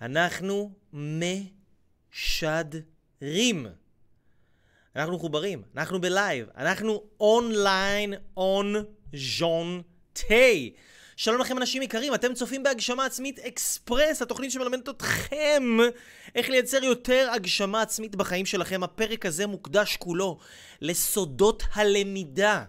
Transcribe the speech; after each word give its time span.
אנחנו 0.00 0.70
משדרים. 2.12 3.66
אנחנו 4.96 5.14
מחוברים, 5.16 5.62
אנחנו 5.76 6.00
בלייב, 6.00 6.46
אנחנו 6.56 7.02
אונליין 7.20 8.14
און 8.36 8.74
ז'ון 9.14 9.82
טיי. 10.12 10.72
שלום 11.16 11.40
לכם 11.40 11.58
אנשים 11.58 11.82
יקרים, 11.82 12.14
אתם 12.14 12.34
צופים 12.34 12.62
בהגשמה 12.62 13.04
עצמית 13.04 13.38
אקספרס, 13.38 14.22
התוכנית 14.22 14.52
שמלמדת 14.52 14.88
אתכם 14.88 15.62
איך 16.34 16.48
לייצר 16.48 16.84
יותר 16.84 17.30
הגשמה 17.34 17.82
עצמית 17.82 18.16
בחיים 18.16 18.46
שלכם. 18.46 18.82
הפרק 18.82 19.26
הזה 19.26 19.46
מוקדש 19.46 19.96
כולו 19.96 20.38
לסודות 20.80 21.62
הלמידה. 21.74 22.64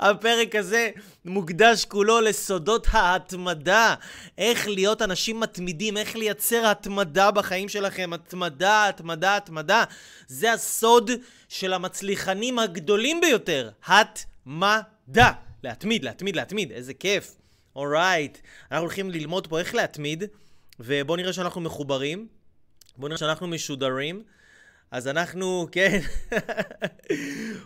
הפרק 0.00 0.54
הזה 0.54 0.90
מוקדש 1.24 1.84
כולו 1.84 2.20
לסודות 2.20 2.86
ההתמדה. 2.90 3.94
איך 4.38 4.68
להיות 4.68 5.02
אנשים 5.02 5.40
מתמידים, 5.40 5.96
איך 5.96 6.16
לייצר 6.16 6.66
התמדה 6.66 7.30
בחיים 7.30 7.68
שלכם. 7.68 8.12
התמדה, 8.12 8.88
התמדה, 8.88 9.36
התמדה. 9.36 9.84
זה 10.26 10.52
הסוד 10.52 11.10
של 11.48 11.72
המצליחנים 11.72 12.58
הגדולים 12.58 13.20
ביותר. 13.20 13.70
התמדה. 13.86 15.32
להתמיד, 15.64 16.04
להתמיד, 16.04 16.36
להתמיד. 16.36 16.72
איזה 16.72 16.94
כיף. 16.94 17.36
אורייט. 17.76 18.38
אנחנו 18.70 18.84
הולכים 18.86 19.10
ללמוד 19.10 19.46
פה 19.46 19.58
איך 19.58 19.74
להתמיד, 19.74 20.24
ובואו 20.80 21.16
נראה 21.16 21.32
שאנחנו 21.32 21.60
מחוברים. 21.60 22.28
בואו 22.96 23.08
נראה 23.08 23.18
שאנחנו 23.18 23.46
משודרים. 23.46 24.22
אז 24.92 25.08
אנחנו, 25.08 25.66
כן, 25.72 26.00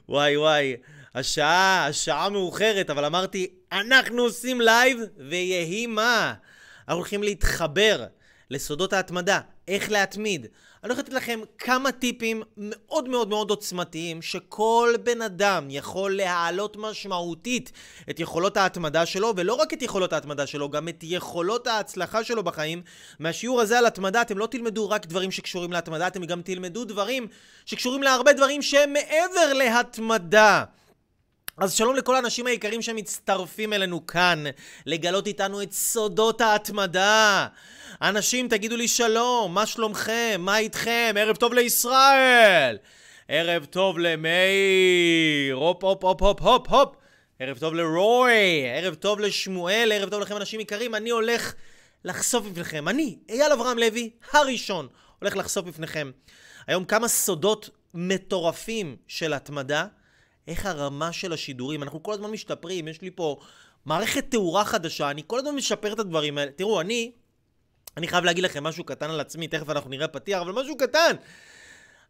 וואי 0.09 0.37
וואי, 0.37 0.77
השעה, 1.15 1.87
השעה 1.87 2.29
מאוחרת, 2.29 2.91
אבל 2.91 3.05
אמרתי, 3.05 3.51
אנחנו 3.73 4.23
עושים 4.23 4.61
לייב, 4.61 4.98
ויהי 5.29 5.87
מה. 5.87 6.34
אנחנו 6.79 6.95
הולכים 6.95 7.23
להתחבר 7.23 8.07
לסודות 8.51 8.93
ההתמדה, 8.93 9.41
איך 9.69 9.91
להתמיד. 9.91 10.47
אני 10.84 10.92
הולך 10.92 10.98
לתת 10.98 11.12
לכם 11.12 11.41
כמה 11.58 11.92
טיפים 11.92 12.42
מאוד 12.56 13.08
מאוד 13.08 13.28
מאוד 13.28 13.50
עוצמתיים, 13.50 14.22
שכל 14.22 14.94
בן 15.02 15.22
אדם 15.22 15.66
יכול 15.70 16.16
להעלות 16.16 16.77
משמעותית 16.77 17.72
את 18.10 18.20
יכולות 18.20 18.56
ההתמדה 18.56 19.06
שלו, 19.06 19.32
ולא 19.36 19.54
רק 19.54 19.72
את 19.72 19.82
יכולות 19.82 20.12
ההתמדה 20.12 20.47
שלו, 20.47 20.70
גם 20.70 20.88
את 20.88 20.98
יכולות 21.02 21.66
ההצלחה 21.66 22.24
שלו 22.24 22.42
בחיים. 22.42 22.82
מהשיעור 23.19 23.60
הזה 23.60 23.78
על 23.78 23.86
התמדה 23.86 24.22
אתם 24.22 24.38
לא 24.38 24.47
תלמדו 24.47 24.91
רק 24.91 25.06
דברים 25.06 25.30
שקשורים 25.30 25.72
להתמדה, 25.72 26.06
אתם 26.06 26.24
גם 26.24 26.42
תלמדו 26.42 26.84
דברים 26.84 27.27
שקשורים 27.66 28.02
להרבה 28.02 28.32
דברים 28.32 28.62
שהם 28.62 28.92
מעבר 28.92 29.52
להתמדה. 29.52 30.64
אז 31.59 31.73
שלום 31.73 31.97
לכל 31.97 32.17
האנשים 32.17 32.47
היקרים 32.47 32.83
שמצטרפים 32.83 33.73
אלינו 33.73 34.07
כאן, 34.07 34.45
לגלות 34.87 35.27
איתנו 35.27 35.62
את 35.62 35.73
סודות 35.73 36.41
ההתמדה. 36.41 37.47
אנשים, 38.03 38.49
תגידו 38.49 38.77
לי 38.77 38.89
שלום, 38.89 39.55
מה 39.55 39.67
שלומכם? 39.67 40.37
מה 40.39 40.59
איתכם? 40.59 41.15
ערב 41.19 41.37
טוב 41.37 41.55
לישראל! 41.55 42.79
ערב 43.29 43.65
טוב 43.65 43.99
למאיר! 43.99 45.55
הופ 45.55 45.84
הופ 45.84 46.05
הופ 46.05 46.23
הופ 46.23 46.41
הופ 46.41 46.69
הופ! 46.69 46.97
ערב 47.39 47.59
טוב 47.59 47.75
לרוי! 47.75 48.69
ערב 48.75 48.95
טוב 48.95 49.21
לשמואל! 49.21 49.93
ערב 49.95 50.11
טוב 50.11 50.21
לכם 50.21 50.37
אנשים 50.37 50.61
יקרים! 50.61 50.95
אני 50.95 51.11
הולך 51.11 51.55
לחשוף 52.05 52.47
בפניכם, 52.47 52.89
אני, 52.89 53.19
אייל 53.29 53.53
אברהם 53.53 53.79
לוי, 53.79 54.11
הראשון, 54.33 54.89
הולך 55.19 55.37
לחשוף 55.37 55.65
בפניכם 55.65 56.11
היום 56.67 56.84
כמה 56.84 57.09
סודות 57.09 57.71
מטורפים 57.95 58.97
של 59.09 59.33
התמדה. 59.33 59.87
איך 60.48 60.66
הרמה 60.66 61.12
של 61.12 61.33
השידורים, 61.33 61.83
אנחנו 61.83 62.02
כל 62.02 62.12
הזמן 62.12 62.30
משתפרים, 62.30 62.89
יש 62.89 63.02
לי 63.02 63.11
פה 63.11 63.36
מערכת 63.84 64.30
תאורה 64.30 64.64
חדשה, 64.64 65.11
אני 65.11 65.22
כל 65.27 65.38
הזמן 65.38 65.55
משפר 65.55 65.92
את 65.92 65.98
הדברים 65.98 66.38
האלה. 66.38 66.50
תראו, 66.50 66.80
אני, 66.80 67.12
אני 67.97 68.08
חייב 68.08 68.25
להגיד 68.25 68.44
לכם 68.44 68.64
משהו 68.64 68.84
קטן 68.84 69.11
על 69.11 69.20
עצמי, 69.20 69.48
תכף 69.48 69.70
אנחנו 69.70 69.91
נראה 69.91 70.08
פתיח, 70.08 70.41
אבל 70.41 70.53
משהו 70.53 70.77
קטן. 70.77 71.16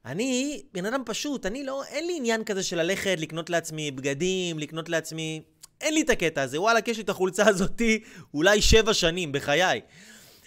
אני 0.05 0.62
בן 0.73 0.87
אדם 0.87 1.03
פשוט, 1.06 1.47
אני 1.47 1.65
לא, 1.65 1.84
אין 1.84 2.06
לי 2.06 2.16
עניין 2.16 2.44
כזה 2.44 2.62
של 2.62 2.78
ללכת, 2.78 3.16
לקנות 3.19 3.50
לעצמי 3.50 3.91
בגדים, 3.91 4.59
לקנות 4.59 4.88
לעצמי... 4.88 5.43
אין 5.81 5.94
לי 5.94 6.03
את 6.03 6.11
הקטע 6.11 6.43
הזה, 6.43 6.61
וואלה, 6.61 6.81
יש 6.87 6.97
לי 6.97 7.03
את 7.03 7.09
החולצה 7.09 7.49
הזאתי 7.50 8.03
אולי 8.34 8.62
שבע 8.62 8.94
שנים 8.94 9.32
בחיי. 9.32 9.81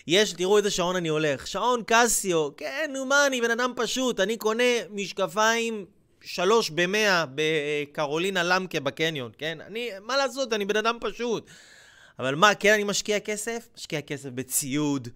יש, 0.08 0.34
תראו 0.34 0.58
איזה 0.58 0.72
שעון 0.72 0.96
אני 0.96 1.08
הולך. 1.08 1.48
שעון 1.48 1.84
קסיו, 1.88 2.50
כן, 2.58 2.90
נו 2.94 3.06
מה, 3.06 3.28
אני 3.28 3.42
בן 3.42 3.52
אדם 3.52 3.74
פשוט. 3.76 4.20
אני 4.20 4.38
קונה 4.38 4.64
משקפיים 4.90 5.86
שלוש 6.22 6.70
במאה 6.70 7.26
בקרולינה 7.36 8.44
למקה 8.44 8.80
בקניון, 8.80 9.32
כן? 9.38 9.58
אני, 9.62 9.90
מה 10.02 10.18
לעשות, 10.18 10.54
אני 10.54 10.66
בן 10.66 10.76
אדם 10.76 10.98
פשוט. 11.02 11.50
אבל 12.20 12.36
מה, 12.36 12.56
כן 12.56 12.74
אני 12.74 12.84
משקיע 12.84 13.20
כסף? 13.20 13.68
משקיע 13.78 14.02
כסף 14.02 14.30
בציוד. 14.30 15.08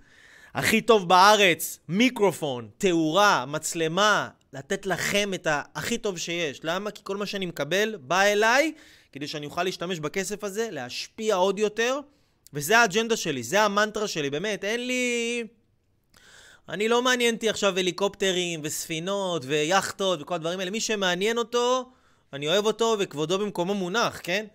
הכי 0.54 0.82
טוב 0.82 1.10
בארץ, 1.10 1.80
מיקרופון, 1.90 2.70
תאורה, 2.78 3.46
מצלמה, 3.46 4.30
לתת 4.54 4.86
לכם 4.86 5.34
את 5.34 5.48
הכי 5.76 5.98
טוב 5.98 6.18
שיש. 6.18 6.60
למה? 6.64 6.92
כי 6.92 7.02
כל 7.04 7.18
מה 7.18 7.26
שאני 7.26 7.46
מקבל 7.46 7.96
בא 8.02 8.22
אליי 8.22 8.74
כדי 9.12 9.28
שאני 9.28 9.46
אוכל 9.46 9.64
להשתמש 9.64 10.00
בכסף 10.00 10.44
הזה, 10.44 10.68
להשפיע 10.72 11.36
עוד 11.36 11.60
יותר, 11.60 12.00
וזה 12.54 12.78
האג'נדה 12.78 13.18
שלי, 13.18 13.44
זה 13.44 13.62
המנטרה 13.62 14.08
שלי, 14.08 14.30
באמת, 14.30 14.64
אין 14.64 14.88
לי... 14.88 15.44
אני 16.70 16.88
לא 16.88 17.02
מעניין 17.02 17.36
אותי 17.36 17.50
עכשיו 17.50 17.80
הליקופטרים 17.80 18.60
וספינות 18.64 19.42
ויאכטות 19.46 20.22
וכל 20.22 20.34
הדברים 20.36 20.60
האלה. 20.60 20.72
מי 20.72 20.82
שמעניין 20.82 21.38
אותו, 21.38 21.90
אני 22.34 22.48
אוהב 22.48 22.66
אותו 22.66 22.96
וכבודו 23.00 23.40
במקומו 23.40 23.74
מונח, 23.74 24.20
כן? 24.24 24.46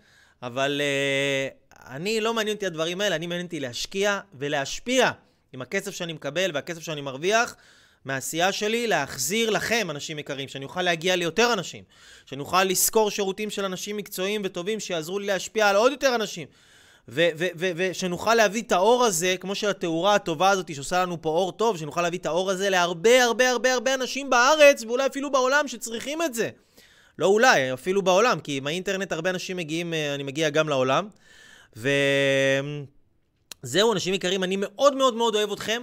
אבל 0.42 0.80
uh, 0.80 1.74
אני 1.86 2.20
לא 2.20 2.34
מעניין 2.34 2.56
אותי 2.56 2.66
הדברים 2.66 3.00
האלה, 3.00 3.16
אני 3.16 3.26
מעניין 3.26 3.46
אותי 3.46 3.60
להשקיע 3.60 4.20
ולהשפיע 4.34 5.10
עם 5.52 5.62
הכסף 5.62 5.90
שאני 5.90 6.12
מקבל 6.12 6.50
והכסף 6.54 6.82
שאני 6.82 7.00
מרוויח 7.00 7.56
מהעשייה 8.04 8.52
שלי, 8.52 8.86
להחזיר 8.86 9.50
לכם, 9.50 9.86
אנשים 9.90 10.18
יקרים, 10.18 10.48
שאני 10.48 10.64
אוכל 10.64 10.82
להגיע 10.82 11.16
ליותר 11.16 11.52
אנשים, 11.52 11.84
שאני 12.26 12.40
אוכל 12.40 12.64
לשכור 12.64 13.10
שירותים 13.10 13.50
של 13.50 13.64
אנשים 13.64 13.96
מקצועיים 13.96 14.42
וטובים 14.44 14.80
שיעזרו 14.80 15.18
לי 15.18 15.26
להשפיע 15.26 15.68
על 15.68 15.76
עוד 15.76 15.92
יותר 15.92 16.14
אנשים. 16.14 16.46
ושנוכל 17.76 18.34
להביא 18.34 18.62
את 18.62 18.72
האור 18.72 19.04
הזה, 19.04 19.34
כמו 19.40 19.54
שהתאורה 19.54 20.14
הטובה 20.14 20.50
הזאת 20.50 20.74
שעושה 20.74 21.02
לנו 21.02 21.22
פה 21.22 21.28
אור 21.28 21.52
טוב, 21.52 21.76
שנוכל 21.76 22.02
להביא 22.02 22.18
את 22.18 22.26
האור 22.26 22.50
הזה 22.50 22.70
להרבה 22.70 23.24
הרבה 23.24 23.50
הרבה 23.50 23.72
הרבה 23.72 23.94
אנשים 23.94 24.30
בארץ, 24.30 24.82
ואולי 24.82 25.06
אפילו 25.06 25.32
בעולם 25.32 25.68
שצריכים 25.68 26.22
את 26.22 26.34
זה. 26.34 26.48
לא 27.18 27.26
אולי, 27.26 27.72
אפילו 27.72 28.02
בעולם, 28.02 28.40
כי 28.40 28.56
עם 28.56 28.66
האינטרנט 28.66 29.12
הרבה 29.12 29.30
אנשים 29.30 29.56
מגיעים, 29.56 29.94
אה, 29.94 30.14
אני 30.14 30.22
מגיע 30.22 30.50
גם 30.50 30.68
לעולם. 30.68 31.08
וזהו, 31.76 31.92
אנשים 33.92 34.14
יקרים, 34.14 34.44
אני 34.44 34.56
מאוד 34.58 34.96
מאוד 34.96 35.14
מאוד 35.14 35.34
אוהב 35.34 35.52
אתכם. 35.52 35.82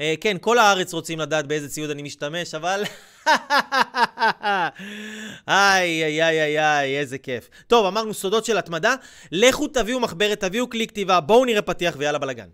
אה, 0.00 0.14
כן, 0.20 0.36
כל 0.40 0.58
הארץ 0.58 0.94
רוצים 0.94 1.20
לדעת 1.20 1.46
באיזה 1.46 1.68
ציוד 1.68 1.90
אני 1.90 2.02
משתמש, 2.02 2.54
אבל... 2.54 2.84
איי, 5.52 6.04
איי, 6.04 6.22
איי, 6.22 6.42
איי, 6.42 6.58
איי, 6.60 6.98
איזה 6.98 7.18
כיף. 7.18 7.48
טוב, 7.66 7.86
אמרנו 7.86 8.14
סודות 8.14 8.44
של 8.44 8.58
התמדה. 8.58 8.94
לכו 9.32 9.68
תביאו 9.68 10.00
מחברת, 10.00 10.40
תביאו 10.40 10.70
כלי 10.70 10.86
כתיבה, 10.86 11.20
בואו 11.20 11.44
נראה 11.44 11.62
פתיח 11.62 11.94
ויאללה 11.98 12.18
בלאגן. 12.18 12.48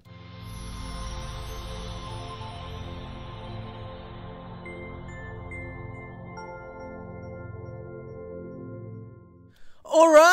אורייט! 9.85 10.28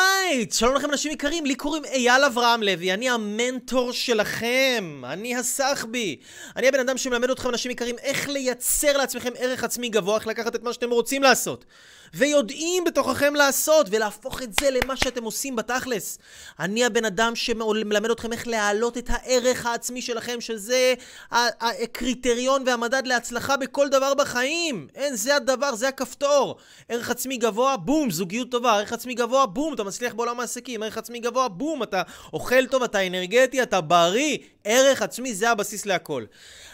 שלום 0.50 0.74
לכם 0.74 0.90
אנשים 0.90 1.12
יקרים, 1.12 1.46
לי 1.46 1.54
קוראים 1.54 1.84
אייל 1.84 2.24
אברהם 2.24 2.62
לוי, 2.62 2.94
אני 2.94 3.10
המנטור 3.10 3.92
שלכם, 3.92 5.02
אני 5.04 5.36
הסחבי. 5.36 6.16
אני 6.56 6.68
הבן 6.68 6.80
אדם 6.80 6.98
שמלמד 6.98 7.30
אתכם 7.30 7.48
אנשים 7.48 7.70
יקרים 7.70 7.96
איך 7.98 8.28
לייצר 8.28 8.96
לעצמכם 8.96 9.32
ערך 9.38 9.64
עצמי 9.64 9.88
גבוה, 9.88 10.16
איך 10.16 10.26
לקחת 10.26 10.54
את 10.54 10.62
מה 10.62 10.72
שאתם 10.72 10.90
רוצים 10.90 11.22
לעשות. 11.22 11.64
ויודעים 12.14 12.84
בתוככם 12.84 13.34
לעשות, 13.34 13.86
ולהפוך 13.90 14.42
את 14.42 14.60
זה 14.60 14.70
למה 14.70 14.96
שאתם 14.96 15.24
עושים 15.24 15.56
בתכלס. 15.56 16.18
אני 16.60 16.84
הבן 16.84 17.04
אדם 17.04 17.36
שמלמד 17.36 18.10
אתכם 18.10 18.32
איך 18.32 18.48
להעלות 18.48 18.98
את 18.98 19.10
הערך 19.12 19.66
העצמי 19.66 20.02
שלכם, 20.02 20.40
שזה 20.40 20.94
הקריטריון 21.30 22.62
והמדד 22.66 23.06
להצלחה 23.06 23.56
בכל 23.56 23.88
דבר 23.88 24.14
בחיים. 24.14 24.88
אין, 24.94 25.16
זה 25.16 25.36
הדבר, 25.36 25.74
זה 25.74 25.88
הכפתור. 25.88 26.56
ערך 26.88 27.10
עצמי 27.10 27.36
גבוה, 27.36 27.76
בום, 27.76 28.10
זוגיות 28.10 28.50
טובה. 28.50 28.72
ערך 28.72 28.92
עצמי 28.92 29.14
גבוה, 29.14 29.46
בום, 29.46 29.74
אתה 29.74 29.84
מצליח 29.84 30.14
בעולם 30.16 30.40
העסקים. 30.40 30.82
ערך 30.82 30.98
עצמי 30.98 31.20
גבוה, 31.20 31.48
בום, 31.48 31.82
אתה 31.82 32.02
אוכל 32.32 32.66
טוב, 32.66 32.82
אתה 32.82 33.06
אנרגטי, 33.06 33.62
אתה 33.62 33.80
בריא. 33.80 34.38
ערך 34.64 35.02
עצמי 35.02 35.34
זה 35.34 35.50
הבסיס 35.50 35.86
להכל. 35.86 36.24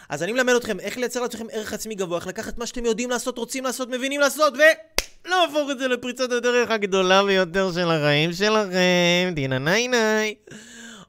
אז 0.09 0.23
אני 0.23 0.31
מלמד 0.31 0.53
אתכם 0.53 0.79
איך 0.79 0.97
לייצר 0.97 1.21
לעצמכם 1.21 1.45
ערך 1.51 1.73
עצמי 1.73 1.95
גבוה, 1.95 2.17
איך 2.17 2.27
לקחת 2.27 2.57
מה 2.57 2.65
שאתם 2.65 2.85
יודעים 2.85 3.09
לעשות, 3.09 3.37
רוצים 3.37 3.63
לעשות, 3.63 3.89
מבינים 3.89 4.21
לעשות, 4.21 4.53
ו... 4.53 4.61
להפוך 5.25 5.71
את 5.71 5.79
זה 5.79 5.87
לפריצת 5.87 6.31
הדרך 6.31 6.71
הגדולה 6.71 7.23
ביותר 7.23 7.71
של 7.71 7.91
החיים 7.91 8.33
שלכם. 8.33 9.31
דינה 9.33 9.59
ניי 9.59 9.87
ניי. 9.87 10.35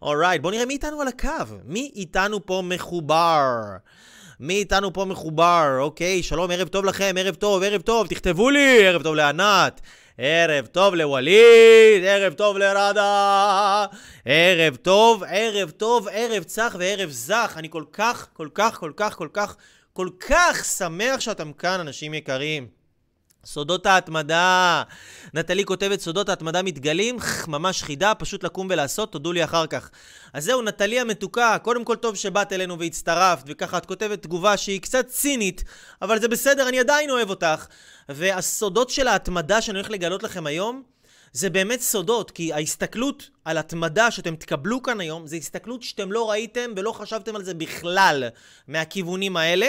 אורייט, 0.03 0.43
בואו 0.43 0.53
נראה 0.53 0.67
מי 0.67 0.75
איתנו 0.75 1.01
על 1.01 1.09
הקו. 1.09 1.29
מי 1.65 1.93
איתנו 1.97 2.47
פה 2.47 2.63
מחובר? 2.65 3.51
מי 4.41 4.55
איתנו 4.55 4.93
פה 4.93 5.05
מחובר? 5.05 5.77
אוקיי, 5.79 6.23
שלום, 6.23 6.51
ערב 6.51 6.69
טוב 6.69 6.85
לכם, 6.85 7.15
ערב 7.19 7.35
טוב, 7.35 7.63
ערב 7.63 7.81
טוב, 7.81 8.07
תכתבו 8.07 8.51
לי, 8.51 8.87
ערב 8.87 9.03
טוב 9.03 9.15
לענת, 9.15 9.81
ערב 10.19 10.67
טוב 10.67 10.95
לווליד, 10.95 12.05
ערב 12.05 12.33
טוב 12.33 12.59
לרדה, 12.59 13.87
ערב 14.25 14.77
טוב, 14.77 15.23
ערב 15.29 15.71
טוב, 15.71 16.09
ערב 16.11 16.43
צח 16.43 16.77
וערב 16.79 17.11
זך. 17.11 17.55
אני 17.57 17.71
כל 17.71 17.85
כך, 17.93 18.29
כל 18.33 18.49
כך, 18.55 18.79
כל 18.79 18.93
כך, 18.97 19.15
כל 19.15 19.29
כך, 19.33 19.57
כל 19.93 20.09
כך 20.21 20.65
שמח 20.65 21.21
שאתם 21.21 21.53
כאן, 21.53 21.81
אנשים 21.81 22.15
יקרים. 22.15 22.69
סודות 23.45 23.87
ההתמדה. 23.87 24.83
נטלי 25.35 25.65
כותבת, 25.65 26.01
סודות 26.01 26.29
ההתמדה 26.29 26.63
מתגלים, 26.63 27.17
ממש 27.49 27.83
חידה, 27.83 28.15
פשוט 28.15 28.45
לקום 28.45 28.67
ולעשות, 28.71 29.13
תודו 29.13 29.33
לי 29.33 29.45
אחר 29.45 29.67
כך. 29.67 29.91
אז 30.33 30.45
זהו, 30.45 30.63
נטלי 30.63 31.01
המתוקה, 31.01 31.57
קודם 31.63 31.85
כל 31.85 31.97
טוב 31.97 32.17
שבאת 32.17 32.53
אלינו 32.53 32.79
והצטרפת, 32.79 33.45
וככה 33.47 33.79
את 33.79 33.87
כותבת 33.87 34.23
תגובה 34.23 34.57
שהיא 34.57 34.81
קצת 34.81 35.07
צינית, 35.07 35.65
אבל 36.03 36.21
זה 36.21 36.29
בסדר, 36.29 36.69
אני 36.69 36.81
עדיין 36.81 37.11
אוהב 37.11 37.31
אותך. 37.31 37.67
והסודות 38.09 38.91
של 38.91 39.09
ההתמדה 39.09 39.61
שאני 39.61 39.79
הולך 39.79 39.91
לגלות 39.91 40.23
לכם 40.23 40.47
היום, 40.47 40.83
זה 41.33 41.51
באמת 41.51 41.81
סודות, 41.81 42.31
כי 42.31 42.53
ההסתכלות 42.53 43.31
על 43.45 43.59
התמדה 43.59 44.11
שאתם 44.11 44.37
תקבלו 44.37 44.83
כאן 44.83 45.01
היום, 45.01 45.27
זה 45.27 45.37
הסתכלות 45.37 45.83
שאתם 45.83 46.13
לא 46.13 46.31
ראיתם 46.31 46.71
ולא 46.77 46.93
חשבתם 46.93 47.37
על 47.37 47.45
זה 47.45 47.55
בכלל 47.55 48.25
מהכיוונים 48.69 49.37
האלה. 49.37 49.69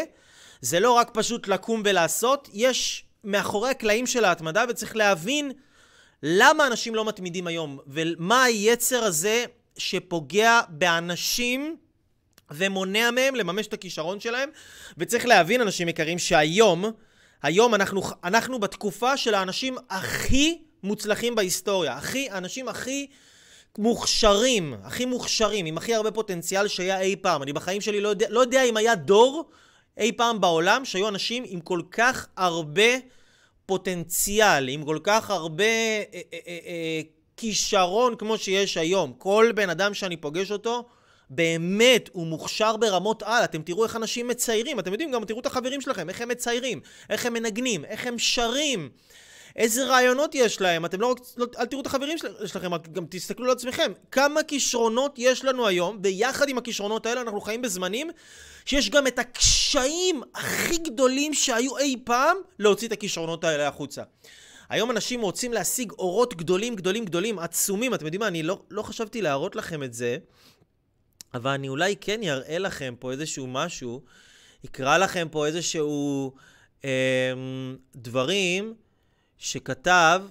זה 0.62 0.80
לא 0.80 0.92
רק 0.92 1.10
פשוט 1.14 1.48
לקום 1.48 1.82
ולעשות, 1.86 2.50
יש 2.54 3.06
מאחורי 3.26 3.70
הקלעים 3.70 4.08
של 4.08 4.26
ההתמדה, 4.26 4.66
וצריך 4.70 4.96
להבין 4.96 5.52
למה 6.24 6.68
אנשים 6.68 6.96
לא 6.96 7.06
מתמידים 7.06 7.48
היום, 7.48 7.80
ומה 7.88 8.44
היצר 8.44 9.04
הזה 9.04 9.46
שפוגע 9.78 10.62
באנשים 10.70 11.78
ומונע 12.52 13.12
מהם 13.12 13.36
לממש 13.36 13.68
את 13.68 13.74
הכישרון 13.74 14.20
שלהם. 14.20 14.50
וצריך 14.98 15.26
להבין, 15.26 15.62
אנשים 15.62 15.90
יקרים, 15.90 16.20
שהיום, 16.20 16.86
היום 17.44 17.76
אנחנו, 17.76 18.02
אנחנו 18.24 18.60
בתקופה 18.60 19.18
של 19.18 19.34
האנשים 19.34 19.76
הכי 19.90 20.62
מוצלחים 20.84 21.36
בהיסטוריה. 21.36 21.94
הכי, 21.94 22.30
האנשים 22.30 22.68
הכי... 22.68 23.08
מוכשרים, 23.78 24.74
הכי 24.84 25.06
מוכשרים, 25.06 25.66
עם 25.66 25.78
הכי 25.78 25.96
הרבה 25.96 26.12
פוטנציאל 26.12 26.68
שהיה 26.68 27.00
אי 27.00 27.16
פעם. 27.16 27.44
אני 27.44 27.54
בחיים 27.54 27.82
שלי 27.82 28.02
לא 28.02 28.10
יודע, 28.10 28.28
לא 28.30 28.40
יודע 28.40 28.64
אם 28.64 28.78
היה 28.78 28.96
דור 28.96 29.50
אי 29.98 30.12
פעם 30.12 30.42
בעולם 30.42 30.86
שהיו 30.86 31.08
אנשים 31.08 31.44
עם 31.48 31.62
כל 31.62 31.82
כך 31.92 32.28
הרבה 32.38 32.98
פוטנציאל, 33.66 34.68
עם 34.70 34.86
כל 34.86 35.00
כך 35.04 35.30
הרבה 35.30 35.64
אה, 35.64 36.04
אה, 36.14 36.40
אה, 36.48 37.02
כישרון 37.38 38.16
כמו 38.16 38.38
שיש 38.38 38.78
היום. 38.78 39.14
כל 39.18 39.52
בן 39.56 39.70
אדם 39.70 39.94
שאני 39.94 40.18
פוגש 40.18 40.52
אותו, 40.52 40.86
באמת, 41.30 42.10
הוא 42.14 42.28
מוכשר 42.28 42.78
ברמות 42.78 43.24
על. 43.24 43.44
אתם 43.44 43.62
תראו 43.62 43.84
איך 43.84 43.96
אנשים 43.96 44.28
מציירים, 44.28 44.80
אתם 44.80 44.92
יודעים, 44.92 45.12
גם 45.12 45.26
תראו 45.26 45.40
את 45.40 45.46
החברים 45.46 45.82
שלכם, 45.82 46.10
איך 46.10 46.22
הם 46.22 46.30
מציירים, 46.30 46.82
איך 47.10 47.26
הם 47.26 47.34
מנגנים, 47.34 47.86
איך 47.86 48.08
הם 48.08 48.20
שרים. 48.20 48.90
איזה 49.56 49.86
רעיונות 49.86 50.36
יש 50.36 50.62
להם, 50.62 50.86
אתם 50.86 51.02
לא 51.02 51.08
רק, 51.12 51.18
לא, 51.38 51.46
אל 51.60 51.66
תראו 51.66 51.82
את 51.82 51.88
החברים 51.88 52.18
של, 52.18 52.48
שלכם, 52.48 52.72
גם 52.92 53.06
תסתכלו 53.10 53.46
על 53.46 53.52
עצמכם. 53.52 53.92
כמה 54.12 54.44
כישרונות 54.44 55.16
יש 55.18 55.46
לנו 55.46 55.68
היום, 55.68 56.00
ויחד 56.04 56.50
עם 56.50 56.58
הכישרונות 56.58 57.06
האלה 57.06 57.22
אנחנו 57.22 57.42
חיים 57.42 57.62
בזמנים 57.62 58.10
שיש 58.66 58.90
גם 58.90 59.08
את 59.08 59.20
הקשיים 59.20 60.22
הכי 60.36 60.78
גדולים 60.78 61.34
שהיו 61.34 61.78
אי 61.78 61.96
פעם 62.04 62.38
להוציא 62.60 62.88
את 62.88 62.94
הכישרונות 62.94 63.44
האלה 63.44 63.68
החוצה. 63.68 64.04
היום 64.70 64.92
אנשים 64.92 65.22
רוצים 65.22 65.54
להשיג 65.54 65.92
אורות 65.92 66.34
גדולים, 66.34 66.76
גדולים, 66.76 67.06
גדולים, 67.06 67.40
עצומים. 67.40 67.94
אתם 67.94 68.06
יודעים 68.06 68.20
מה, 68.20 68.28
אני 68.28 68.44
לא, 68.44 68.62
לא 68.70 68.82
חשבתי 68.82 69.22
להראות 69.22 69.56
לכם 69.56 69.84
את 69.84 69.94
זה, 69.94 70.18
אבל 71.34 71.52
אני 71.52 71.70
אולי 71.70 71.96
כן 72.02 72.24
אראה 72.24 72.58
לכם 72.58 72.94
פה 73.00 73.12
איזשהו 73.12 73.48
משהו, 73.48 74.02
אקרא 74.66 74.98
לכם 74.98 75.28
פה 75.32 75.46
איזשהו 75.46 76.32
אה, 76.86 77.34
דברים 77.96 78.74
שכתב 79.38 80.22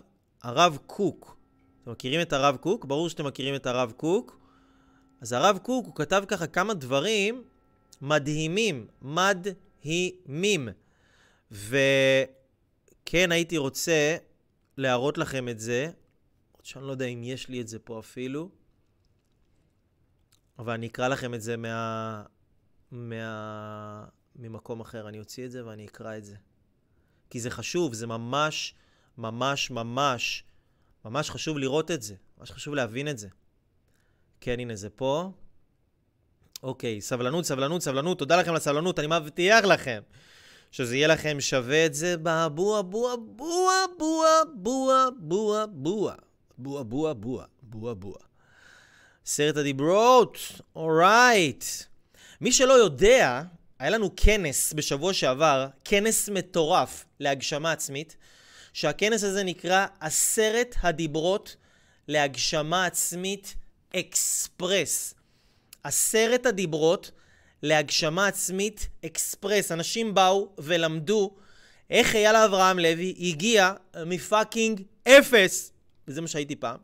הרב 0.43 0.79
קוק. 0.87 1.37
אתם 1.83 1.91
מכירים 1.91 2.21
את 2.21 2.33
הרב 2.33 2.57
קוק? 2.57 2.85
ברור 2.85 3.09
שאתם 3.09 3.27
מכירים 3.27 3.55
את 3.55 3.67
הרב 3.67 3.93
קוק. 3.97 4.39
אז 5.21 5.33
הרב 5.33 5.59
קוק, 5.63 5.87
הוא 5.87 5.95
כתב 5.95 6.25
ככה 6.29 6.47
כמה 6.47 6.75
דברים 6.75 7.45
מדהימים, 8.01 8.87
מדהימים. 9.03 10.69
וכן, 11.51 13.33
הייתי 13.33 13.57
רוצה 13.57 14.17
להראות 14.77 15.19
לכם 15.19 15.49
את 15.49 15.61
זה, 15.61 15.91
עוד 16.53 16.65
שאני 16.65 16.87
לא 16.87 16.91
יודע 16.91 17.05
אם 17.05 17.23
יש 17.25 17.49
לי 17.49 17.61
את 17.61 17.69
זה 17.69 17.79
פה 17.79 17.99
אפילו, 17.99 18.49
אבל 20.59 20.73
אני 20.73 20.87
אקרא 20.87 21.09
לכם 21.09 21.35
את 21.35 21.43
זה 21.43 21.57
מה... 21.57 22.23
מה... 22.91 24.05
ממקום 24.37 24.81
אחר. 24.81 25.09
אני 25.09 25.19
אוציא 25.19 25.45
את 25.47 25.51
זה 25.51 25.67
ואני 25.67 25.87
אקרא 25.87 26.17
את 26.17 26.25
זה. 26.25 26.37
כי 27.31 27.41
זה 27.41 27.51
חשוב, 27.51 27.95
זה 27.95 28.07
ממש, 28.07 28.75
ממש, 29.19 29.71
ממש, 29.71 30.45
ממש 31.05 31.31
חשוב 31.31 31.59
לראות 31.59 31.91
את 31.91 32.03
זה. 32.03 32.15
ממש 32.39 32.51
חשוב 32.51 32.75
להבין 32.75 33.09
את 33.09 33.19
זה. 33.19 33.29
כן, 34.41 34.61
הנה 34.61 34.77
זה 34.77 34.91
פה. 34.91 35.31
אוקיי, 36.63 37.01
סבלנות, 37.01 37.45
סבלנות, 37.45 37.83
סבלנות, 37.83 38.19
תודה 38.19 38.37
לכם 38.37 38.51
על 38.51 38.57
הסבלנות, 38.57 38.99
אני 38.99 39.07
מבטיח 39.07 39.65
לכם 39.65 40.01
שזה 40.71 40.97
יהיה 40.97 41.09
לכם 41.09 41.41
שווה 41.41 41.87
את 41.87 41.95
זה 41.95 42.15
בבוע, 42.23 42.83
בוע, 42.83 43.17
בוע, 43.17 43.85
בוע, 43.99 44.27
בוע, 44.55 45.09
בוע, 45.19 45.67
בוע, 45.67 46.15
בוע, 46.59 46.83
בוע, 46.83 47.13
בוע, 47.13 47.45
בוע, 47.63 47.95
בוע. 47.95 48.17
סרט 49.27 49.57
הדיברות, 49.57 50.39
אורייט. 50.77 51.65
מי 52.41 52.53
שלא 52.53 52.73
יודע, 52.73 53.43
היה 53.79 53.91
לנו 53.91 54.11
כנס 54.17 54.73
בשבוע 54.73 55.13
שעבר, 55.13 55.67
כנס 55.85 56.29
מטורף 56.29 57.05
להגשמה 57.21 57.73
עצמית, 57.73 58.17
שהכנס 58.75 59.25
הזה 59.25 59.43
נקרא 59.43 59.87
עשרת 60.01 60.75
הדיברות 60.83 61.57
להגשמה 62.09 62.87
עצמית 62.87 63.55
אקספרס. 63.97 65.15
עשרת 65.83 66.47
הדיברות 66.47 67.11
להגשמה 67.63 68.27
עצמית 68.27 68.89
אקספרס. 69.05 69.73
אנשים 69.73 70.15
באו 70.15 70.49
ולמדו 70.59 71.35
איך 71.91 72.15
אייל 72.15 72.37
אברהם 72.37 72.79
לוי 72.79 73.15
הגיע 73.19 73.73
מפאקינג 74.07 74.83
אפס, 75.09 75.73
וזה 76.09 76.21
מה 76.21 76.29
שהייתי 76.29 76.57
פעם, 76.57 76.79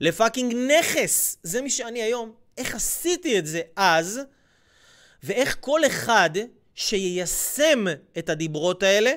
לפאקינג 0.00 0.54
נכס. 0.54 1.36
זה 1.42 1.62
מי 1.62 1.70
שאני 1.70 2.02
היום. 2.02 2.32
איך 2.58 2.74
עשיתי 2.74 3.38
את 3.38 3.46
זה 3.46 3.60
אז, 3.76 4.20
ואיך 5.22 5.56
כל 5.60 5.86
אחד 5.86 6.30
שיישם 6.74 7.84
את 8.18 8.28
הדיברות 8.28 8.82
האלה, 8.82 9.12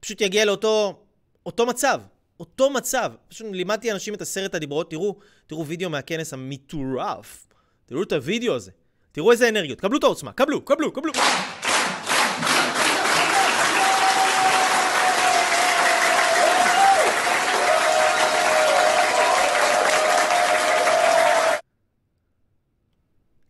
פשוט 0.00 0.20
יגיע 0.20 0.44
לאותו 0.44 1.01
אותו 1.46 1.66
מצב. 1.66 2.00
אותו 2.40 2.70
מצב. 2.70 3.12
פשוט 3.28 3.46
לימדתי 3.52 3.92
אנשים 3.92 4.14
את 4.14 4.20
עשרת 4.20 4.54
הדיברות, 4.54 4.90
תראו, 4.90 5.16
תראו 5.46 5.66
וידאו 5.66 5.90
מהכנס 5.90 6.32
המטורף. 6.32 7.46
תראו 7.86 8.02
את 8.02 8.12
הוידאו 8.12 8.54
הזה. 8.54 8.70
תראו 9.12 9.32
איזה 9.32 9.48
אנרגיות. 9.48 9.80
קבלו 9.80 9.98
את 9.98 10.04
העוצמה. 10.04 10.32
קבלו, 10.32 10.64
קבלו, 10.64 10.92
קבלו. 10.92 11.12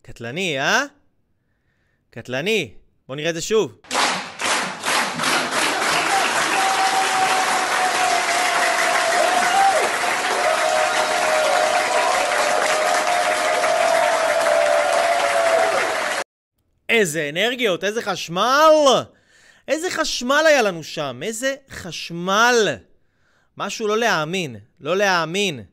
קטלני, 0.02 0.58
אה? 0.58 0.84
קטלני. 2.10 2.74
בואו 3.06 3.16
נראה 3.16 3.30
את 3.30 3.34
זה 3.34 3.40
שוב. 3.40 3.91
איזה 17.02 17.28
אנרגיות, 17.32 17.84
איזה 17.84 18.02
חשמל! 18.02 19.02
איזה 19.68 19.90
חשמל 19.90 20.44
היה 20.48 20.62
לנו 20.62 20.82
שם, 20.82 21.20
איזה 21.22 21.54
חשמל! 21.70 22.68
משהו 23.56 23.88
לא 23.88 23.98
להאמין, 23.98 24.56
לא 24.80 24.96
להאמין. 24.96 25.64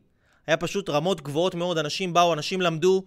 היה 0.47 0.57
פשוט 0.57 0.89
רמות 0.89 1.21
גבוהות 1.21 1.55
מאוד, 1.55 1.77
אנשים 1.77 2.13
באו, 2.13 2.33
אנשים 2.33 2.61
למדו, 2.61 3.03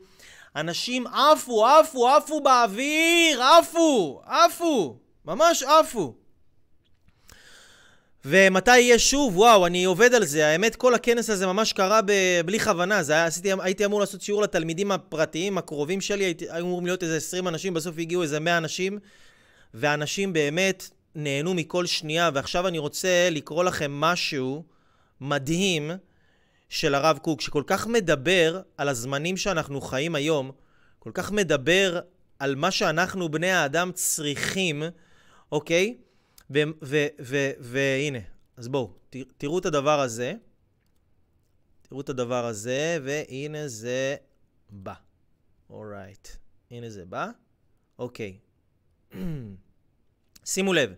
אנשים 0.56 1.06
עפו, 1.06 1.66
עפו, 1.66 2.08
עפו 2.08 2.40
באוויר, 2.40 3.42
עפו, 3.42 4.22
עפו, 4.26 4.96
ממש 5.24 5.62
עפו. 5.62 6.14
ומתי 8.24 8.78
יהיה 8.78 8.98
שוב? 8.98 9.36
וואו, 9.38 9.66
אני 9.66 9.84
עובד 9.84 10.14
על 10.14 10.24
זה. 10.24 10.46
האמת, 10.46 10.76
כל 10.76 10.94
הכנס 10.94 11.30
הזה 11.30 11.46
ממש 11.46 11.72
קרה 11.72 12.02
ב- 12.02 12.40
בלי 12.44 12.60
כוונה. 12.60 13.02
זה 13.02 13.12
היה, 13.12 13.26
עשיתי, 13.26 13.50
הייתי 13.60 13.84
אמור 13.84 14.00
לעשות 14.00 14.22
שיעור 14.22 14.42
לתלמידים 14.42 14.92
הפרטיים, 14.92 15.58
הקרובים 15.58 16.00
שלי, 16.00 16.34
היו 16.48 16.64
אמורים 16.64 16.86
להיות 16.86 17.02
איזה 17.02 17.16
20 17.16 17.48
אנשים, 17.48 17.74
בסוף 17.74 17.94
הגיעו 17.98 18.22
איזה 18.22 18.40
100 18.40 18.58
אנשים, 18.58 18.98
ואנשים 19.74 20.32
באמת 20.32 20.90
נהנו 21.14 21.54
מכל 21.54 21.86
שנייה. 21.86 22.30
ועכשיו 22.34 22.68
אני 22.68 22.78
רוצה 22.78 23.28
לקרוא 23.30 23.64
לכם 23.64 23.92
משהו 23.92 24.64
מדהים 25.20 25.90
של 26.68 26.94
הרב 26.94 27.18
קוק, 27.18 27.40
שכל 27.40 27.62
כך 27.66 27.86
מדבר 27.86 28.60
על 28.76 28.88
הזמנים 28.88 29.36
שאנחנו 29.36 29.80
חיים 29.80 30.14
היום, 30.14 30.50
כל 30.98 31.10
כך 31.14 31.32
מדבר 31.32 32.00
על 32.38 32.54
מה 32.54 32.70
שאנחנו, 32.70 33.28
בני 33.28 33.50
האדם, 33.50 33.90
צריכים, 33.94 34.82
אוקיי? 35.52 35.94
והנה, 36.50 38.18
אז 38.56 38.68
בואו, 38.68 38.90
תראו 39.38 39.58
את 39.58 39.66
הדבר 39.66 40.00
הזה. 40.00 40.34
תראו 41.88 42.00
את 42.00 42.08
הדבר 42.08 42.46
הזה, 42.46 42.98
והנה 43.02 43.68
זה 43.68 44.16
בא. 44.70 44.94
אורייט. 45.70 46.26
Right. 46.26 46.36
הנה 46.70 46.90
זה 46.90 47.04
בא. 47.04 47.28
אוקיי. 47.98 48.38
שימו 50.44 50.72
לב. 50.72 50.92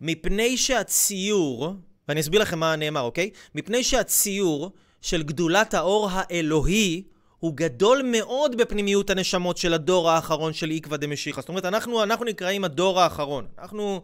מפני 0.00 0.56
שהציור, 0.56 1.74
ואני 2.08 2.20
אסביר 2.20 2.40
לכם 2.40 2.58
מה 2.58 2.76
נאמר, 2.76 3.00
אוקיי? 3.00 3.30
מפני 3.54 3.84
שהציור 3.84 4.72
של 5.00 5.22
גדולת 5.22 5.74
האור 5.74 6.08
האלוהי 6.12 7.02
הוא 7.38 7.52
גדול 7.56 8.02
מאוד 8.04 8.56
בפנימיות 8.56 9.10
הנשמות 9.10 9.56
של 9.56 9.74
הדור 9.74 10.10
האחרון 10.10 10.52
של 10.52 10.70
עקבא 10.70 10.96
דמשיחא. 10.96 11.40
זאת 11.40 11.48
אומרת, 11.48 11.64
אנחנו, 11.64 12.02
אנחנו 12.02 12.24
נקראים 12.24 12.64
הדור 12.64 13.00
האחרון. 13.00 13.46
אנחנו 13.58 14.02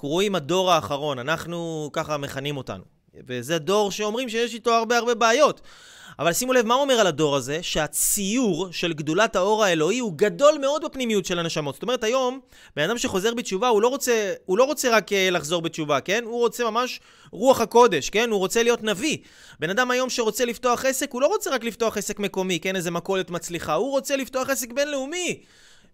קרואים 0.00 0.34
הדור 0.34 0.72
האחרון, 0.72 1.18
אנחנו 1.18 1.90
ככה 1.92 2.16
מכנים 2.16 2.56
אותנו. 2.56 2.84
וזה 3.28 3.58
דור 3.58 3.90
שאומרים 3.90 4.28
שיש 4.28 4.54
איתו 4.54 4.70
הרבה 4.70 4.98
הרבה 4.98 5.14
בעיות. 5.14 5.60
אבל 6.18 6.32
שימו 6.32 6.52
לב, 6.52 6.66
מה 6.66 6.74
אומר 6.74 6.94
על 6.94 7.06
הדור 7.06 7.36
הזה? 7.36 7.58
שהציור 7.62 8.68
של 8.72 8.92
גדולת 8.92 9.36
האור 9.36 9.64
האלוהי 9.64 9.98
הוא 9.98 10.12
גדול 10.16 10.58
מאוד 10.60 10.84
בפנימיות 10.84 11.24
של 11.24 11.38
הנשמות. 11.38 11.74
זאת 11.74 11.82
אומרת, 11.82 12.04
היום, 12.04 12.40
בן 12.76 12.82
אדם 12.82 12.98
שחוזר 12.98 13.34
בתשובה, 13.34 13.68
הוא 13.68 13.82
לא 13.82 13.88
רוצה, 13.88 14.32
הוא 14.46 14.58
לא 14.58 14.64
רוצה 14.64 14.90
רק 14.90 15.12
אה, 15.12 15.30
לחזור 15.30 15.62
בתשובה, 15.62 16.00
כן? 16.00 16.24
הוא 16.24 16.38
רוצה 16.38 16.70
ממש 16.70 17.00
רוח 17.32 17.60
הקודש, 17.60 18.10
כן? 18.10 18.30
הוא 18.30 18.38
רוצה 18.38 18.62
להיות 18.62 18.82
נביא. 18.82 19.18
בן 19.58 19.70
אדם 19.70 19.90
היום 19.90 20.10
שרוצה 20.10 20.44
לפתוח 20.44 20.84
עסק, 20.84 21.12
הוא 21.12 21.20
לא 21.20 21.26
רוצה 21.26 21.50
רק 21.50 21.64
לפתוח 21.64 21.96
עסק 21.96 22.18
מקומי, 22.18 22.60
כן? 22.60 22.76
איזה 22.76 22.90
מכולת 22.90 23.30
מצליחה. 23.30 23.74
הוא 23.74 23.90
רוצה 23.90 24.16
לפתוח 24.16 24.50
עסק 24.50 24.72
בינלאומי. 24.72 25.42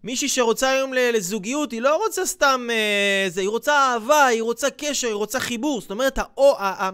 מישהי 0.03 0.29
שרוצה 0.29 0.69
היום 0.69 0.93
לזוגיות, 0.93 1.71
היא 1.71 1.81
לא 1.81 1.97
רוצה 1.97 2.25
סתם 2.25 2.67
אה, 2.71 3.29
זה, 3.29 3.41
היא 3.41 3.49
רוצה 3.49 3.73
אהבה, 3.73 4.25
היא 4.25 4.41
רוצה 4.41 4.69
קשר, 4.69 5.07
היא 5.07 5.15
רוצה 5.15 5.39
חיבור. 5.39 5.81
זאת 5.81 5.91
אומרת, 5.91 6.17
האו, 6.17 6.55
ה, 6.57 6.85
ה, 6.85 6.89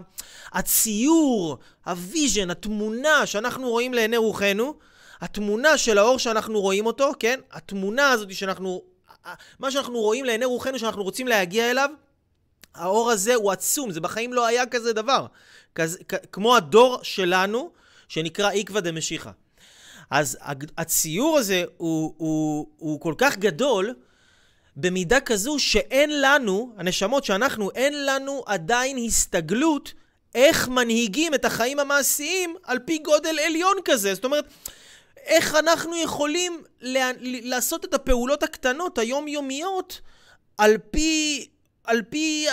הציור, 0.52 1.58
ה 1.86 1.94
vision, 1.94 2.50
התמונה 2.50 3.26
שאנחנו 3.26 3.70
רואים 3.70 3.94
לעיני 3.94 4.16
רוחנו, 4.16 4.74
התמונה 5.20 5.78
של 5.78 5.98
האור 5.98 6.18
שאנחנו 6.18 6.60
רואים 6.60 6.86
אותו, 6.86 7.12
כן? 7.18 7.40
התמונה 7.52 8.10
הזאת 8.10 8.34
שאנחנו... 8.34 8.82
מה 9.58 9.70
שאנחנו 9.70 10.00
רואים 10.00 10.24
לעיני 10.24 10.44
רוחנו 10.44 10.78
שאנחנו 10.78 11.02
רוצים 11.02 11.28
להגיע 11.28 11.70
אליו, 11.70 11.90
האור 12.74 13.10
הזה 13.10 13.34
הוא 13.34 13.52
עצום, 13.52 13.90
זה 13.90 14.00
בחיים 14.00 14.32
לא 14.32 14.46
היה 14.46 14.66
כזה 14.66 14.92
דבר. 14.92 15.26
כזה, 15.74 15.98
כ, 16.08 16.14
כמו 16.32 16.56
הדור 16.56 16.98
שלנו, 17.02 17.70
שנקרא 18.08 18.50
עקבא 18.52 18.80
דמשיחא. 18.80 19.30
אז 20.10 20.38
הציור 20.78 21.38
הזה 21.38 21.64
הוא, 21.76 22.14
הוא, 22.16 22.66
הוא 22.78 23.00
כל 23.00 23.14
כך 23.18 23.36
גדול, 23.38 23.94
במידה 24.76 25.20
כזו 25.20 25.58
שאין 25.58 26.20
לנו, 26.20 26.72
הנשמות 26.76 27.24
שאנחנו, 27.24 27.70
אין 27.70 28.06
לנו 28.06 28.42
עדיין 28.46 28.98
הסתגלות 29.06 29.92
איך 30.34 30.68
מנהיגים 30.68 31.34
את 31.34 31.44
החיים 31.44 31.78
המעשיים 31.78 32.54
על 32.62 32.78
פי 32.78 32.98
גודל 32.98 33.38
עליון 33.46 33.76
כזה. 33.84 34.14
זאת 34.14 34.24
אומרת, 34.24 34.44
איך 35.16 35.54
אנחנו 35.54 35.96
יכולים 35.96 36.62
לה, 36.80 37.10
לעשות 37.20 37.84
את 37.84 37.94
הפעולות 37.94 38.42
הקטנות, 38.42 38.98
היומיומיות, 38.98 40.00
על 40.58 40.78
פי 40.90 41.46
על 41.84 42.02
פי 42.02 42.46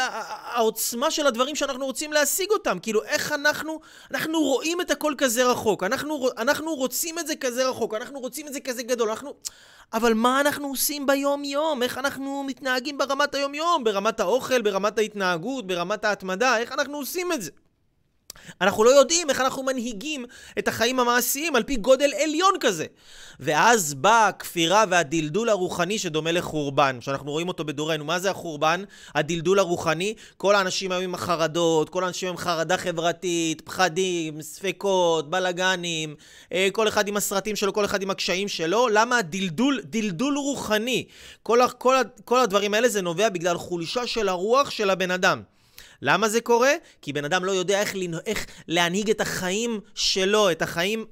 העוצמה 0.54 1.12
של 1.12 1.28
הדברים 1.28 1.56
שאנחנו 1.56 1.86
רוצים 1.86 2.14
להשיג 2.14 2.52
אותם. 2.52 2.78
כאילו, 2.82 3.04
איך 3.04 3.32
אנחנו, 3.32 3.80
אנחנו 4.12 4.40
רואים 4.42 4.82
את 4.82 4.92
הכל 4.92 5.14
כזה 5.18 5.46
רחוק, 5.52 5.84
אנחנו, 5.84 6.30
אנחנו 6.38 6.76
רוצים 6.76 7.20
את 7.20 7.28
זה 7.28 7.36
כזה 7.36 7.70
רחוק, 7.70 7.94
אנחנו 7.94 8.20
רוצים 8.20 8.48
את 8.48 8.54
זה 8.54 8.60
כזה 8.60 8.84
גדול, 8.84 9.10
אנחנו... 9.10 9.34
אבל 9.94 10.14
מה 10.14 10.42
אנחנו 10.42 10.68
עושים 10.68 11.06
ביום-יום? 11.06 11.84
איך 11.84 11.98
אנחנו 11.98 12.44
מתנהגים 12.48 12.98
ברמת 12.98 13.36
היום-יום? 13.36 13.84
ברמת 13.84 14.20
האוכל, 14.20 14.62
ברמת 14.62 14.98
ההתנהגות, 14.98 15.68
ברמת 15.68 16.06
ההתמדה? 16.06 16.58
איך 16.58 16.72
אנחנו 16.72 16.98
עושים 16.98 17.34
את 17.34 17.42
זה? 17.42 17.52
אנחנו 18.62 18.84
לא 18.84 18.90
יודעים 18.90 19.30
איך 19.30 19.42
אנחנו 19.42 19.64
מנהיגים 19.64 20.26
את 20.60 20.68
החיים 20.68 21.00
המעשיים 21.00 21.56
על 21.56 21.64
פי 21.64 21.76
גודל 21.76 22.12
עליון 22.24 22.54
כזה. 22.60 22.86
ואז 23.40 23.94
באה 23.94 24.28
הכפירה 24.28 24.84
והדלדול 24.90 25.50
הרוחני 25.50 26.00
שדומה 26.00 26.32
לחורבן, 26.32 26.98
שאנחנו 27.02 27.32
רואים 27.32 27.48
אותו 27.48 27.66
בדורנו. 27.66 28.06
מה 28.06 28.20
זה 28.20 28.32
החורבן? 28.32 28.84
הדלדול 29.16 29.60
הרוחני? 29.60 30.14
כל 30.38 30.56
האנשים 30.56 30.92
היום 30.92 31.04
עם 31.04 31.14
החרדות, 31.14 31.90
כל 31.90 32.04
האנשים 32.04 32.30
עם 32.30 32.38
חרדה 32.38 32.78
חברתית, 32.78 33.62
פחדים, 33.62 34.42
ספקות, 34.42 35.30
בלאגנים, 35.30 36.16
אה, 36.54 36.68
כל 36.72 36.88
אחד 36.88 37.08
עם 37.08 37.18
הסרטים 37.18 37.56
שלו, 37.56 37.74
כל 37.74 37.86
אחד 37.86 38.02
עם 38.02 38.10
הקשיים 38.10 38.48
שלו. 38.48 38.88
למה 38.88 39.18
הדלדול, 39.18 39.82
דלדול 39.84 40.38
רוחני? 40.38 41.06
כל, 41.44 41.60
כל, 41.78 41.96
כל 42.26 42.40
הדברים 42.40 42.74
האלה 42.74 42.90
זה 42.90 43.02
נובע 43.02 43.30
בגלל 43.30 43.58
חולשה 43.58 44.08
של 44.08 44.30
הרוח 44.30 44.70
של 44.70 44.90
הבן 44.90 45.12
אדם. 45.12 45.42
למה 46.02 46.30
זה 46.30 46.42
קורה? 46.42 46.74
כי 47.02 47.14
בן 47.14 47.26
אדם 47.26 47.46
לא 47.46 47.52
יודע 47.52 47.80
איך, 47.80 47.96
לנה, 47.96 48.18
איך 48.26 48.46
להנהיג 48.68 49.10
את 49.10 49.22
החיים 49.22 49.80
שלו, 49.96 50.52
את 50.52 50.62
החיים 50.62 51.06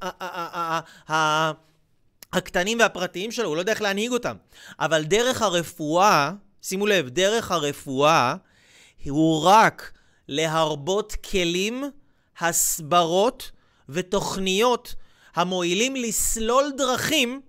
הקטנים 2.34 2.80
והפרטיים 2.80 3.32
שלו, 3.32 3.48
הוא 3.48 3.56
לא 3.56 3.62
יודע 3.62 3.72
איך 3.72 3.82
להנהיג 3.82 4.12
אותם. 4.12 4.36
אבל 4.80 5.04
דרך 5.04 5.42
הרפואה, 5.42 6.32
שימו 6.62 6.88
לב, 6.88 7.10
דרך 7.10 7.52
הרפואה 7.52 8.36
הוא 9.06 9.44
רק 9.44 9.92
להרבות 10.28 11.16
כלים, 11.32 11.84
הסברות 12.40 13.52
ותוכניות 13.90 14.96
המועילים 15.36 15.96
לסלול 15.96 16.72
דרכים 16.78 17.42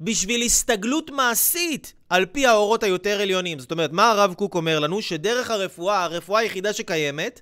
בשביל 0.00 0.42
הסתגלות 0.42 1.10
מעשית 1.10 1.92
על 2.08 2.26
פי 2.26 2.46
האורות 2.46 2.82
היותר 2.82 3.20
עליונים. 3.20 3.58
זאת 3.58 3.70
אומרת, 3.70 3.92
מה 3.92 4.10
הרב 4.10 4.34
קוק 4.34 4.54
אומר 4.54 4.78
לנו? 4.80 5.02
שדרך 5.02 5.50
הרפואה, 5.50 6.04
הרפואה 6.04 6.40
היחידה 6.40 6.72
שקיימת, 6.72 7.40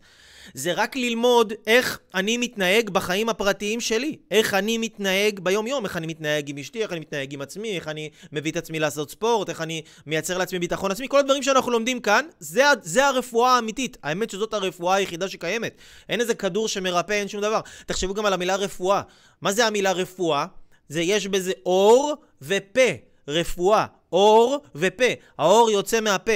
זה 0.55 0.73
רק 0.73 0.97
ללמוד 0.97 1.53
איך 1.67 1.99
אני 2.15 2.37
מתנהג 2.37 2.91
בחיים 2.91 3.29
הפרטיים 3.29 3.81
שלי. 3.81 4.17
איך 4.31 4.55
אני 4.55 4.79
מתנהג 4.79 5.41
ביום-יום, 5.41 5.85
איך 5.85 5.97
אני 5.97 6.07
מתנהג 6.07 6.51
עם 6.51 6.59
אשתי, 6.59 6.83
איך 6.83 6.93
אני 6.93 7.01
מתנהג 7.01 7.35
עם 7.35 7.41
עצמי, 7.41 7.77
איך 7.77 7.89
אני 7.89 8.11
מביא 8.33 8.51
את 8.51 8.57
עצמי 8.57 8.81
לעשות 8.81 9.11
ספורט, 9.11 9.49
איך 9.49 9.61
אני 9.61 9.83
מייצר 10.07 10.39
לעצמי 10.39 10.59
ביטחון 10.59 10.91
עצמי. 10.91 11.09
כל 11.09 11.19
הדברים 11.19 11.43
שאנחנו 11.43 11.71
לומדים 11.71 12.01
כאן, 12.01 12.25
זה, 12.39 12.63
זה 12.83 13.07
הרפואה 13.07 13.51
האמיתית. 13.51 13.97
האמת 14.03 14.31
שזאת 14.31 14.55
הרפואה 14.55 14.95
היחידה 14.95 15.29
שקיימת. 15.29 15.77
אין 16.09 16.21
איזה 16.21 16.35
כדור 16.35 16.69
שמרפא, 16.69 17.13
אין 17.13 17.29
שום 17.29 17.41
דבר. 17.41 17.61
תחשבו 17.87 18.15
גם 18.15 18.27
על 18.27 18.33
המילה 18.33 18.57
רפואה. 18.57 19.03
מה 19.43 19.53
זה 19.53 19.67
המילה 19.67 19.93
רפואה? 19.93 20.47
זה 20.89 21.01
יש 21.03 21.27
בזה 21.27 21.53
אור 21.67 22.15
ופה. 22.43 22.91
רפואה. 23.29 23.87
אור 24.13 24.59
ופה. 24.75 25.05
האור 25.39 25.71
יוצא 25.71 26.01
מהפה. 26.01 26.33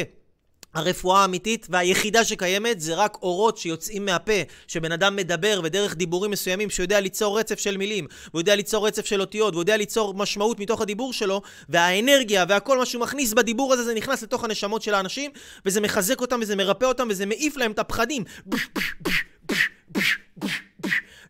הרפואה 0.74 1.20
האמיתית 1.20 1.66
והיחידה 1.70 2.24
שקיימת 2.24 2.80
זה 2.80 2.94
רק 2.94 3.18
אורות 3.22 3.58
שיוצאים 3.58 4.04
מהפה, 4.04 4.32
שבן 4.66 4.92
אדם 4.92 5.16
מדבר 5.16 5.60
ודרך 5.64 5.96
דיבורים 5.96 6.30
מסוימים 6.30 6.70
שהוא 6.70 6.84
יודע 6.84 7.00
ליצור 7.00 7.38
רצף 7.38 7.58
של 7.58 7.76
מילים, 7.76 8.06
הוא 8.32 8.40
יודע 8.40 8.56
ליצור 8.56 8.86
רצף 8.86 9.06
של 9.06 9.20
אותיות, 9.20 9.54
והוא 9.54 9.62
יודע 9.62 9.76
ליצור 9.76 10.14
משמעות 10.14 10.60
מתוך 10.60 10.80
הדיבור 10.80 11.12
שלו, 11.12 11.42
והאנרגיה 11.68 12.44
והכל 12.48 12.78
מה 12.78 12.86
שהוא 12.86 13.02
מכניס 13.02 13.32
בדיבור 13.32 13.72
הזה 13.72 13.84
זה 13.84 13.94
נכנס 13.94 14.22
לתוך 14.22 14.44
הנשמות 14.44 14.82
של 14.82 14.94
האנשים, 14.94 15.30
וזה 15.66 15.80
מחזק 15.80 16.20
אותם 16.20 16.40
וזה 16.42 16.56
מרפא 16.56 16.84
אותם 16.84 17.08
וזה 17.10 17.26
מעיף 17.26 17.56
להם 17.56 17.72
את 17.72 17.78
הפחדים. 17.78 18.24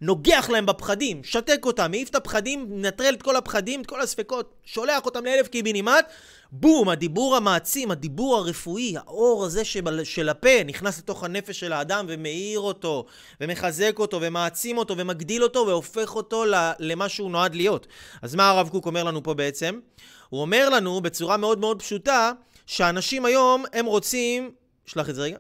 נוגח 0.03 0.49
להם 0.51 0.67
בפחדים, 0.67 1.25
שתק 1.25 1.61
אותם, 1.65 1.91
מעיף 1.91 2.09
את 2.09 2.15
הפחדים, 2.15 2.67
מנטרל 2.71 3.15
את 3.15 3.23
כל 3.23 3.37
הפחדים, 3.37 3.81
את 3.81 3.87
כל 3.87 4.01
הספקות, 4.01 4.55
שולח 4.65 5.05
אותם 5.05 5.25
לאלף 5.25 5.49
קיבינימט, 5.49 6.07
בום, 6.53 6.89
הדיבור 6.89 7.37
המעצים, 7.37 7.91
הדיבור 7.91 8.37
הרפואי, 8.37 8.97
האור 8.97 9.45
הזה 9.45 9.65
של, 9.65 10.05
של 10.05 10.29
הפה 10.29 10.65
נכנס 10.65 10.99
לתוך 10.99 11.25
הנפש 11.25 11.61
של 11.61 11.73
האדם 11.73 12.07
ומאיר 12.09 12.61
אותו, 12.61 13.05
ומחזק 13.41 13.99
אותו, 13.99 14.19
ומעצים 14.23 14.79
אותו, 14.79 14.97
ומגדיל 14.99 15.43
אותו, 15.43 15.65
והופך 15.67 16.17
אותו 16.17 16.45
למה 16.79 17.09
שהוא 17.09 17.31
נועד 17.31 17.55
להיות. 17.55 17.87
אז 18.23 18.35
מה 18.35 18.51
הרב 18.51 18.69
קוק 18.69 18.87
אומר 18.87 19.05
לנו 19.05 19.23
פה 19.23 19.35
בעצם? 19.35 19.81
הוא 20.29 20.41
אומר 20.41 20.69
לנו 20.69 21.01
בצורה 21.01 21.37
מאוד 21.37 21.59
מאוד 21.59 21.83
פשוטה, 21.83 22.33
שאנשים 22.67 23.25
היום, 23.25 23.65
הם 23.73 23.87
רוצים... 23.87 24.51
שלח 24.87 25.09
את 25.09 25.15
זה 25.15 25.23
רגע. 25.23 25.39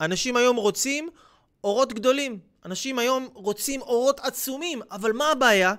אנשים 0.00 0.36
היום 0.36 0.56
רוצים 0.56 1.08
אורות 1.64 1.92
גדולים. 1.92 2.38
אנשים 2.64 2.98
היום 2.98 3.28
רוצים 3.34 3.82
אורות 3.82 4.20
עצומים, 4.20 4.82
אבל 4.90 5.12
מה 5.12 5.30
הבעיה? 5.30 5.74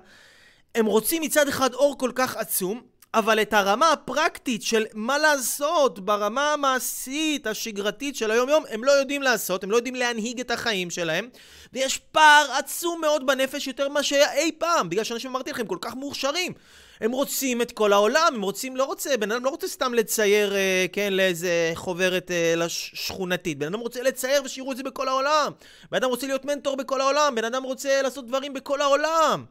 הם 0.74 0.86
רוצים 0.86 1.22
מצד 1.22 1.48
אחד 1.48 1.74
אור 1.74 1.98
כל 1.98 2.12
כך 2.14 2.36
עצום, 2.36 2.82
אבל 3.14 3.42
את 3.42 3.52
הרמה 3.52 3.92
הפרקטית 3.92 4.62
של 4.62 4.84
מה 4.94 5.18
לעשות 5.18 5.98
ברמה 5.98 6.52
המעשית, 6.52 7.46
השגרתית 7.46 8.16
של 8.16 8.30
היום-יום, 8.30 8.64
הם 8.70 8.84
לא 8.84 8.90
יודעים 8.92 9.22
לעשות, 9.22 9.64
הם 9.64 9.70
לא 9.70 9.76
יודעים 9.76 9.94
להנהיג 9.94 10.40
את 10.40 10.50
החיים 10.50 10.90
שלהם, 10.90 11.28
ויש 11.72 11.98
פער 11.98 12.46
עצום 12.58 13.00
מאוד 13.00 13.26
בנפש 13.26 13.66
יותר 13.66 13.88
ממה 13.88 14.02
שהיה 14.02 14.32
אי 14.32 14.52
פעם, 14.58 14.90
בגלל 14.90 15.04
שאנשים, 15.04 15.30
אמרתי 15.30 15.50
לכם, 15.50 15.66
כל 15.66 15.78
כך 15.80 15.94
מוכשרים. 15.94 16.52
הם 17.00 17.12
רוצים 17.12 17.62
את 17.62 17.72
כל 17.72 17.92
העולם, 17.92 18.32
הם 18.34 18.42
רוצים, 18.42 18.76
לא 18.76 18.84
רוצה, 18.84 19.16
בן 19.16 19.32
אדם 19.32 19.44
לא 19.44 19.50
רוצה 19.50 19.68
סתם 19.68 19.94
לצייר, 19.94 20.54
אה, 20.54 20.86
כן, 20.92 21.12
לאיזה 21.12 21.72
חוברת 21.74 22.30
אה, 22.30 22.68
שכונתית. 22.68 23.58
בן 23.58 23.66
אדם 23.66 23.80
רוצה 23.80 24.02
לצייר 24.02 24.42
ושיראו 24.44 24.72
את 24.72 24.76
זה 24.76 24.82
בכל 24.82 25.08
העולם. 25.08 25.52
בן 25.90 25.96
אדם 25.96 26.10
רוצה 26.10 26.26
להיות 26.26 26.44
מנטור 26.44 26.76
בכל 26.76 27.00
העולם, 27.00 27.34
בן 27.34 27.44
אדם 27.44 27.62
רוצה 27.62 28.02
לעשות 28.02 28.26
דברים 28.26 28.52
בכל 28.52 28.80
העולם. 28.80 29.44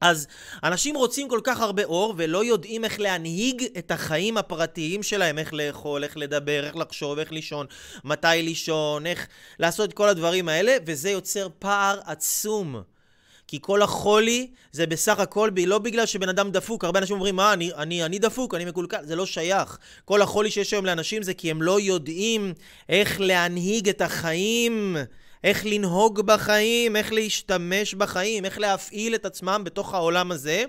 אז 0.00 0.26
אנשים 0.64 0.96
רוצים 0.96 1.28
כל 1.28 1.40
כך 1.44 1.60
הרבה 1.60 1.84
אור 1.84 2.14
ולא 2.16 2.44
יודעים 2.44 2.84
איך 2.84 3.00
להנהיג 3.00 3.64
את 3.78 3.90
החיים 3.90 4.36
הפרטיים 4.36 5.02
שלהם, 5.02 5.38
איך 5.38 5.54
לאכול, 5.54 6.04
איך 6.04 6.16
לדבר, 6.16 6.64
איך 6.66 6.76
לחשוב, 6.76 7.18
איך 7.18 7.32
לישון, 7.32 7.66
מתי 8.04 8.28
לישון, 8.42 9.06
איך 9.06 9.26
לעשות 9.58 9.88
את 9.88 9.94
כל 9.94 10.08
הדברים 10.08 10.48
האלה, 10.48 10.76
וזה 10.86 11.10
יוצר 11.10 11.48
פער 11.58 12.00
עצום. 12.04 12.82
כי 13.48 13.58
כל 13.60 13.82
החולי 13.82 14.50
זה 14.72 14.86
בסך 14.86 15.18
הכל 15.18 15.50
לא 15.66 15.78
בגלל 15.78 16.06
שבן 16.06 16.28
אדם 16.28 16.50
דפוק. 16.50 16.84
הרבה 16.84 16.98
אנשים 16.98 17.16
אומרים, 17.16 17.36
מה, 17.36 17.52
אני, 17.52 17.72
אני, 17.72 18.04
אני 18.04 18.18
דפוק, 18.18 18.54
אני 18.54 18.64
מקולקל. 18.64 19.04
זה 19.04 19.16
לא 19.16 19.26
שייך. 19.26 19.78
כל 20.04 20.22
החולי 20.22 20.50
שיש 20.50 20.72
היום 20.72 20.86
לאנשים 20.86 21.22
זה 21.22 21.34
כי 21.34 21.50
הם 21.50 21.62
לא 21.62 21.80
יודעים 21.80 22.54
איך 22.88 23.20
להנהיג 23.20 23.88
את 23.88 24.00
החיים. 24.00 24.96
איך 25.44 25.66
לנהוג 25.66 26.20
בחיים, 26.20 26.96
איך 26.96 27.12
להשתמש 27.12 27.94
בחיים, 27.94 28.44
איך 28.44 28.58
להפעיל 28.58 29.14
את 29.14 29.26
עצמם 29.26 29.62
בתוך 29.64 29.94
העולם 29.94 30.32
הזה. 30.32 30.64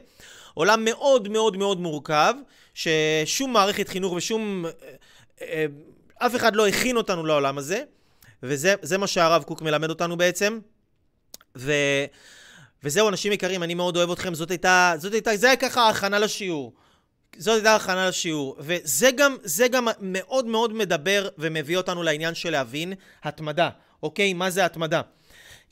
עולם 0.54 0.86
מאוד 0.86 1.28
מאוד 1.28 1.58
מאוד 1.58 1.80
מורכב, 1.80 2.34
ששום 2.74 3.54
מערכת 3.54 3.88
חינוך 3.88 4.14
ושום... 4.14 4.66
אה, 4.66 4.72
אה, 5.42 5.66
אף 6.18 6.36
אחד 6.36 6.56
לא 6.56 6.68
הכין 6.68 6.98
אותנו 6.98 7.26
לעולם 7.26 7.58
הזה, 7.58 7.84
וזה 8.44 8.98
מה 8.98 9.08
שהרב 9.08 9.44
קוק 9.44 9.62
מלמד 9.62 9.90
אותנו 9.90 10.18
בעצם. 10.18 10.60
ו... 11.58 11.74
וזהו, 12.84 13.10
אנשים 13.10 13.32
יקרים, 13.32 13.64
אני 13.64 13.74
מאוד 13.74 13.98
אוהב 13.98 14.12
אתכם, 14.12 14.34
זאת 14.34 14.52
הייתה, 14.52 14.94
זאת 14.98 15.14
הייתה, 15.14 15.38
זה 15.38 15.48
היה 15.48 15.56
ככה 15.56 15.90
הכנה 15.90 16.20
לשיעור. 16.20 16.74
זאת 17.38 17.56
הייתה 17.56 17.76
הכנה 17.76 18.08
לשיעור. 18.08 18.56
וזה 18.60 19.10
גם, 19.12 19.36
גם 19.72 19.88
מאוד 20.02 20.46
מאוד 20.46 20.74
מדבר 20.74 21.30
ומביא 21.38 21.78
אותנו 21.78 22.04
לעניין 22.04 22.36
של 22.36 22.50
להבין 22.50 22.94
התמדה. 23.24 23.70
אוקיי? 24.04 24.34
מה 24.34 24.50
זה 24.50 24.66
התמדה? 24.66 25.02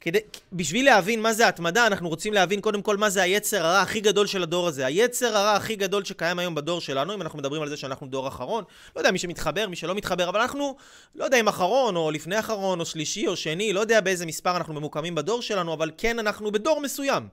כדי, 0.02 0.20
בשביל 0.54 0.86
להבין 0.86 1.22
מה 1.22 1.34
זה 1.34 1.48
התמדה, 1.48 1.88
אנחנו 1.88 2.10
רוצים 2.10 2.34
להבין 2.34 2.62
קודם 2.62 2.82
כל 2.82 2.98
מה 2.98 3.10
זה 3.10 3.22
היצר 3.22 3.66
הרע 3.66 3.82
הכי 3.82 4.00
גדול 4.02 4.28
של 4.28 4.44
הדור 4.44 4.68
הזה. 4.68 4.86
היצר 4.86 5.38
הרע 5.38 5.52
הכי 5.52 5.76
גדול 5.76 6.06
שקיים 6.06 6.40
היום 6.40 6.56
בדור 6.56 6.82
שלנו, 6.82 7.14
אם 7.14 7.22
אנחנו 7.22 7.40
מדברים 7.40 7.62
על 7.62 7.70
זה 7.70 7.78
שאנחנו 7.78 8.08
דור 8.08 8.28
אחרון, 8.28 8.64
לא 8.96 9.02
יודע 9.02 9.12
מי 9.12 9.20
שמתחבר, 9.20 9.68
מי 9.68 9.76
שלא 9.76 9.96
מתחבר, 9.96 10.30
אבל 10.30 10.42
אנחנו, 10.42 10.76
לא 11.16 11.26
יודע 11.26 11.40
אם 11.40 11.48
אחרון, 11.48 11.96
או 11.96 12.12
לפני 12.12 12.40
אחרון, 12.40 12.80
או 12.80 12.86
שלישי, 12.86 13.28
או 13.28 13.36
שני, 13.36 13.74
לא 13.74 13.80
יודע 13.80 14.02
באיזה 14.02 14.26
מספר 14.26 14.58
אנחנו 14.58 14.74
ממוקמים 14.74 15.16
בדור 15.16 15.42
שלנו, 15.42 15.74
אבל 15.74 15.92
כן 15.98 16.20
אנחנו 16.20 16.52
בדור 16.52 16.82
מסוים. 16.82 17.28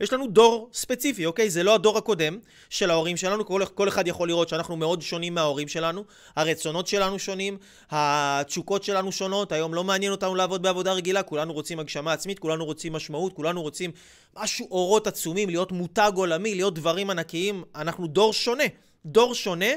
יש 0.00 0.12
לנו 0.12 0.26
דור 0.26 0.70
ספציפי, 0.72 1.26
אוקיי? 1.26 1.50
זה 1.50 1.62
לא 1.62 1.74
הדור 1.74 1.98
הקודם 1.98 2.38
של 2.70 2.90
ההורים 2.90 3.16
שלנו, 3.16 3.46
כל, 3.46 3.62
כל 3.74 3.88
אחד 3.88 4.08
יכול 4.08 4.28
לראות 4.28 4.48
שאנחנו 4.48 4.76
מאוד 4.76 5.02
שונים 5.02 5.34
מההורים 5.34 5.68
שלנו, 5.68 6.04
הרצונות 6.36 6.86
שלנו 6.86 7.18
שונים, 7.18 7.58
התשוקות 7.90 8.82
שלנו 8.82 9.12
שונות, 9.12 9.52
היום 9.52 9.74
לא 9.74 9.84
מעניין 9.84 10.12
אותנו 10.12 10.34
לעבוד 10.34 10.62
בעבודה 10.62 10.92
רגילה, 10.92 11.22
כולנו 11.22 11.52
רוצים 11.52 11.78
הגשמה 11.78 12.12
עצמית, 12.12 12.38
כולנו 12.38 12.64
רוצים 12.64 12.92
משמעות, 12.92 13.32
כולנו 13.32 13.62
רוצים 13.62 13.90
משהו, 14.36 14.68
אורות 14.70 15.06
עצומים, 15.06 15.48
להיות 15.48 15.72
מותג 15.72 16.12
עולמי, 16.14 16.54
להיות 16.54 16.74
דברים 16.74 17.10
ענקיים, 17.10 17.64
אנחנו 17.74 18.06
דור 18.06 18.32
שונה, 18.32 18.64
דור 19.06 19.34
שונה, 19.34 19.70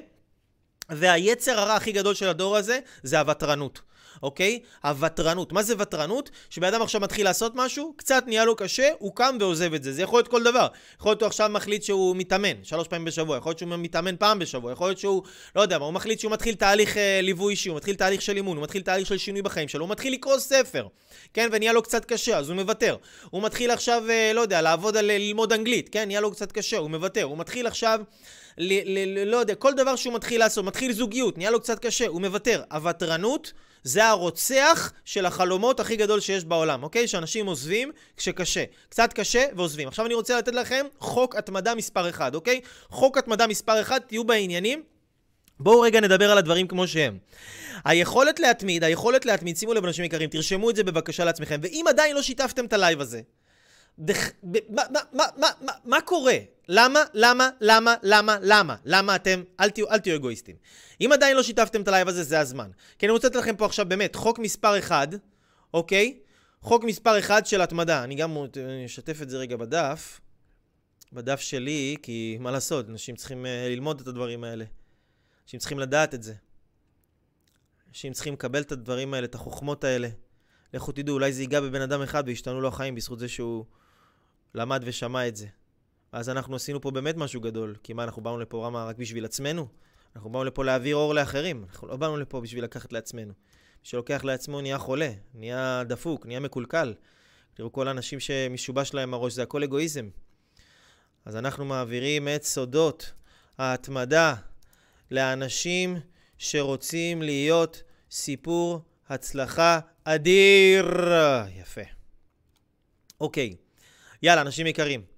והיצר 0.89 1.59
הרע 1.59 1.73
הכי 1.73 1.91
גדול 1.91 2.13
של 2.13 2.27
הדור 2.27 2.57
הזה 2.57 2.79
זה 3.03 3.19
הוותרנות. 3.19 3.81
אוקיי? 4.23 4.59
הוותרנות. 4.83 5.51
מה 5.51 5.63
זה 5.63 5.73
ותרנות? 5.79 6.29
שבן 6.49 6.67
אדם 6.67 6.81
עכשיו 6.81 7.01
מתחיל 7.01 7.25
לעשות 7.25 7.51
משהו, 7.55 7.93
קצת 7.97 8.23
נהיה 8.27 8.45
לו 8.45 8.55
קשה, 8.55 8.89
הוא 8.99 9.15
קם 9.15 9.37
ועוזב 9.39 9.73
את 9.73 9.83
זה. 9.83 9.93
זה 9.93 10.01
יכול 10.01 10.19
להיות 10.19 10.27
כל 10.27 10.43
דבר. 10.43 10.67
יכול 10.99 11.09
להיות 11.11 11.21
הוא 11.21 11.27
עכשיו 11.27 11.49
מחליט 11.49 11.83
שהוא 11.83 12.15
מתאמן 12.15 12.63
שלוש 12.63 12.87
פעמים 12.87 13.05
בשבוע, 13.05 13.37
יכול 13.37 13.49
להיות 13.49 13.59
שהוא 13.59 13.69
מתאמן 13.77 14.15
פעם 14.15 14.39
בשבוע, 14.39 14.71
יכול 14.71 14.87
להיות 14.87 14.97
שהוא, 14.97 15.23
לא 15.55 15.61
יודע 15.61 15.77
מה, 15.77 15.85
הוא 15.85 15.93
מחליט 15.93 16.19
שהוא 16.19 16.31
מתחיל 16.31 16.55
תהליך 16.55 16.97
אה, 16.97 17.19
ליווי 17.21 17.51
אישי, 17.51 17.69
הוא 17.69 17.77
מתחיל 17.77 17.95
תהליך 17.95 18.21
של 18.21 18.35
אימון, 18.35 18.57
הוא 18.57 18.63
מתחיל 18.63 18.81
תהליך 18.81 19.07
של 19.07 19.17
שינוי 19.17 19.41
בחיים 19.41 19.67
שלו, 19.67 19.85
הוא 19.85 19.89
מתחיל 19.89 20.13
לקרוא 20.13 20.39
ספר, 20.39 20.87
כן? 21.33 21.49
ונהיה 21.51 21.73
לו 21.73 21.81
קצת 21.81 22.05
קשה, 22.05 22.37
אז 22.37 22.49
הוא 22.49 22.55
מוותר. 22.55 22.95
הוא 23.29 23.43
מתחיל 23.43 23.71
עכשיו, 23.71 24.03
אה, 24.09 24.31
לא 24.33 24.41
יודע, 24.41 24.61
לעבוד 24.61 24.97
על 24.97 25.11
אה, 25.11 25.17
ללמוד 25.17 25.53
אנגלית, 25.53 25.89
כן? 25.89 26.07
נהיה 26.07 26.21
לו 26.21 26.31
קצת 26.31 26.51
קשה, 26.51 26.77
הוא 26.77 26.89
מוותר. 26.89 27.23
הוא 27.23 27.37
מתחיל 27.37 27.67
עכשיו... 27.67 27.99
ל- 28.57 28.97
ל- 28.97 29.19
ל- 29.19 29.31
לא 29.31 29.37
יודע, 29.37 29.55
כל 29.55 29.73
דבר 29.73 29.95
שהוא 29.95 30.13
מתחיל 30.13 30.39
לעשות, 30.39 30.65
מתחיל 30.65 30.91
זוגיות, 30.91 31.37
נהיה 31.37 31.51
לו 31.51 31.59
קצת 31.59 31.79
קשה, 31.85 32.07
הוא 32.07 32.21
מוותר. 32.21 32.63
הוותרנות 32.71 33.53
זה 33.83 34.05
הרוצח 34.05 34.91
של 35.05 35.25
החלומות 35.25 35.79
הכי 35.79 35.95
גדול 35.95 36.19
שיש 36.19 36.45
בעולם, 36.45 36.83
אוקיי? 36.83 37.07
שאנשים 37.07 37.45
עוזבים 37.45 37.91
כשקשה. 38.17 38.63
קצת 38.89 39.13
קשה 39.13 39.45
ועוזבים. 39.55 39.87
עכשיו 39.87 40.05
אני 40.05 40.13
רוצה 40.13 40.37
לתת 40.37 40.53
לכם 40.53 40.85
חוק 40.99 41.35
התמדה 41.35 41.75
מספר 41.75 42.09
1, 42.09 42.35
אוקיי? 42.35 42.61
חוק 42.89 43.17
התמדה 43.17 43.47
מספר 43.47 43.81
1, 43.81 44.07
תהיו 44.07 44.23
בעניינים. 44.23 44.83
בואו 45.59 45.81
רגע 45.81 46.01
נדבר 46.01 46.31
על 46.31 46.37
הדברים 46.37 46.67
כמו 46.67 46.87
שהם. 46.87 47.17
היכולת 47.85 48.39
להתמיד, 48.39 48.83
היכולת 48.83 49.25
להתמיד, 49.25 49.57
שימו 49.57 49.73
לב 49.73 49.85
אנשים 49.85 50.05
יקרים, 50.05 50.29
תרשמו 50.29 50.69
את 50.69 50.75
זה 50.75 50.83
בבקשה 50.83 51.25
לעצמכם. 51.25 51.59
ואם 51.63 51.85
עדיין 51.89 52.15
לא 52.15 52.21
שיתפתם 52.21 52.65
את 52.65 52.73
הלייב 52.73 53.01
הזה, 53.01 53.21
דח... 53.99 54.29
מה, 54.69 54.83
מה, 54.89 54.99
מה, 55.13 55.47
מה, 55.61 55.71
מה 55.85 56.01
קורה? 56.01 56.37
למה, 56.71 56.99
למה, 57.13 57.49
למה, 57.61 57.95
למה, 58.03 58.37
למה? 58.41 58.75
למה 58.85 59.15
אתם? 59.15 59.43
אל 59.59 59.69
תהיו, 59.69 59.89
אל 59.89 59.99
תהיו 59.99 60.15
אגואיסטים. 60.15 60.55
אם 61.01 61.09
עדיין 61.13 61.37
לא 61.37 61.43
שיתפתם 61.43 61.81
את 61.81 61.87
הלייב 61.87 62.07
הזה, 62.07 62.23
זה 62.23 62.39
הזמן. 62.39 62.69
כי 62.99 63.05
אני 63.05 63.11
רוצה 63.11 63.27
לתת 63.27 63.35
לכם 63.35 63.55
פה 63.55 63.65
עכשיו 63.65 63.89
באמת 63.89 64.15
חוק 64.15 64.39
מספר 64.39 64.79
1, 64.79 65.09
אוקיי? 65.73 66.19
חוק 66.61 66.83
מספר 66.83 67.19
1 67.19 67.45
של 67.45 67.61
התמדה. 67.61 68.03
אני 68.03 68.15
גם 68.15 68.37
אשתף 68.85 69.21
את 69.21 69.29
זה 69.29 69.37
רגע 69.37 69.57
בדף. 69.57 70.21
בדף 71.13 71.39
שלי, 71.39 71.95
כי 72.01 72.37
מה 72.39 72.51
לעשות, 72.51 72.89
אנשים 72.89 73.15
צריכים 73.15 73.45
uh, 73.45 73.47
ללמוד 73.69 74.01
את 74.01 74.07
הדברים 74.07 74.43
האלה. 74.43 74.65
אנשים 75.45 75.59
צריכים 75.59 75.79
לדעת 75.79 76.13
את 76.13 76.23
זה. 76.23 76.33
אנשים 77.89 78.13
צריכים 78.13 78.33
לקבל 78.33 78.61
את 78.61 78.71
הדברים 78.71 79.13
האלה, 79.13 79.25
את 79.25 79.35
החוכמות 79.35 79.83
האלה. 79.83 80.09
לכו 80.73 80.91
תדעו, 80.91 81.13
אולי 81.13 81.33
זה 81.33 81.41
ייגע 81.41 81.61
בבן 81.61 81.81
אדם 81.81 82.01
אחד 82.01 82.23
וישתנו 82.25 82.61
לו 82.61 82.67
החיים 82.67 82.95
בזכות 82.95 83.19
זה 83.19 83.27
שהוא 83.27 83.65
למד 84.55 84.81
ושמע 84.85 85.27
את 85.27 85.35
זה. 85.35 85.47
אז 86.11 86.29
אנחנו 86.29 86.55
עשינו 86.55 86.81
פה 86.81 86.91
באמת 86.91 87.17
משהו 87.17 87.41
גדול. 87.41 87.75
כי 87.83 87.93
מה, 87.93 88.03
אנחנו 88.03 88.21
באנו 88.21 88.39
לפה 88.39 88.65
רמה 88.65 88.85
רק 88.85 88.97
בשביל 88.97 89.25
עצמנו? 89.25 89.67
אנחנו 90.15 90.29
באנו 90.29 90.43
לפה 90.43 90.65
להעביר 90.65 90.95
אור 90.95 91.13
לאחרים. 91.13 91.65
אנחנו 91.69 91.87
לא 91.87 91.95
באנו 91.95 92.17
לפה 92.17 92.41
בשביל 92.41 92.63
לקחת 92.63 92.93
לעצמנו. 92.93 93.33
מי 93.79 93.83
שלוקח 93.83 94.23
לעצמו 94.23 94.61
נהיה 94.61 94.77
חולה, 94.77 95.11
נהיה 95.33 95.83
דפוק, 95.87 96.25
נהיה 96.25 96.39
מקולקל. 96.39 96.93
תראו 97.53 97.71
כל 97.71 97.87
האנשים 97.87 98.19
שמשובש 98.19 98.93
להם 98.93 99.13
הראש, 99.13 99.33
זה 99.33 99.43
הכל 99.43 99.63
אגואיזם. 99.63 100.09
אז 101.25 101.35
אנחנו 101.35 101.65
מעבירים 101.65 102.27
את 102.27 102.43
סודות 102.43 103.11
ההתמדה 103.57 104.35
לאנשים 105.11 105.97
שרוצים 106.37 107.21
להיות 107.21 107.83
סיפור 108.11 108.81
הצלחה 109.09 109.79
אדיר. 110.03 111.13
יפה. 111.55 111.81
אוקיי, 113.21 113.55
יאללה, 114.23 114.41
אנשים 114.41 114.67
יקרים. 114.67 115.08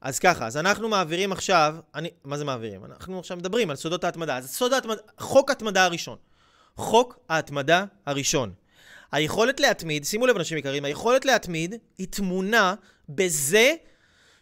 אז 0.00 0.18
ככה, 0.18 0.46
אז 0.46 0.56
אנחנו 0.56 0.88
מעבירים 0.88 1.32
עכשיו, 1.32 1.76
אני, 1.94 2.10
מה 2.24 2.38
זה 2.38 2.44
מעבירים? 2.44 2.84
אנחנו 2.84 3.18
עכשיו 3.18 3.36
מדברים 3.36 3.70
על 3.70 3.76
סודות 3.76 4.04
ההתמדה. 4.04 4.36
אז 4.36 4.50
סוד 4.50 4.72
ההתמדה, 4.72 5.00
חוק 5.18 5.50
ההתמדה 5.50 5.84
הראשון. 5.84 6.16
חוק 6.76 7.18
ההתמדה 7.28 7.84
הראשון. 8.06 8.52
היכולת 9.12 9.60
להתמיד, 9.60 10.04
שימו 10.04 10.26
לב 10.26 10.36
אנשים 10.36 10.58
יקרים, 10.58 10.84
היכולת 10.84 11.24
להתמיד 11.24 11.74
היא 11.98 12.06
תמונה 12.10 12.74
בזה 13.08 13.74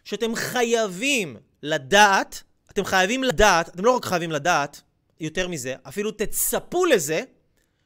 שאתם 0.03 0.35
חייבים 0.35 1.37
לדעת, 1.63 2.43
אתם 2.71 2.85
חייבים 2.85 3.23
לדעת, 3.23 3.69
אתם 3.69 3.85
לא 3.85 3.91
רק 3.91 4.05
חייבים 4.05 4.31
לדעת, 4.31 4.81
יותר 5.19 5.47
מזה, 5.47 5.75
אפילו 5.87 6.11
תצפו 6.11 6.85
לזה 6.85 7.21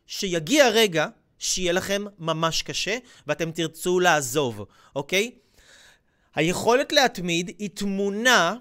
שיגיע 0.06 0.70
רגע 0.70 1.08
שיהיה 1.40 1.72
לכם 1.72 2.06
ממש 2.20 2.62
קשה 2.62 2.98
ואתם 3.28 3.52
תרצו 3.52 4.00
לעזוב, 4.00 4.66
אוקיי? 4.96 5.32
היכולת 6.36 6.92
להתמיד 6.92 7.52
היא 7.60 7.70
תמונה 7.74 8.56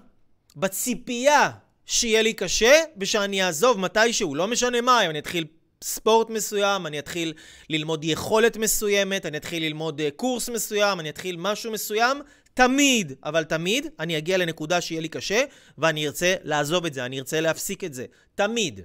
בציפייה 0.55 1.51
שיהיה 1.85 2.21
לי 2.21 2.33
קשה 2.33 2.83
ושאני 2.97 3.43
אעזוב 3.43 3.79
מתישהו, 3.79 4.35
לא 4.35 4.47
משנה 4.47 4.81
מה, 4.81 5.05
אם 5.05 5.09
אני 5.09 5.19
אתחיל 5.19 5.45
ספורט 5.83 6.29
מסוים, 6.29 6.87
אני 6.87 6.99
אתחיל 6.99 7.33
ללמוד 7.69 8.03
יכולת 8.03 8.57
מסוימת, 8.57 9.25
אני 9.25 9.37
אתחיל 9.37 9.63
ללמוד 9.63 10.01
אה, 10.01 10.11
קורס 10.15 10.49
מסוים, 10.49 10.99
אני 10.99 11.09
אתחיל 11.09 11.35
משהו 11.39 11.71
מסוים, 11.71 12.21
תמיד, 12.53 13.13
אבל 13.23 13.43
תמיד 13.43 13.87
אני 13.99 14.17
אגיע 14.17 14.37
לנקודה 14.37 14.81
שיהיה 14.81 15.01
לי 15.01 15.09
קשה 15.09 15.43
ואני 15.77 16.07
ארצה 16.07 16.35
לעזוב 16.43 16.85
את 16.85 16.93
זה, 16.93 17.05
אני 17.05 17.19
ארצה 17.19 17.41
להפסיק 17.41 17.83
את 17.83 17.93
זה. 17.93 18.05
תמיד. 18.35 18.81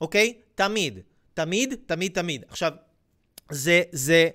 אוקיי? 0.00 0.34
תמיד. 0.54 0.98
תמיד, 1.34 1.74
תמיד, 1.86 2.12
תמיד. 2.14 2.44
עכשיו, 2.48 2.72
זה, 3.50 3.82
זה, 3.92 4.28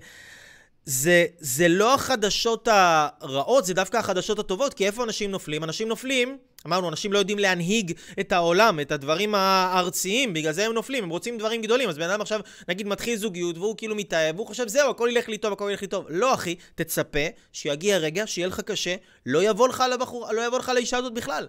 זה, 0.85 1.25
זה 1.39 1.67
לא 1.67 1.93
החדשות 1.93 2.67
הרעות, 2.71 3.65
זה 3.65 3.73
דווקא 3.73 3.97
החדשות 3.97 4.39
הטובות, 4.39 4.73
כי 4.73 4.85
איפה 4.85 5.03
אנשים 5.03 5.31
נופלים? 5.31 5.63
אנשים 5.63 5.87
נופלים, 5.87 6.37
אמרנו, 6.67 6.89
אנשים 6.89 7.13
לא 7.13 7.19
יודעים 7.19 7.39
להנהיג 7.39 7.93
את 8.19 8.31
העולם, 8.31 8.79
את 8.79 8.91
הדברים 8.91 9.35
הארציים, 9.35 10.33
בגלל 10.33 10.51
זה 10.51 10.65
הם 10.65 10.73
נופלים, 10.73 11.03
הם 11.03 11.09
רוצים 11.09 11.37
דברים 11.37 11.61
גדולים. 11.61 11.89
אז 11.89 11.97
בן 11.97 12.09
אדם 12.09 12.21
עכשיו, 12.21 12.39
נגיד, 12.67 12.87
מתחיל 12.87 13.15
זוגיות, 13.15 13.57
והוא 13.57 13.77
כאילו 13.77 13.95
מתאהב, 13.95 14.35
והוא 14.35 14.47
חושב, 14.47 14.67
זהו, 14.67 14.89
הכל 14.89 15.09
ילך 15.11 15.29
לי 15.29 15.37
טוב, 15.37 15.53
הכל 15.53 15.67
ילך 15.71 15.81
לי 15.81 15.87
טוב. 15.87 16.05
לא, 16.09 16.33
אחי, 16.33 16.55
תצפה 16.75 17.25
שיגיע 17.53 17.97
רגע, 17.97 18.27
שיהיה 18.27 18.47
לך 18.47 18.59
קשה, 18.59 18.95
לא 19.25 19.43
יבוא 19.43 19.67
לך 19.67 19.83
לבחור, 19.93 20.31
לא 20.31 20.45
יבוא 20.45 20.59
לך 20.59 20.69
לאישה 20.69 20.97
הזאת 20.97 21.13
בכלל. 21.13 21.47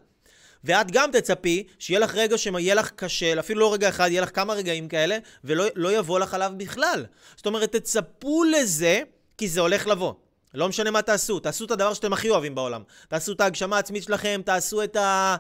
ואת 0.64 0.90
גם 0.90 1.10
תצפי 1.12 1.66
שיהיה 1.78 2.00
לך 2.00 2.14
רגע 2.14 2.38
שיהיה 2.38 2.74
לך 2.74 2.90
קשה, 2.90 3.40
אפילו 3.40 3.60
לא 3.60 3.72
רגע 3.72 3.88
אחד, 3.88 4.08
יהיה 4.10 4.22
לך 4.22 4.34
כמה 4.34 4.54
רגעים 4.54 4.88
כאלה, 4.88 5.18
ולא 5.44 5.64
לא 5.74 5.96
יבוא 5.98 6.18
לך 6.18 6.34
עליו 6.34 6.52
בכלל. 6.56 7.06
זאת 7.36 7.46
אומרת, 7.46 7.76
תצפו 7.76 8.44
לזה, 8.44 9.00
כי 9.42 9.48
זה 9.48 9.60
הולך 9.60 9.86
לבוא. 9.86 10.12
לא 10.54 10.68
משנה 10.68 10.90
מה 10.90 11.02
תעשו, 11.02 11.40
תעשו 11.40 11.64
את 11.64 11.70
הדבר 11.70 11.94
שאתם 11.94 12.12
הכי 12.12 12.30
אוהבים 12.30 12.54
בעולם. 12.54 12.82
תעשו 13.08 13.32
את 13.32 13.40
ההגשמה 13.40 13.76
העצמית 13.76 14.02
שלכם, 14.02 14.40
תעשו 14.44 14.84
את 14.84 14.96
ה... 14.96 15.36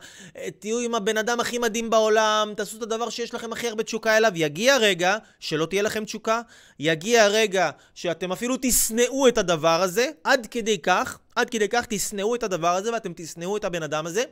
תהיו 0.58 0.78
עם 0.78 0.94
הבן 0.94 1.16
אדם 1.16 1.40
הכי 1.40 1.58
מדהים 1.58 1.90
בעולם, 1.90 2.52
תעשו 2.56 2.76
את 2.76 2.82
הדבר 2.82 3.10
שיש 3.10 3.34
לכם 3.34 3.52
הכי 3.52 3.68
הרבה 3.68 3.82
תשוקה 3.82 4.16
אליו. 4.16 4.32
יגיע 4.34 4.76
רגע 4.76 5.16
שלא 5.40 5.66
תהיה 5.66 5.82
לכם 5.82 6.04
תשוקה, 6.04 6.40
יגיע 6.78 7.26
רגע 7.26 7.70
שאתם 7.94 8.32
אפילו 8.32 8.56
תשנאו 8.62 9.28
את 9.28 9.38
הדבר 9.38 9.82
הזה, 9.82 10.06
עד 10.24 10.46
כדי 10.50 10.78
כך, 10.78 11.18
עד 11.36 11.50
כדי 11.50 11.68
כך 11.68 11.86
תשנאו 11.88 12.34
את 12.34 12.42
הדבר 12.42 12.74
הזה 12.74 12.92
ואתם 12.92 13.12
תשנאו 13.16 13.56
את 13.56 13.64
הבן 13.64 13.82
אדם 13.82 14.06
הזה, 14.06 14.22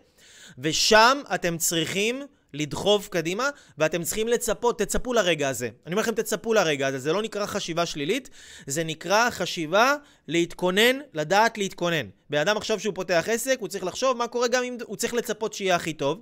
ושם 0.58 1.20
אתם 1.34 1.58
צריכים 1.58 2.22
לדחוף 2.54 3.08
קדימה, 3.08 3.50
ואתם 3.78 4.02
צריכים 4.02 4.28
לצפות, 4.28 4.78
תצפו 4.78 5.12
לרגע 5.12 5.48
הזה. 5.48 5.68
אני 5.86 5.94
אומר 5.94 6.02
לכם, 6.02 6.14
תצפו 6.14 6.54
לרגע 6.54 6.86
הזה. 6.86 6.98
זה 6.98 7.12
לא 7.12 7.22
נקרא 7.22 7.46
חשיבה 7.46 7.86
שלילית, 7.86 8.30
זה 8.66 8.84
נקרא 8.84 9.30
חשיבה 9.30 9.94
להתכונן, 10.28 10.98
לדעת 11.14 11.58
להתכונן. 11.58 12.06
בן 12.30 12.38
אדם 12.38 12.56
עכשיו 12.56 12.80
שהוא 12.80 12.94
פותח 12.94 13.24
עסק, 13.30 13.56
הוא 13.60 13.68
צריך 13.68 13.84
לחשוב 13.84 14.16
מה 14.16 14.28
קורה 14.28 14.48
גם 14.48 14.64
אם... 14.64 14.76
הוא 14.84 14.96
צריך 14.96 15.14
לצפות 15.14 15.52
שיהיה 15.52 15.76
הכי 15.76 15.92
טוב. 15.92 16.20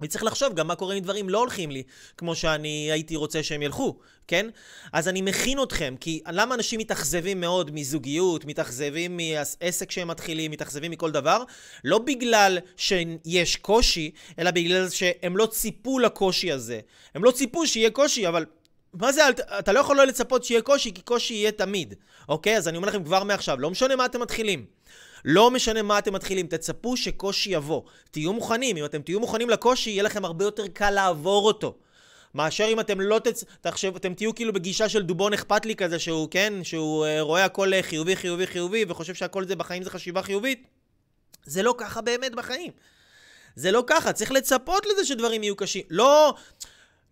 אני 0.00 0.08
צריך 0.08 0.24
לחשוב 0.24 0.54
גם 0.54 0.66
מה 0.66 0.74
קורה 0.74 0.94
אם 0.94 1.00
דברים 1.00 1.28
לא 1.28 1.38
הולכים 1.38 1.70
לי 1.70 1.82
כמו 2.16 2.34
שאני 2.34 2.92
הייתי 2.92 3.16
רוצה 3.16 3.42
שהם 3.42 3.62
ילכו, 3.62 3.98
כן? 4.26 4.46
אז 4.92 5.08
אני 5.08 5.22
מכין 5.22 5.62
אתכם, 5.62 5.94
כי 6.00 6.22
למה 6.28 6.54
אנשים 6.54 6.80
מתאכזבים 6.80 7.40
מאוד 7.40 7.70
מזוגיות, 7.74 8.44
מתאכזבים 8.44 9.16
מעסק 9.16 9.90
שהם 9.90 10.08
מתחילים, 10.08 10.50
מתאכזבים 10.50 10.90
מכל 10.90 11.10
דבר? 11.10 11.44
לא 11.84 11.98
בגלל 11.98 12.58
שיש 12.76 13.56
קושי, 13.56 14.10
אלא 14.38 14.50
בגלל 14.50 14.90
שהם 14.90 15.36
לא 15.36 15.46
ציפו 15.46 15.98
לקושי 15.98 16.52
הזה. 16.52 16.80
הם 17.14 17.24
לא 17.24 17.30
ציפו 17.30 17.66
שיהיה 17.66 17.90
קושי, 17.90 18.28
אבל 18.28 18.44
מה 18.94 19.12
זה, 19.12 19.22
אתה 19.58 19.72
לא 19.72 19.80
יכול 19.80 19.96
לא 19.96 20.06
לצפות 20.06 20.44
שיהיה 20.44 20.62
קושי, 20.62 20.92
כי 20.94 21.02
קושי 21.02 21.34
יהיה 21.34 21.52
תמיד, 21.52 21.94
אוקיי? 22.28 22.56
אז 22.56 22.68
אני 22.68 22.76
אומר 22.76 22.88
לכם 22.88 23.04
כבר 23.04 23.24
מעכשיו, 23.24 23.60
לא 23.60 23.70
משנה 23.70 23.96
מה 23.96 24.04
אתם 24.04 24.20
מתחילים. 24.20 24.66
לא 25.24 25.50
משנה 25.50 25.82
מה 25.82 25.98
אתם 25.98 26.12
מתחילים, 26.12 26.46
תצפו 26.46 26.96
שקושי 26.96 27.50
יבוא. 27.50 27.82
תהיו 28.10 28.32
מוכנים, 28.32 28.76
אם 28.76 28.84
אתם 28.84 29.02
תהיו 29.02 29.20
מוכנים 29.20 29.50
לקושי, 29.50 29.90
יהיה 29.90 30.02
לכם 30.02 30.24
הרבה 30.24 30.44
יותר 30.44 30.66
קל 30.66 30.90
לעבור 30.90 31.46
אותו. 31.46 31.74
מאשר 32.34 32.64
אם 32.68 32.80
אתם 32.80 33.00
לא 33.00 33.18
תצ... 33.18 33.44
תחשב, 33.60 33.96
אתם 33.96 34.14
תהיו 34.14 34.34
כאילו 34.34 34.52
בגישה 34.52 34.88
של 34.88 35.02
דובון 35.02 35.32
אכפת 35.32 35.66
לי 35.66 35.76
כזה, 35.76 35.98
שהוא, 35.98 36.28
כן, 36.30 36.52
שהוא 36.62 37.06
uh, 37.06 37.20
רואה 37.20 37.44
הכל 37.44 37.74
אה, 37.74 37.82
חיובי, 37.82 38.16
חיובי, 38.16 38.46
חיובי, 38.46 38.84
וחושב 38.88 39.14
שהכל 39.14 39.46
זה 39.46 39.56
בחיים 39.56 39.82
זה 39.82 39.90
חשיבה 39.90 40.22
חיובית. 40.22 40.66
זה 41.44 41.62
לא 41.62 41.74
ככה 41.78 42.00
באמת 42.00 42.34
בחיים. 42.34 42.72
זה 43.56 43.70
לא 43.70 43.84
ככה, 43.86 44.12
צריך 44.12 44.32
לצפות 44.32 44.86
לזה 44.86 45.04
שדברים 45.04 45.42
יהיו 45.42 45.56
קשים. 45.56 45.82
לא, 45.90 46.34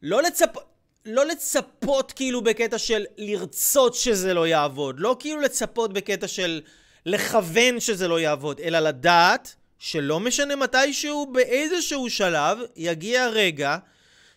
לא 0.03 0.23
לצפות... 0.23 0.63
לא 1.07 1.27
לצפות 1.27 2.13
כאילו 2.13 2.43
בקטע 2.43 2.79
של 2.79 3.05
לרצות 3.19 3.95
שזה 3.95 4.35
לא 4.35 4.47
יעבוד, 4.47 5.01
לא 5.01 5.17
כאילו 5.19 5.41
לצפות 5.41 5.93
בקטע 5.93 6.29
של 6.29 6.61
לכוון 7.07 7.81
שזה 7.81 8.09
לא 8.09 8.21
יעבוד, 8.21 8.61
אלא 8.61 8.79
לדעת 8.79 9.55
שלא 9.79 10.21
משנה 10.21 10.57
מתישהו, 10.57 11.27
באיזשהו 11.33 12.11
שלב, 12.11 12.59
יגיע 12.77 13.29
רגע 13.29 13.77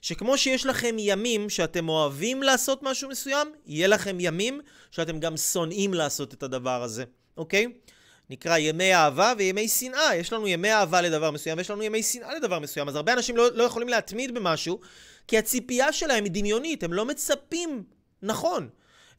שכמו 0.02 0.38
שיש 0.38 0.66
לכם 0.66 0.96
ימים 1.00 1.50
שאתם 1.50 1.90
אוהבים 1.90 2.44
לעשות 2.44 2.84
משהו 2.84 3.10
מסוים, 3.10 3.52
יהיה 3.66 3.88
לכם 3.88 4.18
ימים 4.20 4.62
שאתם 4.92 5.20
גם 5.20 5.38
שונאים 5.38 5.94
לעשות 5.94 6.34
את 6.34 6.44
הדבר 6.44 6.84
הזה, 6.84 7.04
אוקיי? 7.38 7.68
נקרא 8.30 8.58
ימי 8.58 8.96
אהבה 8.96 9.34
וימי 9.38 9.68
שנאה. 9.68 10.16
יש 10.16 10.34
לנו 10.34 10.48
ימי 10.48 10.72
אהבה 10.72 11.02
לדבר 11.02 11.32
מסוים 11.32 11.58
ויש 11.58 11.70
לנו 11.70 11.84
ימי 11.84 12.04
שנאה 12.04 12.36
לדבר 12.36 12.60
מסוים. 12.60 12.90
אז 12.90 12.96
הרבה 12.96 13.14
אנשים 13.14 13.38
לא, 13.38 13.52
לא 13.54 13.64
יכולים 13.64 13.90
להתמיד 13.90 14.36
במשהו, 14.36 14.80
כי 15.28 15.38
הציפייה 15.38 15.94
שלהם 15.94 16.24
היא 16.24 16.32
דמיונית, 16.32 16.84
הם 16.84 16.94
לא 16.94 17.06
מצפים 17.06 17.84
נכון. 18.22 18.70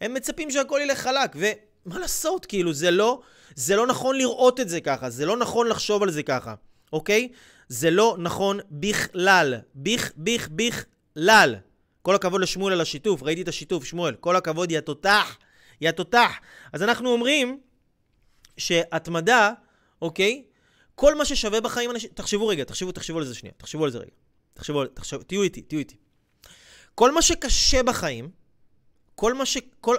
הם 0.01 0.15
מצפים 0.15 0.51
שהכל 0.51 0.81
ילך 0.83 0.99
חלק, 0.99 1.31
ומה 1.35 1.99
לעשות, 1.99 2.47
כאילו, 2.47 2.73
זה 2.73 2.91
לא, 2.91 3.21
זה 3.55 3.77
לא 3.77 3.87
נכון 3.87 4.19
לראות 4.19 4.61
את 4.61 4.69
זה 4.69 4.81
ככה, 4.81 5.11
זה 5.11 5.27
לא 5.27 5.37
נכון 5.37 5.69
לחשוב 5.69 6.03
על 6.03 6.11
זה 6.11 6.23
ככה, 6.23 6.55
אוקיי? 6.93 7.29
זה 7.69 7.91
לא 7.91 8.17
נכון 8.19 8.61
בכלל. 8.71 9.55
ביך, 9.75 10.13
ביך, 10.17 10.49
בכלל. 10.53 11.57
כל 12.03 12.15
הכבוד 12.15 12.41
לשמואל 12.41 12.73
על 12.73 12.81
השיתוף, 12.81 13.23
ראיתי 13.23 13.43
את 13.43 13.49
השיתוף, 13.49 13.85
שמואל. 13.85 14.15
כל 14.15 14.37
הכבוד, 14.37 14.71
יא 14.71 14.81
תותח. 14.81 15.39
יא 15.81 15.91
תותח. 15.91 16.33
אז 16.73 16.83
אנחנו 16.83 17.11
אומרים 17.13 17.61
שהתמדה, 18.57 19.53
אוקיי? 20.03 20.45
כל 20.95 21.15
מה 21.15 21.25
ששווה 21.25 21.61
בחיים, 21.61 21.91
אנשים... 21.91 22.11
תחשבו 22.15 22.47
רגע, 22.47 22.65
תחשבו, 22.65 22.93
תחשבו 22.93 23.19
על 23.19 23.25
זה 23.25 23.35
שנייה. 23.35 23.53
תחשבו 23.57 23.85
על 23.85 23.91
זה 23.91 23.99
רגע. 23.99 24.11
תחשבו, 24.55 24.87
תחשבו, 24.87 25.23
תהיו 25.23 25.43
איתי, 25.43 25.63
תהיו 25.63 25.79
איתי. 25.79 25.97
כל 26.95 27.13
מה 27.13 27.23
שקשה 27.23 27.83
בחיים, 27.83 28.31
כל 29.15 29.35
מה 29.35 29.47
ש... 29.47 29.59
כל... 29.81 29.97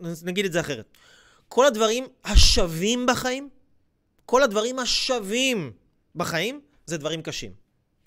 נגיד 0.00 0.44
את 0.44 0.52
זה 0.52 0.60
אחרת. 0.60 0.96
כל 1.54 1.66
הדברים 1.66 2.06
השווים 2.24 3.06
בחיים, 3.06 3.48
כל 4.26 4.42
הדברים 4.42 4.78
השווים 4.78 5.72
בחיים, 6.16 6.60
זה 6.86 6.98
דברים 6.98 7.22
קשים. 7.22 7.52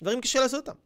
דברים 0.02 0.20
קשה 0.20 0.40
לעשות 0.40 0.68
אותם. 0.68 0.78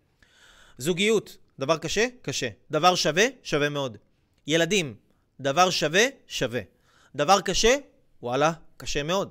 זוגיות, 0.78 1.36
דבר 1.58 1.78
קשה? 1.78 2.06
קשה. 2.22 2.48
דבר 2.70 2.94
שווה? 2.94 3.24
שווה 3.42 3.68
מאוד. 3.68 3.98
ילדים, 4.46 4.94
דבר 5.40 5.70
שווה? 5.70 6.04
שווה. 6.26 6.60
דבר 7.14 7.40
קשה? 7.40 7.76
וואלה, 8.22 8.52
קשה 8.76 9.02
מאוד. 9.02 9.28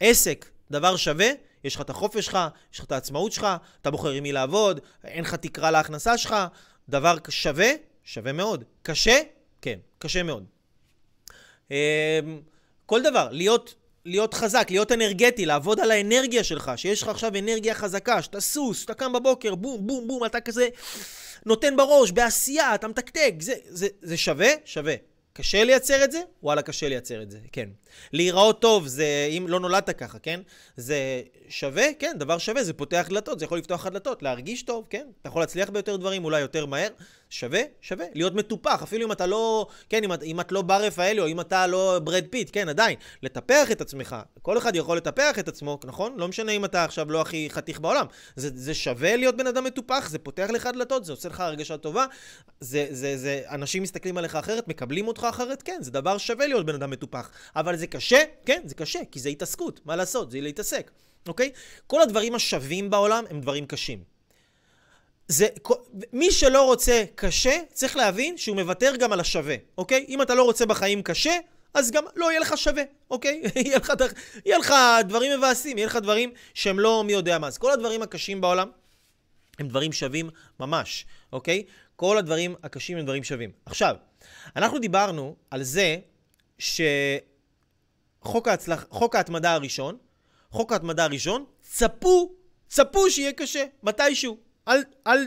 עסק, 0.00 0.46
דבר 0.70 0.96
שווה? 0.96 1.28
יש 1.64 1.74
לך 1.74 1.80
את 1.80 1.90
החופש 1.90 2.24
שלך, 2.24 2.38
יש 2.72 2.78
לך 2.78 2.84
את 2.84 2.92
העצמאות 2.92 3.32
שלך, 3.32 3.46
אתה 3.80 3.90
בוחר 3.90 4.10
עם 4.10 4.22
מי 4.22 4.32
לעבוד, 4.32 4.80
אין 5.04 5.24
לך 5.24 5.34
תקרה 5.34 5.70
להכנסה 5.70 6.18
שלך. 6.18 6.36
דבר 6.88 7.16
שווה? 7.28 7.70
שווה 8.04 8.32
מאוד. 8.32 8.64
קשה? 8.82 9.18
כן, 9.62 9.78
קשה 9.98 10.22
מאוד. 10.22 10.44
כל 12.92 13.02
דבר, 13.02 13.28
להיות, 13.30 13.74
להיות 14.04 14.34
חזק, 14.34 14.66
להיות 14.70 14.92
אנרגטי, 14.92 15.46
לעבוד 15.46 15.80
על 15.80 15.90
האנרגיה 15.90 16.44
שלך, 16.44 16.72
שיש 16.76 17.02
לך 17.02 17.08
עכשיו 17.08 17.32
אנרגיה 17.38 17.74
חזקה, 17.74 18.22
שאתה 18.22 18.40
סוס, 18.40 18.80
שאתה 18.80 18.94
קם 18.94 19.12
בבוקר, 19.12 19.54
בום, 19.54 19.86
בום, 19.86 20.08
בום, 20.08 20.24
אתה 20.24 20.40
כזה 20.40 20.68
נותן 21.46 21.76
בראש, 21.76 22.10
בעשייה, 22.10 22.74
אתה 22.74 22.88
מתקתק, 22.88 23.34
זה, 23.40 23.54
זה, 23.68 23.88
זה 24.02 24.16
שווה? 24.16 24.48
שווה. 24.64 24.94
קשה 25.32 25.64
לייצר 25.64 26.04
את 26.04 26.12
זה? 26.12 26.20
וואלה, 26.42 26.62
קשה 26.62 26.88
לייצר 26.88 27.22
את 27.22 27.30
זה, 27.30 27.38
כן. 27.52 27.68
להיראות 28.12 28.60
טוב, 28.60 28.86
זה, 28.86 29.28
אם 29.30 29.46
לא 29.48 29.60
נולדת 29.60 29.90
ככה, 29.90 30.18
כן? 30.18 30.40
זה 30.76 31.22
שווה, 31.52 31.86
כן, 31.98 32.16
דבר 32.18 32.38
שווה, 32.38 32.64
זה 32.64 32.72
פותח 32.72 33.06
דלתות, 33.10 33.38
זה 33.38 33.44
יכול 33.44 33.58
לפתוח 33.58 33.86
דלתות, 33.86 34.22
להרגיש 34.22 34.62
טוב, 34.62 34.86
כן? 34.90 35.06
אתה 35.20 35.28
יכול 35.28 35.42
להצליח 35.42 35.70
ביותר 35.70 35.96
דברים, 35.96 36.24
אולי 36.24 36.40
יותר 36.40 36.66
מהר. 36.66 36.88
שווה, 37.30 37.60
שווה. 37.80 38.06
להיות 38.14 38.34
מטופח, 38.34 38.82
אפילו 38.82 39.06
אם 39.06 39.12
אתה 39.12 39.26
לא, 39.26 39.66
כן, 39.88 40.04
אם, 40.04 40.12
אם 40.22 40.40
את 40.40 40.52
לא 40.52 40.62
בר 40.62 40.82
רפאלי, 40.82 41.20
או 41.20 41.26
אם 41.26 41.40
אתה 41.40 41.66
לא 41.66 41.98
ברד 42.04 42.24
פיט, 42.30 42.50
כן, 42.52 42.68
עדיין. 42.68 42.96
לטפח 43.22 43.70
את 43.70 43.80
עצמך. 43.80 44.16
כל 44.42 44.58
אחד 44.58 44.76
יכול 44.76 44.96
לטפח 44.96 45.38
את 45.38 45.48
עצמו, 45.48 45.78
נכון? 45.84 46.14
לא 46.16 46.28
משנה 46.28 46.52
אם 46.52 46.64
אתה 46.64 46.84
עכשיו 46.84 47.12
לא 47.12 47.20
הכי 47.20 47.48
חתיך 47.50 47.80
בעולם. 47.80 48.06
זה, 48.36 48.50
זה 48.54 48.74
שווה 48.74 49.16
להיות 49.16 49.36
בן 49.36 49.46
אדם 49.46 49.64
מטופח, 49.64 50.08
זה 50.08 50.18
פותח 50.18 50.48
לך 50.52 50.68
דלתות, 50.74 51.04
זה 51.04 51.12
עושה 51.12 51.28
לך 51.28 51.40
הרגשה 51.40 51.76
טובה. 51.76 52.06
זה, 52.60 52.86
זה, 52.90 53.18
זה, 53.18 53.42
אנשים 53.50 53.82
מסתכלים 53.82 54.18
עליך 54.18 54.36
אחרת, 54.36 54.68
מקבלים 54.68 55.08
אותך 55.08 55.26
אחרת, 55.30 55.62
כן, 55.62 55.78
זה 55.80 55.90
דבר 55.90 56.18
שווה 56.18 56.46
להיות 56.46 56.66
בן 56.66 56.74
אדם 56.74 56.90
מטופח. 56.90 57.30
אבל 57.56 57.76
זה 57.76 57.86
קשה, 57.86 58.22
כן, 58.46 58.62
זה 58.64 58.74
קשה, 58.74 59.00
כי 59.10 59.20
זה 59.20 59.28
התעסקות, 59.28 59.80
מה 59.84 59.96
לעשות? 59.96 60.30
זה 60.30 60.40
להתעסק, 60.40 60.90
אוקיי? 61.28 61.50
כל 61.86 62.02
הדברים 62.02 62.34
השווים 62.34 62.90
בעולם 62.90 63.24
הם 63.30 63.40
דברים 63.40 63.66
קשים. 63.66 64.04
זה, 65.28 65.46
מי 66.12 66.32
שלא 66.32 66.64
רוצה 66.64 67.04
קשה, 67.14 67.58
צריך 67.72 67.96
להבין 67.96 68.38
שהוא 68.38 68.56
מוותר 68.56 68.96
גם 68.96 69.12
על 69.12 69.20
השווה, 69.20 69.56
אוקיי? 69.78 70.04
אם 70.08 70.22
אתה 70.22 70.34
לא 70.34 70.42
רוצה 70.42 70.66
בחיים 70.66 71.02
קשה, 71.02 71.38
אז 71.74 71.90
גם 71.90 72.04
לא 72.16 72.30
יהיה 72.30 72.40
לך 72.40 72.58
שווה, 72.58 72.82
אוקיי? 73.10 73.42
יהיה, 73.56 73.78
לך, 73.78 73.92
יהיה 74.46 74.58
לך 74.58 74.74
דברים 75.08 75.38
מבאסים, 75.38 75.78
יהיה 75.78 75.86
לך 75.86 75.96
דברים 75.96 76.32
שהם 76.54 76.78
לא 76.78 77.04
מי 77.04 77.12
יודע 77.12 77.38
מה. 77.38 77.46
אז 77.46 77.58
כל 77.58 77.72
הדברים 77.72 78.02
הקשים 78.02 78.40
בעולם 78.40 78.70
הם 79.58 79.68
דברים 79.68 79.92
שווים 79.92 80.30
ממש, 80.60 81.06
אוקיי? 81.32 81.64
כל 81.96 82.18
הדברים 82.18 82.54
הקשים 82.62 82.98
הם 82.98 83.04
דברים 83.04 83.24
שווים. 83.24 83.50
עכשיו, 83.66 83.96
אנחנו 84.56 84.78
דיברנו 84.78 85.36
על 85.50 85.62
זה 85.62 85.98
שחוק 86.58 88.48
ההצלח... 88.48 88.86
ההתמדה 89.14 89.52
הראשון, 89.52 89.96
חוק 90.52 90.72
ההתמדה 90.72 91.04
הראשון, 91.04 91.44
צפו, 91.62 92.32
צפו 92.68 93.10
שיהיה 93.10 93.32
קשה, 93.32 93.64
מתישהו. 93.82 94.36
אל, 94.68 94.80
אל 95.06 95.26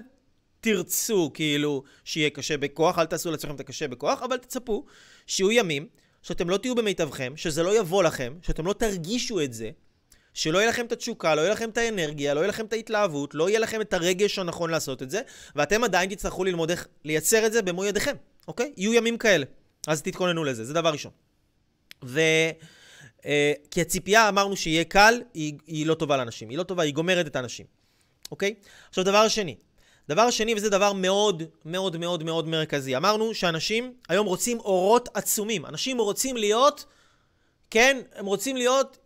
תרצו 0.62 1.32
כאילו 1.34 1.84
שיהיה 2.04 2.30
קשה 2.30 2.58
בכוח, 2.58 3.00
אל 3.00 3.06
תעשו 3.06 3.32
לעצמכם 3.32 3.56
את 3.56 3.60
הקשה 3.60 3.88
בכוח, 3.88 4.22
אבל 4.22 4.38
תצפו 4.38 4.86
שיהיו 5.28 5.52
ימים 5.52 5.88
שאתם 6.22 6.50
לא 6.50 6.58
תהיו 6.58 6.76
במיטבכם, 6.76 7.34
שזה 7.36 7.64
לא 7.64 7.80
יבוא 7.80 8.04
לכם, 8.04 8.38
שאתם 8.42 8.66
לא 8.66 8.74
תרגישו 8.74 9.42
את 9.42 9.54
זה, 9.54 9.70
שלא 10.34 10.58
יהיה 10.58 10.70
לכם 10.70 10.86
את 10.86 10.92
התשוקה, 10.92 11.36
לא 11.36 11.42
יהיה 11.42 11.52
לכם 11.52 11.70
את 11.70 11.78
האנרגיה, 11.78 12.34
לא 12.34 12.40
יהיה 12.40 12.48
לכם 12.48 12.66
את 12.66 12.74
ההתלהבות, 12.74 13.36
לא 13.36 13.50
יהיה 13.50 13.60
לכם 13.60 13.82
את 13.82 13.94
הרגש 13.94 14.40
הנכון 14.40 14.70
לעשות 14.70 15.04
את 15.04 15.10
זה, 15.10 15.22
ואתם 15.56 15.84
עדיין 15.84 16.10
תצטרכו 16.10 16.44
ללמוד 16.44 16.70
איך 16.70 16.88
לייצר 17.06 17.46
את 17.46 17.54
זה 17.54 17.62
במו 17.62 17.86
ידיכם, 17.86 18.16
אוקיי? 18.48 18.74
יהיו 18.78 18.94
ימים 18.94 19.18
כאלה. 19.18 19.46
אז 19.88 20.02
תתכוננו 20.02 20.44
לזה, 20.44 20.66
זה 20.66 20.74
דבר 20.74 20.90
ראשון. 20.90 21.12
ו... 22.06 22.22
אה, 23.26 23.54
כי 23.72 23.82
הציפייה, 23.82 24.30
אמרנו 24.30 24.56
שיהיה 24.56 24.84
קל, 24.84 25.22
היא, 25.34 25.54
היא 25.68 25.86
לא 25.86 25.94
טובה 25.94 26.18
לאנשים. 26.18 26.50
היא 26.50 26.58
לא 26.58 26.64
טובה, 26.64 26.84
היא 26.84 26.94
גומרת 26.94 27.28
את 27.28 27.36
האנשים. 27.36 27.66
אוקיי? 28.32 28.54
עכשיו, 28.90 29.04
דבר 29.04 29.28
שני. 29.28 29.56
דבר 30.10 30.30
שני, 30.30 30.54
וזה 30.56 30.70
דבר 30.70 30.94
מאוד 30.94 31.44
מאוד 31.66 31.98
מאוד 31.98 32.24
מאוד 32.24 32.48
מרכזי. 32.48 32.98
אמרנו 32.98 33.34
שאנשים 33.34 33.94
היום 34.10 34.28
רוצים 34.28 34.60
אורות 34.60 35.10
עצומים. 35.14 35.66
אנשים 35.66 35.98
רוצים 35.98 36.38
להיות 36.38 36.86
כן? 37.76 38.02
הם 38.16 38.26
רוצים 38.26 38.56
להיות 38.56 38.98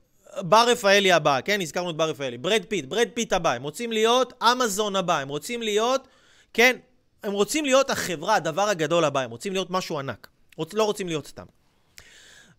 בר 0.42 0.66
רפאלי 0.68 1.12
הבא, 1.12 1.40
כן? 1.46 1.62
הזכרנו 1.62 1.90
את 1.90 1.96
בר 1.96 2.10
רפאלי. 2.10 2.38
ברד 2.38 2.66
פיט, 2.68 2.86
ברד 2.86 3.08
פיט 3.14 3.34
הבא. 3.34 3.54
הם 3.54 3.64
רוצים 3.64 3.92
להיות 3.92 4.44
אמזון 4.44 4.96
הבא. 4.96 5.20
הם 5.20 5.30
רוצים 5.30 5.62
להיות, 5.62 6.08
כן? 6.54 6.76
הם 7.24 7.32
רוצים 7.32 7.66
להיות 7.66 7.90
החברה, 7.90 8.36
הדבר 8.36 8.70
הגדול 8.70 9.06
הבא. 9.06 9.20
הם 9.20 9.32
רוצים 9.32 9.54
להיות 9.54 9.70
משהו 9.70 10.00
ענק. 10.00 10.28
רוצ, 10.58 10.74
לא 10.74 10.84
רוצים 10.84 11.08
להיות 11.08 11.28
סתם. 11.28 11.46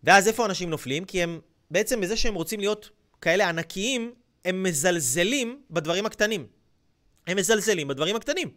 ואז 0.03 0.27
איפה 0.27 0.45
אנשים 0.45 0.69
נופלים? 0.69 1.05
כי 1.05 1.23
הם, 1.23 1.39
בעצם 1.71 2.01
בזה 2.01 2.17
שהם 2.17 2.33
רוצים 2.33 2.59
להיות 2.59 2.89
כאלה 3.21 3.49
ענקיים, 3.49 4.13
הם 4.45 4.63
מזלזלים 4.63 5.61
בדברים 5.69 6.05
הקטנים. 6.05 6.47
הם 7.27 7.37
מזלזלים 7.37 7.87
בדברים 7.87 8.15
הקטנים. 8.15 8.49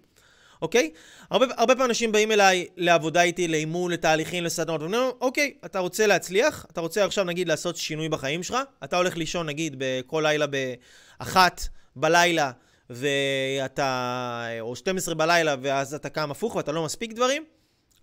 אוקיי? 0.63 0.91
הרבה, 1.31 1.47
הרבה 1.57 1.75
פעמים 1.75 1.91
אנשים 1.91 2.13
באים 2.13 2.33
אליי 2.33 2.67
לעבודה 2.77 3.23
איתי, 3.23 3.49
לאימון, 3.49 3.91
לתהליכים, 3.91 4.45
לסדנות, 4.45 4.81
ואומרים, 4.81 5.03
אוקיי, 5.21 5.55
אתה 5.65 5.79
רוצה 5.79 6.07
להצליח, 6.07 6.67
אתה 6.73 6.81
רוצה 6.81 7.05
עכשיו 7.05 7.25
נגיד 7.25 7.49
לעשות 7.49 7.77
שינוי 7.77 8.09
בחיים 8.09 8.43
שלך, 8.43 8.59
אתה 8.85 8.97
הולך 8.97 9.17
לישון 9.17 9.47
נגיד 9.47 9.75
בכל 9.79 10.23
לילה 10.27 10.47
באחת 10.47 11.69
בלילה, 11.97 12.53
ואתה, 12.91 14.47
או 14.61 14.77
12 14.77 15.15
בלילה, 15.15 15.57
ואז 15.63 15.95
אתה 15.95 16.09
קם 16.09 16.31
הפוך 16.31 16.57
ואתה 16.57 16.73
לא 16.73 16.85
מספיק 16.85 17.13
דברים, 17.13 17.45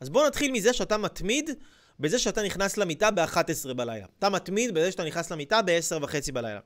אז 0.02 0.10
בוא 0.10 0.28
נתחיל 0.28 0.52
מזה 0.52 0.74
שאתה 0.74 0.98
מתמיד 0.98 1.50
בזה 2.02 2.20
שאתה 2.20 2.44
נכנס 2.44 2.78
למיטה 2.78 3.12
ב-11 3.12 3.74
בלילה. 3.76 4.06
אתה 4.20 4.30
מתמיד 4.30 4.74
בזה 4.74 4.92
שאתה 4.92 5.04
נכנס 5.04 5.32
למיטה 5.32 5.62
ב-10 5.62 6.04
וחצי 6.04 6.32
בלילה. 6.32 6.60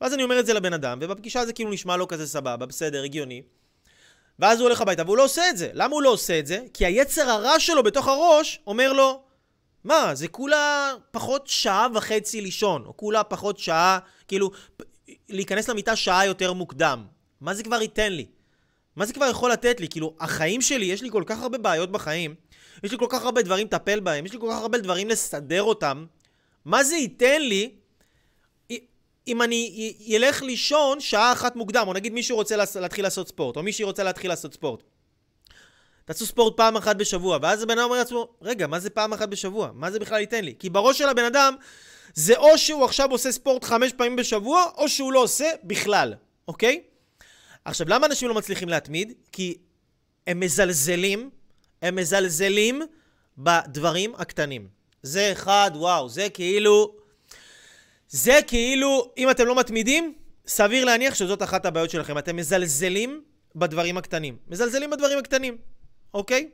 ואז 0.00 0.14
אני 0.14 0.22
אומר 0.22 0.40
את 0.40 0.46
זה 0.46 0.54
לבן 0.54 0.72
אדם, 0.72 0.98
ובפגישה 1.02 1.46
זה 1.46 1.52
כאילו 1.52 1.70
נשמע 1.70 1.96
לו 1.96 2.08
כזה 2.08 2.26
סבבה, 2.26 2.66
בסדר, 2.66 3.02
הגיוני. 3.02 3.42
ואז 4.38 4.60
הוא 4.60 4.66
הולך 4.66 4.80
הביתה, 4.80 5.02
והוא 5.06 5.16
לא 5.16 5.24
עושה 5.24 5.50
את 5.50 5.56
זה. 5.56 5.70
למה 5.72 5.94
הוא 5.94 6.02
לא 6.02 6.08
עושה 6.08 6.38
את 6.38 6.46
זה? 6.46 6.60
כי 6.74 6.86
היצר 6.86 7.30
הרע 7.30 7.60
שלו 7.60 7.82
בתוך 7.82 8.08
הראש 8.08 8.60
אומר 8.66 8.92
לו, 8.92 9.22
מה, 9.84 10.14
זה 10.14 10.28
כולה 10.28 10.92
פחות 11.10 11.46
שעה 11.46 11.86
וחצי 11.94 12.40
לישון, 12.40 12.84
או 12.86 12.96
כולה 12.96 13.24
פחות 13.24 13.58
שעה, 13.58 13.98
כאילו, 14.28 14.50
להיכנס 15.28 15.68
למיטה 15.68 15.96
שעה 15.96 16.26
יותר 16.26 16.52
מוקדם. 16.52 17.04
מה 17.40 17.54
זה 17.54 17.62
כבר 17.62 17.82
ייתן 17.82 18.12
לי? 18.12 18.26
מה 18.96 19.06
זה 19.06 19.12
כבר 19.12 19.26
יכול 19.30 19.52
לתת 19.52 19.80
לי? 19.80 19.88
כאילו, 19.88 20.14
החיים 20.20 20.60
שלי, 20.60 20.84
יש 20.84 21.02
לי 21.02 21.10
כל 21.10 21.22
כך 21.26 21.42
הרבה 21.42 21.58
בעיות 21.58 21.92
בחיים, 21.92 22.34
יש 22.84 22.92
לי 22.92 22.98
כל 22.98 23.06
כך 23.08 23.24
הרבה 23.24 23.42
דברים 23.42 23.66
לטפל 23.66 24.00
בהם, 24.00 24.26
יש 24.26 24.32
לי 24.32 24.40
כל 24.40 24.48
כך 24.50 24.58
הרבה 24.58 24.78
דברים 24.78 25.08
לסדר 25.08 25.62
אותם. 25.62 26.06
מה 26.64 26.84
זה 26.84 26.96
ייתן 26.96 27.42
לי 27.42 27.70
אם 29.28 29.42
אני 29.42 29.94
ילך 30.00 30.42
לישון 30.42 31.00
שעה 31.00 31.32
אחת 31.32 31.56
מוקדם, 31.56 31.84
או 31.88 31.92
נגיד 31.92 32.12
מישהו 32.12 32.36
רוצה 32.36 32.56
להתחיל 32.80 33.04
לעשות 33.04 33.28
ספורט, 33.28 33.56
או 33.56 33.62
מישהי 33.62 33.84
רוצה 33.84 34.02
להתחיל 34.02 34.30
לעשות 34.30 34.54
ספורט. 34.54 34.82
תעשו 36.04 36.26
ספורט 36.26 36.56
פעם 36.56 36.76
אחת 36.76 36.96
בשבוע, 36.96 37.38
ואז 37.42 37.62
הבן 37.62 37.78
אדם 37.78 37.84
אומר 37.84 37.96
לעצמו, 37.98 38.28
רגע, 38.42 38.66
מה 38.66 38.80
זה 38.80 38.90
פעם 38.90 39.12
אחת 39.12 39.28
בשבוע? 39.28 39.70
מה 39.74 39.90
זה 39.90 39.98
בכלל 39.98 40.20
ייתן 40.20 40.44
לי? 40.44 40.54
כי 40.58 40.70
בראש 40.70 40.98
של 40.98 41.08
הבן 41.08 41.24
אדם, 41.24 41.54
זה 42.14 42.36
או 42.36 42.58
שהוא 42.58 42.84
עכשיו 42.84 43.10
עושה 43.10 43.32
ספורט 43.32 43.64
חמש 43.64 43.92
פעמים 43.92 44.16
בשבוע, 44.16 44.64
או 44.76 44.88
שהוא 44.88 45.12
לא 45.12 45.22
עושה 45.22 45.50
בכלל, 45.64 46.14
אוקיי? 46.48 46.82
עכשיו, 47.64 47.88
למה 47.88 48.06
אנשים 48.06 48.28
לא 48.28 48.34
מצליחים 48.34 48.68
להתמיד? 48.68 49.12
כי 49.32 49.58
הם 50.26 50.40
מזלזלים, 50.40 51.30
הם 51.82 51.96
מזלזלים 51.96 52.82
בדברים 53.38 54.14
הקטנים. 54.14 54.68
זה 55.02 55.32
אחד, 55.32 55.70
וואו, 55.74 56.08
זה 56.08 56.28
כאילו... 56.28 56.94
זה 58.08 58.40
כאילו, 58.46 59.12
אם 59.18 59.30
אתם 59.30 59.46
לא 59.46 59.54
מתמידים, 59.54 60.14
סביר 60.46 60.84
להניח 60.84 61.14
שזאת 61.14 61.42
אחת 61.42 61.66
הבעיות 61.66 61.90
שלכם. 61.90 62.18
אתם 62.18 62.36
מזלזלים 62.36 63.22
בדברים 63.56 63.96
הקטנים. 63.96 64.36
מזלזלים 64.48 64.90
בדברים 64.90 65.18
הקטנים, 65.18 65.56
אוקיי? 66.14 66.48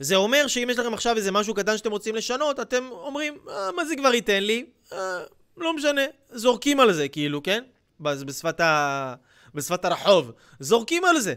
זה 0.00 0.16
אומר 0.16 0.46
שאם 0.46 0.68
יש 0.70 0.78
לכם 0.78 0.94
עכשיו 0.94 1.16
איזה 1.16 1.32
משהו 1.32 1.54
קטן 1.54 1.76
שאתם 1.76 1.90
רוצים 1.90 2.14
לשנות, 2.14 2.60
אתם 2.60 2.88
אומרים, 2.90 3.38
אה, 3.50 3.72
מה 3.72 3.84
זה 3.84 3.96
כבר 3.96 4.14
ייתן 4.14 4.42
לי? 4.42 4.66
אה, 4.92 5.20
לא 5.56 5.76
משנה. 5.76 6.02
זורקים 6.30 6.80
על 6.80 6.92
זה, 6.92 7.08
כאילו, 7.08 7.42
כן? 7.42 7.64
בשפת, 8.00 8.60
ה... 8.60 9.14
בשפת 9.54 9.84
הרחוב. 9.84 10.32
זורקים 10.60 11.04
על 11.04 11.20
זה. 11.20 11.34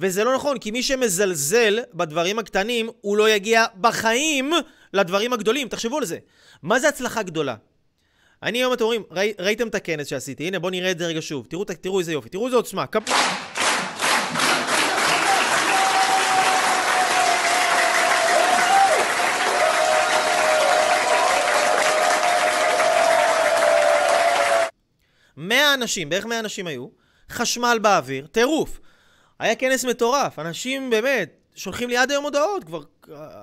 וזה 0.00 0.24
לא 0.24 0.34
נכון, 0.34 0.58
כי 0.58 0.70
מי 0.70 0.82
שמזלזל 0.82 1.78
בדברים 1.94 2.38
הקטנים, 2.38 2.90
הוא 3.00 3.16
לא 3.16 3.30
יגיע 3.30 3.64
בחיים 3.80 4.52
לדברים 4.92 5.32
הגדולים. 5.32 5.68
תחשבו 5.68 5.98
על 5.98 6.04
זה. 6.04 6.18
מה 6.62 6.80
זה 6.80 6.88
הצלחה 6.88 7.22
גדולה? 7.22 7.54
אני 8.42 8.58
היום 8.58 8.72
אתם 8.72 8.84
רואים, 8.84 9.02
ראי, 9.10 9.32
ראיתם 9.38 9.68
את 9.68 9.74
הכנס 9.74 10.06
שעשיתי, 10.06 10.46
הנה 10.46 10.58
בואו 10.58 10.70
נראה 10.70 10.90
את 10.90 10.98
זה 10.98 11.06
רגע 11.06 11.22
שוב. 11.22 11.46
תראו, 11.50 11.64
תראו 11.64 11.98
איזה 11.98 12.12
יופי, 12.12 12.28
תראו 12.28 12.46
איזה 12.46 12.56
עוצמה. 12.56 12.86
כפ... 12.86 13.02
מאה 25.36 25.74
אנשים, 25.74 26.08
בערך 26.08 26.26
מאה 26.26 26.38
אנשים 26.38 26.66
היו, 26.66 26.86
חשמל 27.30 27.78
באוויר, 27.82 28.26
טירוף. 28.26 28.80
היה 29.38 29.54
כנס 29.54 29.84
מטורף, 29.84 30.38
אנשים 30.38 30.90
באמת 30.90 31.30
שולחים 31.54 31.88
לי 31.88 31.96
עד 31.96 32.10
היום 32.10 32.24
הודעות, 32.24 32.64
כבר 32.64 32.82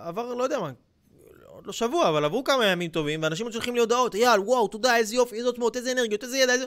עבר, 0.04 0.34
לא 0.34 0.44
יודע 0.44 0.60
מה, 0.60 0.72
לא 1.66 1.74
שבוע, 1.74 2.10
אבל 2.10 2.26
עברו 2.26 2.44
כמה 2.44 2.66
ימים 2.66 2.90
טובים, 2.90 3.24
ואנשים 3.24 3.52
שולחים 3.52 3.74
לי 3.74 3.80
הודעות, 3.80 4.16
אייל, 4.16 4.40
וואו, 4.40 4.68
תודה, 4.68 4.98
איזה 4.98 5.16
יופי, 5.16 5.36
איזה 5.36 5.48
עוצמות, 5.48 5.78
איזה 5.78 5.92
אנרגיות, 5.92 6.24
איזה 6.24 6.38
ידע, 6.38 6.54
איזה... 6.54 6.66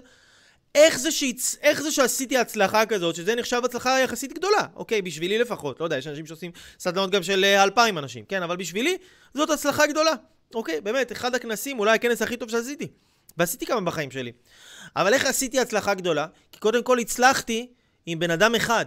איך 0.74 0.98
זה, 0.98 1.10
שיצ... 1.10 1.56
איך 1.62 1.82
זה 1.82 1.90
שעשיתי 1.90 2.36
הצלחה 2.38 2.86
כזאת, 2.86 3.14
שזה 3.14 3.34
נחשב 3.34 3.60
הצלחה 3.64 4.00
יחסית 4.00 4.32
גדולה, 4.32 4.66
אוקיי, 4.76 5.02
בשבילי 5.02 5.38
לפחות, 5.38 5.80
לא 5.80 5.84
יודע, 5.84 5.98
יש 5.98 6.06
אנשים 6.06 6.26
שעושים 6.26 6.50
סדנאות 6.78 7.10
גם 7.10 7.22
של 7.22 7.44
אה, 7.44 7.62
אלפיים 7.62 7.98
אנשים, 7.98 8.24
כן, 8.24 8.42
אבל 8.42 8.56
בשבילי 8.56 8.96
זאת 9.34 9.50
הצלחה 9.50 9.86
גדולה, 9.86 10.12
אוקיי, 10.54 10.80
באמת, 10.80 11.12
אחד 11.12 11.34
הכנסים, 11.34 11.78
אולי 11.78 11.94
הכנס 11.94 12.22
הכי 12.22 12.36
טוב 12.36 12.50
שעשיתי, 12.50 12.86
ועשיתי 13.36 13.66
כמה 13.66 13.80
בחיים 13.80 14.10
שלי. 14.10 14.32
אבל 14.96 15.14
איך 15.14 15.24
עשיתי 15.24 15.60
הצלחה 15.60 15.94
גדולה? 15.94 16.26
כי 16.52 16.58
קודם 16.58 16.82
כל 16.82 16.98
הצלחתי 16.98 17.72
עם 18.06 18.18
בן 18.18 18.30
אדם 18.30 18.54
אחד. 18.54 18.86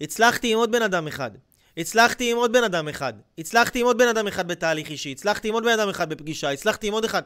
הצלחתי 0.00 0.52
עם 0.52 0.58
עוד 0.58 0.72
בן 0.72 0.82
אדם 0.82 1.06
אחד. 1.06 1.30
הצלחתי 1.76 2.30
עם 2.30 2.36
עוד 2.36 2.52
בן 2.52 2.64
אדם 2.64 2.88
אחד. 2.88 3.12
הצלחתי 3.38 3.80
עם 3.80 3.86
עוד 3.86 3.98
בן 3.98 4.08
אדם 4.08 4.26
אחד 4.26 4.48
בתהליך 4.48 4.90
אישי. 4.90 5.12
הצלחתי 5.12 5.48
עם 5.48 5.54
עוד 5.54 5.64
בן 5.64 5.72
אדם 5.72 5.88
אחד 5.88 6.08
בפגישה. 6.08 6.50
הצלחתי 6.50 6.86
עם 6.86 6.92
עוד 6.92 7.04
אחד. 7.04 7.22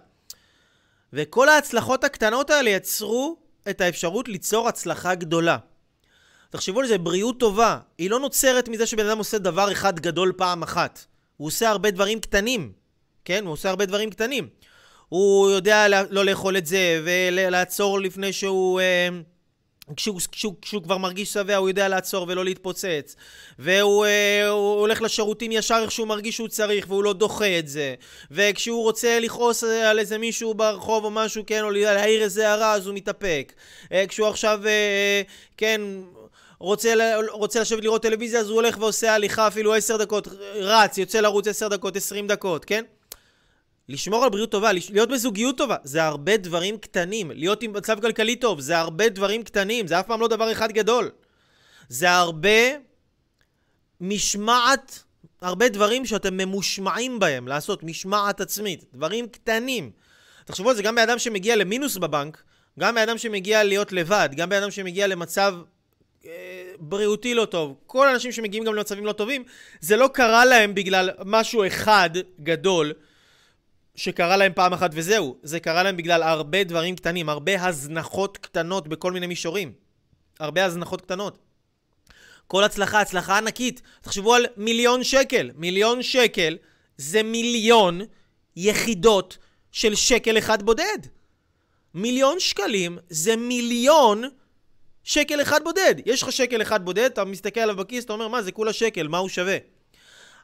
וכל 1.12 1.48
ההצלחות 1.48 2.04
הקטנות 2.04 2.50
האלה 2.50 2.70
יצרו 2.70 3.36
את 3.70 3.80
האפשרות 3.80 4.28
ליצור 4.28 4.68
הצלחה 4.68 5.14
גדולה. 5.14 5.58
תחשבו 6.50 6.80
על 6.80 6.86
זה, 6.86 6.98
בריאות 6.98 7.40
טובה, 7.40 7.78
היא 7.98 8.10
לא 8.10 8.20
נוצרת 8.20 8.68
מזה 8.68 8.86
שבן 8.86 9.06
אדם 9.06 9.18
עושה 9.18 9.38
דבר 9.38 9.72
אחד 9.72 10.00
גדול 10.00 10.32
פעם 10.36 10.62
אחת. 10.62 11.04
הוא 11.36 11.46
עושה 11.46 11.68
הרבה 11.68 11.90
דברים 11.90 12.20
קטנים. 12.20 12.72
כן? 13.24 13.44
הוא 13.44 13.52
עושה 13.52 13.70
הרבה 13.70 13.86
דברים 13.86 14.10
קטנים. 14.10 14.48
הוא 15.08 15.50
יודע 15.50 15.88
לא 16.10 16.24
לאכול 16.24 16.56
את 16.56 16.66
זה, 16.66 17.00
ולעצור 17.04 18.00
לפני 18.00 18.32
שהוא... 18.32 18.80
אה, 18.80 19.08
כשהוא, 19.96 20.20
כשהוא, 20.32 20.54
כשהוא 20.62 20.82
כבר 20.82 20.98
מרגיש 20.98 21.32
שבע, 21.32 21.56
הוא 21.56 21.68
יודע 21.68 21.88
לעצור 21.88 22.26
ולא 22.28 22.44
להתפוצץ. 22.44 23.16
והוא 23.58 24.04
אה, 24.06 24.48
הולך 24.48 25.02
לשירותים 25.02 25.52
ישר 25.52 25.78
איך 25.82 25.90
שהוא 25.90 26.08
מרגיש 26.08 26.34
שהוא 26.34 26.48
צריך, 26.48 26.86
והוא 26.88 27.04
לא 27.04 27.12
דוחה 27.12 27.58
את 27.58 27.68
זה. 27.68 27.94
וכשהוא 28.30 28.82
רוצה 28.82 29.20
לכעוס 29.20 29.64
על 29.64 29.98
איזה 29.98 30.18
מישהו 30.18 30.54
ברחוב 30.54 31.04
או 31.04 31.10
משהו, 31.10 31.42
כן, 31.46 31.62
או 31.64 31.70
להעיר 31.70 32.22
איזה 32.22 32.48
הערה, 32.48 32.72
אז 32.72 32.86
הוא 32.86 32.94
מתאפק. 32.94 33.52
אה, 33.92 34.04
כשהוא 34.08 34.28
עכשיו, 34.28 34.60
אה, 34.66 35.22
כן... 35.56 35.80
רוצה, 36.60 36.94
רוצה 37.30 37.60
לשבת 37.60 37.82
לראות 37.82 38.02
טלוויזיה, 38.02 38.40
אז 38.40 38.48
הוא 38.48 38.56
הולך 38.56 38.76
ועושה 38.80 39.14
הליכה 39.14 39.46
אפילו 39.46 39.74
עשר 39.74 39.96
דקות, 39.96 40.28
רץ, 40.54 40.98
יוצא 40.98 41.20
לרוץ 41.20 41.48
עשר 41.48 41.68
דקות, 41.68 41.96
עשרים 41.96 42.26
דקות, 42.26 42.64
כן? 42.64 42.84
לשמור 43.88 44.24
על 44.24 44.30
בריאות 44.30 44.50
טובה, 44.50 44.70
להיות 44.90 45.08
בזוגיות 45.08 45.58
טובה, 45.58 45.76
זה 45.84 46.04
הרבה 46.04 46.36
דברים 46.36 46.78
קטנים. 46.78 47.30
להיות 47.30 47.62
עם 47.62 47.72
מצב 47.72 48.00
כלכלי 48.00 48.36
טוב, 48.36 48.60
זה 48.60 48.78
הרבה 48.78 49.08
דברים 49.08 49.42
קטנים, 49.42 49.86
זה 49.86 50.00
אף 50.00 50.06
פעם 50.06 50.20
לא 50.20 50.28
דבר 50.28 50.52
אחד 50.52 50.72
גדול. 50.72 51.10
זה 51.88 52.10
הרבה 52.10 52.58
משמעת, 54.00 55.02
הרבה 55.40 55.68
דברים 55.68 56.06
שאתם 56.06 56.36
ממושמעים 56.36 57.18
בהם, 57.18 57.48
לעשות 57.48 57.82
משמעת 57.82 58.40
עצמית, 58.40 58.84
דברים 58.94 59.28
קטנים. 59.28 59.90
תחשבו 60.44 60.70
על 60.70 60.76
זה, 60.76 60.82
גם 60.82 60.94
באדם 60.94 61.18
שמגיע 61.18 61.56
למינוס 61.56 61.96
בבנק, 61.96 62.42
גם 62.78 62.94
באדם 62.94 63.18
שמגיע 63.18 63.64
להיות 63.64 63.92
לבד, 63.92 64.28
גם 64.36 64.48
באדם 64.48 64.70
שמגיע 64.70 65.06
למצב 65.06 65.54
אה, 66.26 66.30
בריאותי 66.78 67.34
לא 67.34 67.44
טוב, 67.44 67.76
כל 67.86 68.08
האנשים 68.08 68.32
שמגיעים 68.32 68.64
גם 68.64 68.74
למצבים 68.74 69.06
לא 69.06 69.12
טובים, 69.12 69.44
זה 69.80 69.96
לא 69.96 70.08
קרה 70.14 70.44
להם 70.44 70.74
בגלל 70.74 71.10
משהו 71.24 71.66
אחד 71.66 72.10
גדול. 72.40 72.92
שקרה 73.98 74.36
להם 74.36 74.52
פעם 74.54 74.72
אחת 74.72 74.90
וזהו, 74.94 75.38
זה 75.42 75.60
קרה 75.60 75.82
להם 75.82 75.96
בגלל 75.96 76.22
הרבה 76.22 76.64
דברים 76.64 76.96
קטנים, 76.96 77.28
הרבה 77.28 77.64
הזנחות 77.66 78.38
קטנות 78.38 78.88
בכל 78.88 79.12
מיני 79.12 79.26
מישורים. 79.26 79.72
הרבה 80.40 80.64
הזנחות 80.64 81.00
קטנות. 81.00 81.38
כל 82.46 82.64
הצלחה, 82.64 83.00
הצלחה 83.00 83.38
ענקית. 83.38 83.82
תחשבו 84.00 84.34
על 84.34 84.46
מיליון 84.56 85.04
שקל. 85.04 85.50
מיליון 85.54 86.02
שקל 86.02 86.56
זה 86.96 87.22
מיליון 87.22 88.00
יחידות 88.56 89.38
של 89.72 89.94
שקל 89.94 90.38
אחד 90.38 90.62
בודד. 90.62 90.98
מיליון 91.94 92.40
שקלים 92.40 92.98
זה 93.08 93.36
מיליון 93.36 94.24
שקל 95.04 95.42
אחד 95.42 95.64
בודד. 95.64 95.94
יש 96.06 96.22
לך 96.22 96.32
שקל 96.32 96.62
אחד 96.62 96.84
בודד, 96.84 97.04
אתה 97.04 97.24
מסתכל 97.24 97.60
עליו 97.60 97.76
בכיס, 97.76 98.04
אתה 98.04 98.12
אומר, 98.12 98.28
מה, 98.28 98.42
זה 98.42 98.52
כולה 98.52 98.72
שקל, 98.72 99.08
מה 99.08 99.18
הוא 99.18 99.28
שווה? 99.28 99.56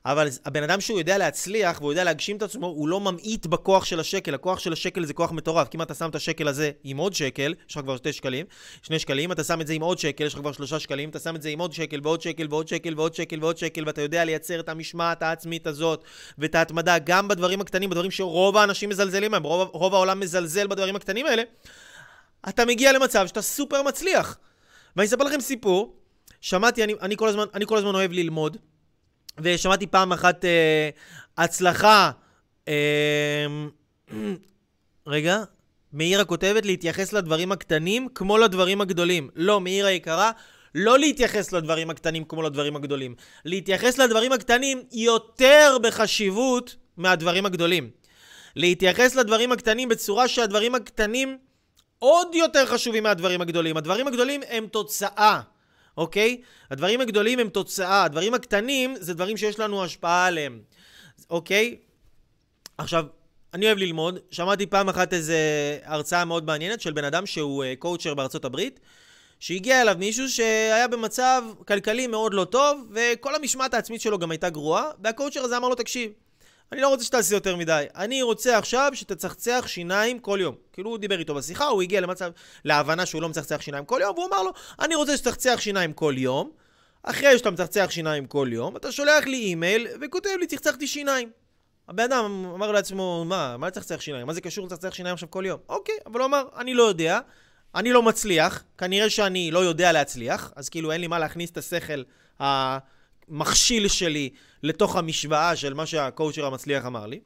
אבל 0.07 0.29
הבן 0.45 0.62
אדם 0.62 0.81
שהוא 0.81 0.99
יודע 0.99 1.19
להצליח 1.19 1.81
והוא 1.81 1.93
יודע 1.93 2.05
להגשים 2.05 2.37
את 2.37 2.43
עצמו, 2.43 2.67
הוא 2.67 2.88
לא 2.88 3.01
ממעיט 3.01 3.47
בכוח 3.47 3.85
של 3.85 4.01
השקל. 4.01 4.35
הכוח 4.35 4.59
של 4.59 4.73
השקל 4.73 5.05
זה 5.05 5.14
כוח 5.14 5.33
מטורף. 5.33 5.69
כי 5.69 5.77
אם 5.77 5.83
אתה 5.83 5.95
שם 5.95 6.11
את 6.11 6.14
השקל 6.14 6.49
הזה 6.49 6.71
עם 6.85 6.97
עוד 6.97 7.14
שקל, 7.14 7.55
יש 7.69 7.77
לך 7.77 7.83
כבר 7.83 7.97
שתי 7.97 8.12
שקלים, 8.12 8.47
שני 8.83 8.99
שקלים, 8.99 9.33
אתה 9.33 9.45
שם 9.45 9.61
את 9.61 9.67
זה 9.67 9.73
עם 9.73 9.83
עוד 9.83 9.99
שקל, 9.99 10.25
יש 10.25 10.35
לך 10.35 10.40
כבר 10.40 10.53
שלושה 10.53 10.79
שקלים, 10.79 11.09
אתה 11.09 11.19
שם 11.19 11.37
את 11.37 11.43
זה 11.43 11.49
עם 11.49 11.59
עוד 11.59 11.73
שקל 11.73 12.01
ועוד 12.03 12.23
שקל 12.23 12.47
ועוד 12.51 12.69
שקל 12.69 12.95
ועוד 12.97 13.14
שקל 13.14 13.38
ועוד 13.40 13.59
שקל, 13.59 13.83
ואתה 13.87 14.01
יודע 14.03 14.25
לייצר 14.25 14.61
את 14.61 14.69
המשמעת 14.69 15.23
העצמית 15.23 15.67
הזאת 15.67 16.05
ואת 16.38 16.55
ההתמדה 16.55 16.99
גם 16.99 17.29
בדברים 17.29 17.61
הקטנים, 17.61 17.90
בדברים 17.90 18.11
שרוב 18.11 18.57
האנשים 18.57 18.90
מזלזלים 18.90 19.31
בהם, 19.31 19.43
רוב, 19.43 19.69
רוב 19.73 19.95
העולם 19.95 20.21
מזלזל 20.21 20.67
בדברים 20.67 20.97
הקטנים 20.97 21.27
האלה, 21.27 21.43
אתה 22.49 22.64
מגיע 22.64 22.93
למצב 22.93 23.27
שאתה 23.27 23.43
סופר 23.43 23.83
מצליח. 23.83 24.38
ואני 24.97 25.07
אספר 25.07 25.25
לכם 25.25 25.40
סיפור, 25.40 25.97
שמעתי, 26.40 26.85
אני, 26.85 26.95
אני, 27.03 27.17
כל 27.17 27.29
הזמן, 27.29 27.45
אני 27.55 27.67
כל 27.67 27.79
הזמן 27.79 27.95
אוהב 27.95 28.12
ללמוד, 28.12 28.57
ושמעתי 29.38 29.87
פעם 29.87 30.12
אחת 30.12 30.44
אה, 30.44 30.90
הצלחה, 31.38 32.11
אה, 32.68 33.47
רגע, 35.07 35.42
מאירה 35.92 36.25
כותבת 36.25 36.66
להתייחס 36.66 37.12
לדברים 37.12 37.53
הקטנים 37.53 38.09
כמו 38.14 38.38
לדברים 38.38 38.81
הגדולים. 38.81 39.31
לא, 39.35 39.61
מאירה 39.61 39.90
יקרה, 39.90 40.31
לא 40.75 40.99
להתייחס 40.99 41.53
לדברים 41.53 41.90
הקטנים 41.90 42.25
כמו 42.25 42.42
לדברים 42.42 42.77
הגדולים. 42.77 43.14
להתייחס 43.44 43.99
לדברים 43.99 44.33
הקטנים 44.33 44.83
יותר 44.92 45.77
בחשיבות 45.83 46.77
מהדברים 46.97 47.47
הגדולים. 47.47 47.90
להתייחס 48.57 49.14
לדברים 49.14 49.53
הקטנים 49.53 49.88
בצורה 49.88 50.29
שהדברים 50.29 50.75
הקטנים 50.75 51.38
עוד 51.99 52.35
יותר 52.35 52.66
חשובים 52.66 53.03
מהדברים 53.03 53.40
הגדולים. 53.40 53.77
הדברים 53.77 54.09
הגדולים 54.09 54.40
הם 54.49 54.66
תוצאה. 54.66 55.40
אוקיי? 55.97 56.41
הדברים 56.71 57.01
הגדולים 57.01 57.39
הם 57.39 57.49
תוצאה, 57.49 58.05
הדברים 58.05 58.35
הקטנים 58.35 58.95
זה 59.01 59.15
דברים 59.15 59.37
שיש 59.37 59.59
לנו 59.59 59.85
השפעה 59.85 60.27
עליהם, 60.27 60.61
אוקיי? 61.31 61.77
עכשיו, 62.79 63.05
אני 63.55 63.67
אוהב 63.67 63.79
ללמוד, 63.79 64.19
שמעתי 64.31 64.67
פעם 64.67 64.89
אחת 64.89 65.13
איזה 65.13 65.39
הרצאה 65.85 66.25
מאוד 66.25 66.45
מעניינת 66.45 66.81
של 66.81 66.93
בן 66.93 67.05
אדם 67.05 67.27
שהוא 67.27 67.65
קואוצ'ר 67.79 68.11
אה, 68.11 68.15
בארצות 68.15 68.45
הברית, 68.45 68.81
שהגיע 69.41 69.83
אליו 69.83 69.95
מישהו 69.99 70.29
שהיה 70.29 70.89
במצב 70.89 71.43
כלכלי 71.69 72.07
מאוד 72.07 72.35
לא 72.35 72.45
טוב, 72.45 72.91
וכל 72.93 73.35
המשמעת 73.35 73.75
העצמית 73.75 74.01
שלו 74.01 74.19
גם 74.19 74.31
הייתה 74.31 74.51
גרועה, 74.51 74.91
והקואוצ'ר 75.05 75.41
הזה 75.41 75.57
אמר 75.57 75.69
לו, 75.69 75.75
תקשיב, 75.75 76.11
אני 76.75 76.83
לא 76.83 76.89
רוצה 76.89 77.05
שתעשה 77.05 77.35
יותר 77.35 77.57
מדי. 77.57 77.85
אני 77.97 78.23
רוצה 78.23 78.59
עכשיו 78.59 78.91
שתצחצח 78.95 79.65
שיניים 79.67 80.19
כל 80.19 80.39
יום. 80.41 80.55
כאילו 80.73 80.91
הוא 80.91 80.99
דיבר 80.99 81.19
איתו 81.19 81.35
בשיחה, 81.35 81.65
הוא 81.65 81.83
הגיע 81.83 82.01
למצב, 82.01 82.31
להבנה 82.65 83.07
שהוא 83.07 83.23
לא 83.23 83.29
מצחצח 83.29 83.61
שיניים 83.61 83.85
כל 83.85 84.01
יום, 84.03 84.15
והוא 84.19 84.29
אמר 84.29 84.43
לו, 84.43 84.51
אני 84.81 84.95
רוצה 84.95 85.17
שתצחצח 85.17 85.57
שיניים 85.61 85.93
כל 85.93 86.15
יום. 86.17 86.51
אחרי 87.03 87.39
שאתה 87.39 87.51
מצחצח 87.51 87.87
שיניים 87.91 88.27
כל 88.27 88.49
יום, 88.53 88.77
אתה 88.77 88.93
שולח 88.93 89.27
לי 89.27 89.37
אימייל 89.37 89.87
וכותב 90.01 90.31
לי, 90.41 90.47
צחצחתי 90.47 90.87
שיניים. 90.87 91.31
הבן 91.89 92.05
אדם 92.05 92.25
אמר 92.55 92.73
לעצמו, 92.73 93.25
מה, 93.27 93.57
מה 93.57 93.67
לצחצח 93.67 94.01
שיניים? 94.01 94.27
מה 94.27 94.33
זה 94.33 94.41
קשור 94.41 94.67
לצחצח 94.67 94.95
שיניים 94.95 95.13
עכשיו 95.13 95.31
כל 95.31 95.45
יום? 95.47 95.61
אוקיי, 95.69 95.95
אבל 96.07 96.21
הוא 96.21 96.27
אמר, 96.27 96.45
אני 96.57 96.75
לא 96.75 96.83
יודע, 96.83 97.21
אני 97.75 97.93
לא 97.93 98.03
מצליח, 98.03 98.65
כנראה 98.79 99.11
שאני 99.11 99.51
לא 99.51 99.59
יודע 99.59 99.93
להצליח, 99.93 100.53
אז 100.57 100.69
כאילו 100.69 100.93
אין 100.93 101.01
לי 101.01 101.07
מה 101.07 101.19
להכניס 101.19 101.51
את 101.51 101.57
השכל 101.57 102.03
המכשיל 103.31 103.89
שלי 103.89 104.31
לתוך 104.63 104.97
המשוואה 104.97 105.57
של 105.57 105.75
מה 105.75 105.87
שהקואוצ'ר 105.87 106.47
המצליח 106.47 106.87
אמר 106.87 107.07
לי. 107.07 107.21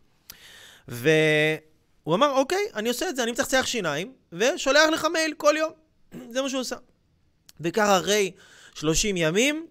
והוא 0.88 2.14
אמר, 2.14 2.30
אוקיי, 2.30 2.66
אני 2.74 2.88
עושה 2.88 3.08
את 3.08 3.16
זה, 3.16 3.22
אני 3.22 3.32
מצחצח 3.32 3.66
שיניים, 3.66 4.12
ושולח 4.32 4.88
לך 4.92 5.06
מייל 5.12 5.34
כל 5.36 5.54
יום. 5.58 5.72
זה 6.32 6.42
מה 6.42 6.48
שהוא 6.48 6.60
עושה. 6.60 6.76
וככה 7.60 7.98
אחרי 7.98 8.32
30 8.74 9.16
ימים, 9.16 9.66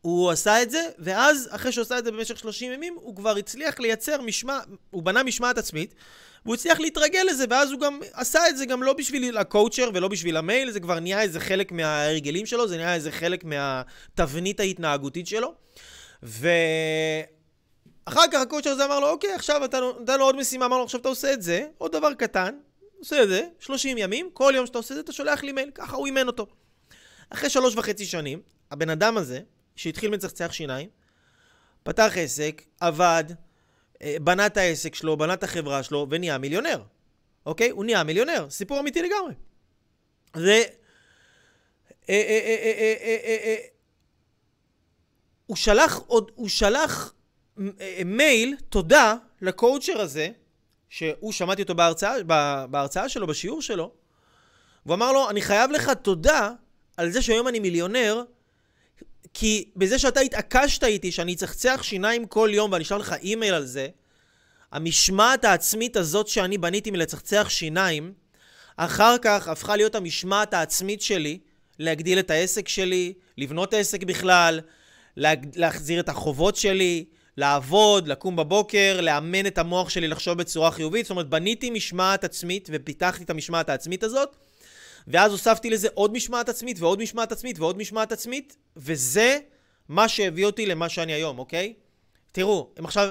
הוא 0.00 0.30
עשה 0.30 0.62
את 0.62 0.70
זה, 0.70 0.82
ואז 0.98 1.48
אחרי 1.50 1.72
שהוא 1.72 1.82
עשה 1.82 1.98
את 1.98 2.04
זה 2.04 2.12
במשך 2.12 2.38
30 2.38 2.72
ימים, 2.72 2.94
הוא 3.00 3.16
כבר 3.16 3.36
הצליח 3.36 3.80
לייצר 3.80 4.20
משמעת, 4.20 4.64
הוא 4.90 5.02
בנה 5.02 5.22
משמעת 5.22 5.58
עצמית, 5.58 5.94
והוא 6.44 6.54
הצליח 6.54 6.80
להתרגל 6.80 7.22
לזה, 7.30 7.44
ואז 7.50 7.72
הוא 7.72 7.80
גם 7.80 8.00
עשה 8.12 8.48
את 8.48 8.56
זה 8.56 8.66
גם 8.66 8.82
לא 8.82 8.92
בשביל 8.92 9.38
הקואוצ'ר 9.38 9.90
ולא 9.94 10.08
בשביל 10.08 10.36
המייל, 10.36 10.70
זה 10.70 10.80
כבר 10.80 11.00
נהיה 11.00 11.22
איזה 11.22 11.40
חלק 11.40 11.72
מההרגלים 11.72 12.46
שלו, 12.46 12.68
זה 12.68 12.76
נהיה 12.76 12.94
איזה 12.94 13.12
חלק 13.12 13.44
מהתבנית 13.44 14.60
ההתנהגותית 14.60 15.26
שלו. 15.26 15.54
ואחר 16.22 16.44
כך 18.32 18.40
הקואוצ'ר 18.40 18.70
הזה 18.70 18.84
אמר 18.84 19.00
לו, 19.00 19.10
אוקיי, 19.10 19.34
עכשיו 19.34 19.64
אתה 19.64 19.80
נותן 19.80 20.18
לו 20.18 20.24
עוד 20.24 20.36
משימה, 20.36 20.66
אמר 20.66 20.78
לו, 20.78 20.84
עכשיו 20.84 21.00
אתה 21.00 21.08
עושה 21.08 21.32
את 21.32 21.42
זה, 21.42 21.66
עוד 21.78 21.92
דבר 21.92 22.14
קטן, 22.14 22.54
עושה 22.98 23.22
את 23.22 23.28
זה, 23.28 23.42
30 23.58 23.98
ימים, 23.98 24.30
כל 24.32 24.52
יום 24.56 24.66
שאתה 24.66 24.78
עושה 24.78 24.94
את 24.94 24.96
זה, 24.96 25.00
אתה 25.00 25.12
שולח 25.12 25.42
לי 25.42 25.52
מייל, 25.52 25.70
ככה 25.74 25.96
הוא 25.96 26.06
אימן 26.06 26.26
אותו. 26.26 26.46
אחרי 27.30 27.50
שלוש 27.50 27.76
וחצי 27.76 28.04
שנים, 28.04 28.42
הבן 28.70 28.90
אדם 28.90 29.16
הזה, 29.16 29.40
שהתחיל 29.76 30.10
מצחצח 30.10 30.52
שיניים, 30.52 30.88
פתח 31.82 32.12
עסק, 32.16 32.62
עבד, 32.80 33.24
בנה 34.02 34.46
את 34.46 34.56
העסק 34.56 34.94
שלו, 34.94 35.16
בנה 35.16 35.34
את 35.34 35.42
החברה 35.42 35.82
שלו, 35.82 36.06
ונהיה 36.10 36.38
מיליונר. 36.38 36.82
אוקיי? 37.46 37.70
הוא 37.70 37.84
נהיה 37.84 38.04
מיליונר. 38.04 38.46
סיפור 38.50 38.80
אמיתי 38.80 39.02
לגמרי. 39.02 39.34
זה... 40.36 40.62
הוא 45.46 45.56
שלח 45.56 46.00
עוד, 46.06 46.30
הוא 46.34 46.48
שלח 46.48 47.14
אה, 47.80 48.02
מייל 48.04 48.56
תודה 48.68 49.14
לקואוצ'ר 49.40 50.00
הזה, 50.00 50.28
שהוא, 50.88 51.32
שמעתי 51.32 51.62
אותו 51.62 51.74
בהרצאה, 51.74 52.22
בהרצאה 52.70 53.08
שלו, 53.08 53.26
בשיעור 53.26 53.62
שלו, 53.62 53.92
והוא 54.86 54.94
אמר 54.94 55.12
לו, 55.12 55.30
אני 55.30 55.42
חייב 55.42 55.70
לך 55.70 55.90
תודה 55.90 56.52
על 56.96 57.10
זה 57.10 57.22
שהיום 57.22 57.48
אני 57.48 57.58
מיליונר, 57.58 58.22
כי 59.34 59.64
בזה 59.76 59.98
שאתה 59.98 60.20
התעקשת 60.20 60.84
איתי 60.84 61.12
שאני 61.12 61.34
אצחצח 61.34 61.80
שיניים 61.82 62.26
כל 62.26 62.50
יום 62.52 62.72
ואני 62.72 62.84
אשלח 62.84 63.00
לך 63.00 63.12
אימייל 63.12 63.54
על 63.54 63.66
זה, 63.66 63.88
המשמעת 64.72 65.44
העצמית 65.44 65.96
הזאת 65.96 66.28
שאני 66.28 66.58
בניתי 66.58 66.90
מלצחצח 66.90 67.46
שיניים, 67.48 68.12
אחר 68.76 69.16
כך 69.22 69.48
הפכה 69.48 69.76
להיות 69.76 69.94
המשמעת 69.94 70.54
העצמית 70.54 71.02
שלי 71.02 71.38
להגדיל 71.78 72.18
את 72.18 72.30
העסק 72.30 72.68
שלי, 72.68 73.12
לבנות 73.38 73.74
העסק 73.74 74.02
בכלל, 74.02 74.60
להחזיר 75.56 76.00
את 76.00 76.08
החובות 76.08 76.56
שלי, 76.56 77.04
לעבוד, 77.36 78.08
לקום 78.08 78.36
בבוקר, 78.36 79.00
לאמן 79.00 79.46
את 79.46 79.58
המוח 79.58 79.88
שלי 79.90 80.08
לחשוב 80.08 80.38
בצורה 80.38 80.70
חיובית. 80.70 81.06
זאת 81.06 81.10
אומרת, 81.10 81.28
בניתי 81.28 81.70
משמעת 81.70 82.24
עצמית 82.24 82.68
ופיתחתי 82.72 83.24
את 83.24 83.30
המשמעת 83.30 83.68
העצמית 83.68 84.02
הזאת, 84.02 84.36
ואז 85.08 85.32
הוספתי 85.32 85.70
לזה 85.70 85.88
עוד 85.94 86.12
משמעת 86.12 86.48
עצמית 86.48 86.80
ועוד 86.80 87.02
משמעת 87.02 87.32
עצמית 87.32 87.58
ועוד 87.58 87.78
משמעת 87.78 88.12
עצמית, 88.12 88.56
וזה 88.76 89.38
מה 89.88 90.08
שהביא 90.08 90.46
אותי 90.46 90.66
למה 90.66 90.88
שאני 90.88 91.12
היום, 91.12 91.38
אוקיי? 91.38 91.74
תראו, 92.32 92.70
אם 92.78 92.84
עכשיו, 92.84 93.10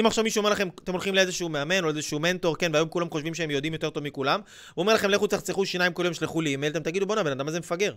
אם 0.00 0.06
עכשיו 0.06 0.24
מישהו 0.24 0.38
אומר 0.38 0.50
לכם, 0.50 0.68
אתם 0.84 0.92
הולכים 0.92 1.14
לאיזשהו 1.14 1.48
מאמן 1.48 1.84
או 1.84 1.92
לאיזשהו 1.92 2.18
מנטור, 2.20 2.56
כן, 2.56 2.70
והיום 2.72 2.88
כולם 2.88 3.10
חושבים 3.10 3.34
שהם 3.34 3.50
יודעים 3.50 3.72
יותר 3.72 3.90
טוב 3.90 4.02
מכולם, 4.02 4.40
הוא 4.74 4.82
אומר 4.82 4.94
לכם, 4.94 5.10
לכו 5.10 5.26
תחצחו 5.26 5.66
שיניים 5.66 5.92
כל 5.92 6.04
יום, 6.04 6.14
שלחו 6.14 6.40
לי 6.40 6.50
אימייל, 6.50 6.72
אתם 6.72 6.82
תגידו, 6.82 7.06
בואנה, 7.06 7.20
הבן 7.20 7.30
אדם 7.30 7.48
הזה 7.48 7.58
מפגר. 7.58 7.94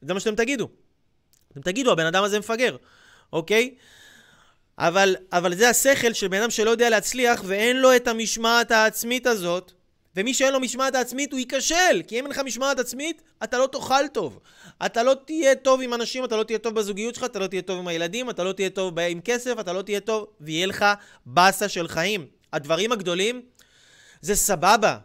זה 0.00 0.14
מה 0.14 0.20
שאתם 0.20 0.34
תגידו. 0.34 0.68
אתם 1.52 1.60
תגידו, 1.60 1.92
הבן 1.92 2.06
אדם 2.06 2.24
הזה 2.24 2.38
מפגר, 2.38 2.76
אוקיי? 3.32 3.74
אבל, 4.78 5.16
אבל 5.32 5.54
זה 5.54 5.68
השכל 5.68 6.12
של 6.12 6.28
בן 6.28 6.40
אדם 6.42 6.50
שלא 6.50 6.70
יודע 6.70 6.90
להצליח 6.90 7.42
ואין 7.46 7.76
לו 7.76 7.96
את 7.96 8.08
המשמעת 8.08 8.70
העצמית 8.70 9.26
הזאת, 9.26 9.72
ומי 10.16 10.34
שאין 10.34 10.52
לו 10.52 10.60
משמעת 10.60 10.94
עצמית 10.94 11.32
הוא 11.32 11.38
ייכשל, 11.38 12.02
כי 12.06 12.18
אם 12.18 12.24
אין 12.24 12.30
לך 12.30 12.38
משמעת 12.38 12.78
עצמית, 12.78 13.22
אתה 13.44 13.58
לא 13.58 13.68
תאכל 13.72 14.08
טוב. 14.12 14.40
אתה 14.86 15.02
לא 15.02 15.16
תהיה 15.26 15.54
טוב 15.54 15.82
עם 15.82 15.94
אנשים, 15.94 16.24
אתה 16.24 16.36
לא 16.36 16.42
תהיה 16.42 16.58
טוב 16.58 16.74
בזוגיות 16.74 17.14
שלך, 17.14 17.24
אתה 17.24 17.38
לא 17.38 17.46
תהיה 17.46 17.62
טוב 17.62 17.78
עם 17.78 17.88
הילדים, 17.88 18.30
אתה 18.30 18.44
לא 18.44 18.52
תהיה 18.52 18.70
טוב 18.70 18.98
עם 18.98 19.20
כסף, 19.20 19.54
אתה 19.60 19.72
לא 19.72 19.82
תהיה 19.82 20.00
טוב, 20.00 20.26
ויהיה 20.40 20.66
לך 20.66 20.84
באסה 21.26 21.68
של 21.68 21.88
חיים. 21.88 22.26
הדברים 22.52 22.92
הגדולים 22.92 23.42
זה 24.20 24.34
סבבה, 24.34 24.98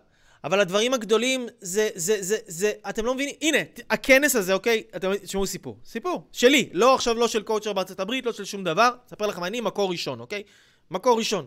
אבל 0.43 0.59
הדברים 0.59 0.93
הגדולים 0.93 1.47
זה, 1.61 1.89
זה, 1.95 2.17
זה, 2.19 2.37
זה, 2.47 2.71
אתם 2.89 3.05
לא 3.05 3.13
מבינים, 3.13 3.35
הנה, 3.41 3.57
הכנס 3.89 4.35
הזה, 4.35 4.53
אוקיי? 4.53 4.83
אתם 4.95 5.15
תשמעו 5.15 5.47
סיפור. 5.47 5.77
סיפור, 5.85 6.27
שלי, 6.31 6.69
לא 6.73 6.95
עכשיו 6.95 7.13
לא 7.13 7.27
של 7.27 7.43
קואוצ'ר 7.43 7.73
בארצות 7.73 7.99
הברית, 7.99 8.25
לא 8.25 8.31
של 8.31 8.45
שום 8.45 8.63
דבר. 8.63 8.89
אספר 9.07 9.27
לכם, 9.27 9.43
אני 9.43 9.61
מקור 9.61 9.91
ראשון, 9.91 10.19
אוקיי? 10.19 10.43
מקור 10.91 11.17
ראשון. 11.17 11.45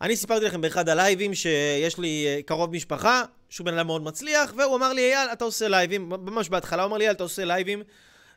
אני 0.00 0.16
סיפרתי 0.16 0.44
לכם 0.44 0.60
באחד 0.60 0.88
הלייבים 0.88 1.34
שיש 1.34 1.98
לי 1.98 2.24
אה, 2.26 2.42
קרוב 2.46 2.70
משפחה, 2.70 3.22
שהוא 3.48 3.64
בן 3.64 3.74
אדם 3.74 3.86
מאוד 3.86 4.02
מצליח, 4.02 4.52
והוא 4.56 4.76
אמר 4.76 4.92
לי, 4.92 5.14
אייל, 5.14 5.28
אתה 5.32 5.44
עושה 5.44 5.68
לייבים, 5.68 6.08
ממש 6.08 6.48
בהתחלה 6.48 6.82
הוא 6.82 6.88
אמר 6.88 6.96
לי, 6.96 7.04
אייל, 7.04 7.14
אתה 7.14 7.22
עושה 7.22 7.44
לייבים, 7.44 7.82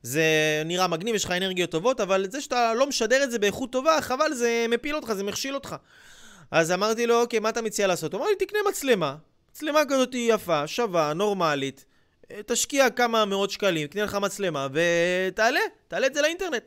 זה 0.04 0.24
נראה 0.66 0.88
מגניב, 0.88 1.16
יש 1.16 1.26
לך 1.26 1.32
אנרגיות 1.32 1.72
טובות, 1.72 2.02
אבל 2.02 2.26
זה 2.30 2.42
שאתה 2.42 2.74
לא 2.74 2.88
משדר 2.88 3.24
את 3.24 3.32
זה 3.32 3.40
באיכות 3.40 3.72
טובה, 3.72 4.02
חבל, 4.02 4.34
זה 4.34 4.66
מפיל 4.70 4.96
אותך, 4.96 5.14
זה 5.14 5.24
מכשיל 5.24 5.56
אותך. 5.56 5.76
אז 6.52 6.72
אמרתי 6.72 7.08
לו, 7.08 7.22
אוקיי, 7.22 7.40
מה 7.40 7.50
אתה 7.50 7.62
מציע 7.62 7.88
לעשות? 7.88 8.14
הוא 8.14 8.22
אמר 8.22 8.30
לי, 8.30 8.36
תקנה 8.36 8.60
מצלמה. 8.70 9.16
מצלמה 9.52 9.82
כזאת 9.90 10.16
יפה, 10.16 10.68
שווה, 10.68 11.14
נורמלית. 11.14 11.86
תשקיע 12.46 12.90
כמה 12.90 13.26
מאות 13.26 13.52
שקלים, 13.52 13.88
תקנה 13.88 14.04
לך 14.04 14.16
מצלמה 14.16 14.68
ותעלה, 14.74 15.60
תעלה 15.88 16.08
את 16.08 16.14
זה 16.14 16.22
לאינטרנט. 16.22 16.64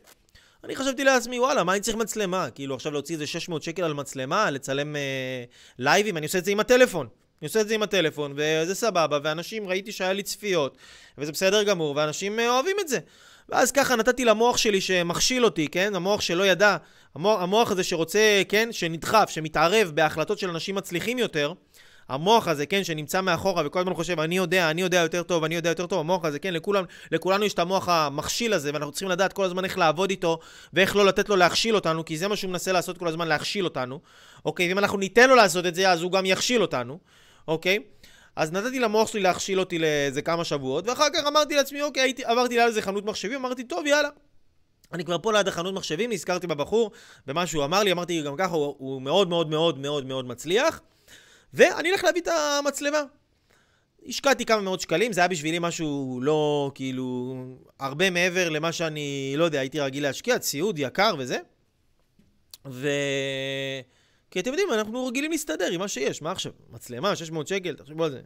אני 0.65 0.77
חשבתי 0.77 1.05
לעצמי, 1.05 1.41
וואלה, 1.41 1.65
מה 1.65 1.73
אני 1.73 1.81
צריך 1.81 1.97
מצלמה? 1.97 2.51
כאילו, 2.51 2.75
עכשיו 2.75 2.93
להוציא 2.93 3.15
איזה 3.15 3.27
600 3.27 3.63
שקל 3.63 3.85
על 3.85 3.95
מצלמה, 3.95 4.51
לצלם 4.51 4.97
אה, 4.97 5.45
לייבים, 5.79 6.17
אני 6.17 6.27
עושה 6.27 6.39
את 6.39 6.45
זה 6.45 6.51
עם 6.51 6.61
הטלפון. 6.61 7.07
אני 7.43 7.47
עושה 7.47 7.61
את 7.61 7.69
זה 7.69 7.75
עם 7.75 7.83
הטלפון, 7.83 8.33
וזה 8.37 8.75
סבבה, 8.75 9.19
ואנשים, 9.25 9.69
ראיתי 9.69 9.93
שהיה 9.93 10.13
לי 10.13 10.23
צפיות, 10.23 10.77
וזה 11.19 11.33
בסדר 11.33 11.63
גמור, 11.63 11.97
ואנשים 11.97 12.41
אה, 12.41 12.51
אוהבים 12.51 12.77
את 12.81 12.89
זה. 12.89 12.99
ואז 13.49 13.73
ככה 13.73 13.97
נתתי 13.97 14.25
למוח 14.25 14.57
שלי 14.57 14.81
שמכשיל 14.81 15.45
אותי, 15.45 15.69
כן? 15.69 15.95
המוח 15.95 16.21
שלא 16.21 16.47
ידע, 16.47 16.77
המוח, 17.15 17.43
המוח 17.43 17.71
הזה 17.71 17.85
שרוצה, 17.85 18.43
כן? 18.49 18.69
שנדחף, 18.73 19.31
שמתערב 19.31 19.91
בהחלטות 19.95 20.39
של 20.39 20.51
אנשים 20.51 20.75
מצליחים 20.75 21.19
יותר, 21.19 21.53
המוח 22.09 22.49
הזה, 22.49 22.67
כן, 22.67 22.85
שנמצא 22.85 23.21
מאחורה 23.21 23.63
וכל 23.67 23.79
הזמן 23.79 23.95
חושב, 23.95 24.21
אני 24.21 24.37
יודע, 24.37 24.71
אני 24.71 24.83
יודע 24.83 24.99
יותר 24.99 25.23
טוב, 25.23 25.45
אני 25.45 25.55
יודע 25.55 25.69
יותר 25.69 25.87
טוב, 25.87 26.01
המוח 26.01 26.25
הזה, 26.25 26.39
כן, 26.39 26.55
לכולם, 26.55 26.85
לכולנו 27.13 27.45
יש 27.45 27.55
את 27.55 27.59
המוח 27.59 27.89
המכשיל 27.89 28.53
הזה, 28.53 28.71
ואנחנו 28.75 28.93
צריכים 28.93 29.09
לדעת 29.09 29.33
כל 29.33 29.45
הזמן 29.45 29.65
איך 29.65 29.79
לעבוד 29.79 30.11
איתו, 30.11 30.39
ואיך 30.73 30.97
לא 30.97 31.07
לתת 31.07 31.29
לו 31.29 31.37
להכשיל 31.37 31.75
אותנו, 31.75 32.05
כי 32.05 32.19
זה 32.19 32.29
מה 32.29 32.37
שהוא 32.37 32.51
מנסה 32.51 32.73
לעשות 32.73 32.99
כל 32.99 33.09
הזמן, 33.09 33.29
להכשיל 33.29 33.65
אותנו, 33.65 34.01
אוקיי? 34.45 34.69
ואם 34.69 34.79
אנחנו 34.79 34.99
ניתן 34.99 35.29
לו 35.29 35.35
לעשות 35.35 35.67
את 35.67 35.75
זה, 35.75 35.91
אז 35.91 36.03
הוא 36.03 36.13
גם 36.13 36.27
יכשיל 36.27 36.63
אותנו, 36.63 36.99
אוקיי? 37.49 37.79
אז 38.37 38.53
נתתי 38.53 38.79
למוח 38.79 39.09
שלי 39.09 39.21
להכשיל 39.21 39.61
אותי 39.61 39.79
לאיזה 39.79 40.23
כמה 40.23 40.45
שבועות, 40.45 40.89
ואחר 40.89 41.07
כך 41.15 41.27
אמרתי 41.27 41.55
לעצמי, 41.55 41.83
אוקיי, 41.83 42.03
הייתי, 42.03 42.25
עברתי 42.25 42.55
ליד 42.55 42.67
איזה 42.67 42.83
חנות 42.83 43.05
מחשבים, 43.05 43.39
אמרתי, 43.39 43.65
טוב, 43.65 43.87
יאללה. 43.87 44.09
אני 44.93 45.05
כבר 45.05 45.19
פה 45.19 45.33
ליד 45.33 45.49
החנות 45.49 45.75
מחשבים, 45.75 46.13
נזכרתי 46.13 46.47
בבחור, 46.47 46.91
במה 47.27 47.47
שהוא 47.47 47.65
אמר 47.65 47.83
לי, 47.83 47.93
אמרתי, 47.93 48.23
גם 48.23 48.37
ככה 48.37 48.55
הוא, 48.55 48.75
הוא 48.79 49.03
מאוד 49.03 49.29
מאוד 49.29 49.51
מאוד 49.51 49.79
מאוד 49.79 50.07
מאוד 50.07 50.25
מצליח. 50.25 50.81
ואני 51.55 51.91
אלך 51.93 52.05
להביא 52.05 52.21
את 52.21 52.29
המצלמה. 52.29 53.03
השקעתי 54.07 54.45
כמה 54.45 54.61
מאות 54.61 54.81
שקלים, 54.81 55.13
זה 55.13 55.21
היה 55.21 55.29
בשבילי 55.29 55.59
משהו 55.61 56.21
לא, 56.23 56.73
כאילו, 56.75 57.37
הרבה 57.81 58.11
מעבר 58.11 58.49
למה 58.49 58.73
שאני, 58.73 59.35
לא 59.37 59.45
יודע, 59.45 59.61
הייתי 59.61 59.81
רגיל 59.81 60.03
להשקיע, 60.03 60.39
ציוד 60.39 60.79
יקר 60.79 61.15
וזה. 61.19 61.39
ו... 62.67 62.89
כי 64.31 64.41
אתם 64.41 64.51
יודעים, 64.51 64.69
אנחנו 64.73 65.07
רגילים 65.07 65.31
להסתדר 65.31 65.71
עם 65.73 65.81
מה 65.81 65.89
שיש, 65.89 66.23
מה 66.23 66.33
עכשיו? 66.33 66.53
מצלמה, 66.71 67.17
600 67.17 67.49
שקל, 67.49 67.75
תחשבו 67.75 68.05
על 68.05 68.11
זה. 68.11 68.21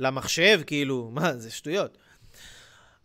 למחשב, 0.00 0.60
כאילו, 0.66 1.10
מה, 1.14 1.36
זה 1.36 1.50
שטויות. 1.50 1.98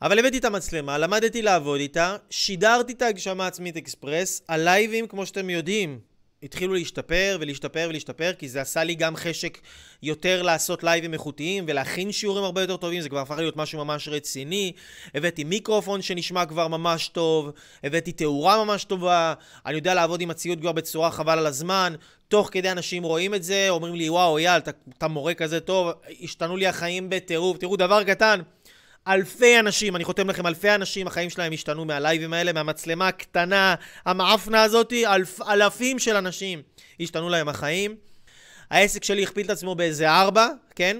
אבל 0.01 0.19
הבאתי 0.19 0.37
את 0.37 0.45
המצלמה, 0.45 0.97
למדתי 0.97 1.41
לעבוד 1.41 1.79
איתה, 1.79 2.17
שידרתי 2.29 2.93
את 2.93 3.01
ההגשמה 3.01 3.47
עצמית 3.47 3.77
אקספרס, 3.77 4.41
הלייבים, 4.49 5.07
כמו 5.07 5.25
שאתם 5.25 5.49
יודעים, 5.49 5.99
התחילו 6.43 6.73
להשתפר 6.73 7.37
ולהשתפר 7.39 7.85
ולהשתפר, 7.89 8.33
כי 8.39 8.49
זה 8.49 8.61
עשה 8.61 8.83
לי 8.83 8.95
גם 8.95 9.15
חשק 9.15 9.57
יותר 10.03 10.41
לעשות 10.41 10.83
לייבים 10.83 11.13
איכותיים 11.13 11.65
ולהכין 11.67 12.11
שיעורים 12.11 12.43
הרבה 12.43 12.61
יותר 12.61 12.77
טובים, 12.77 13.01
זה 13.01 13.09
כבר 13.09 13.19
הפך 13.19 13.37
להיות 13.37 13.57
משהו 13.57 13.85
ממש 13.85 14.07
רציני. 14.07 14.71
הבאתי 15.15 15.43
מיקרופון 15.43 16.01
שנשמע 16.01 16.45
כבר 16.45 16.67
ממש 16.67 17.07
טוב, 17.07 17.51
הבאתי 17.83 18.11
תאורה 18.11 18.65
ממש 18.65 18.83
טובה, 18.83 19.33
אני 19.65 19.75
יודע 19.75 19.93
לעבוד 19.93 20.21
עם 20.21 20.29
הציוד 20.29 20.59
כבר 20.59 20.71
בצורה 20.71 21.11
חבל 21.11 21.39
על 21.39 21.45
הזמן. 21.45 21.95
תוך 22.27 22.49
כדי 22.51 22.71
אנשים 22.71 23.03
רואים 23.03 23.33
את 23.33 23.43
זה, 23.43 23.69
אומרים 23.69 23.95
לי, 23.95 24.09
וואו, 24.09 24.37
אייל, 24.37 24.57
אתה, 24.57 24.71
אתה 24.97 25.07
מורה 25.07 25.33
כזה 25.33 25.59
טוב, 25.59 25.91
השתנו 26.21 26.57
לי 26.57 26.67
החיים 26.67 27.09
בטירוף. 27.09 27.57
תראו, 27.57 27.75
דבר 27.75 28.03
קטן, 28.03 28.39
אלפי 29.07 29.59
אנשים, 29.59 29.95
אני 29.95 30.03
חותם 30.03 30.29
לכם, 30.29 30.47
אלפי 30.47 30.75
אנשים, 30.75 31.07
החיים 31.07 31.29
שלהם 31.29 31.53
השתנו 31.53 31.85
מהלייבים 31.85 32.33
האלה, 32.33 32.53
מהמצלמה 32.53 33.07
הקטנה, 33.07 33.75
המעפנה 34.05 34.63
הזאתי, 34.63 35.07
אלפ, 35.07 35.41
אלפים 35.41 35.99
של 35.99 36.15
אנשים 36.15 36.61
השתנו 36.99 37.29
להם 37.29 37.49
החיים. 37.49 37.95
העסק 38.69 39.03
שלי 39.03 39.23
הכפיל 39.23 39.45
את 39.45 39.49
עצמו 39.49 39.75
באיזה 39.75 40.11
ארבע, 40.11 40.47
כן? 40.75 40.97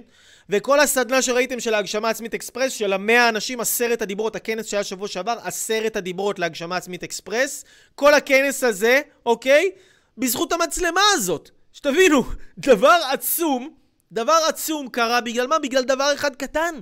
וכל 0.50 0.80
הסדנה 0.80 1.22
שראיתם 1.22 1.60
של 1.60 1.74
ההגשמה 1.74 2.10
עצמית 2.10 2.34
אקספרס, 2.34 2.72
של 2.72 2.94
המאה 2.94 3.30
אנשים, 3.30 3.60
עשרת 3.60 4.02
הדיברות, 4.02 4.36
הכנס 4.36 4.66
שהיה 4.66 4.84
שבוע 4.84 5.08
שעבר, 5.08 5.36
עשרת 5.44 5.96
הדיברות 5.96 6.40
להגשמה 6.40 6.78
עצמית 6.78 7.04
אקספרס, 7.04 7.66
כל 7.96 8.14
הכנס 8.14 8.64
הזה, 8.64 9.02
אוקיי? 9.26 9.72
בזכות 10.18 10.52
המצלמה 10.52 11.02
הזאת. 11.14 11.50
שתבינו, 11.74 12.24
דבר 12.58 13.00
עצום, 13.12 13.70
דבר 14.12 14.38
עצום 14.48 14.90
קרה 14.90 15.22
בגלל 15.22 15.48
מה? 15.48 15.60
בגלל 15.60 15.84
דבר 15.84 16.14
אחד 16.14 16.36
קטן. 16.36 16.76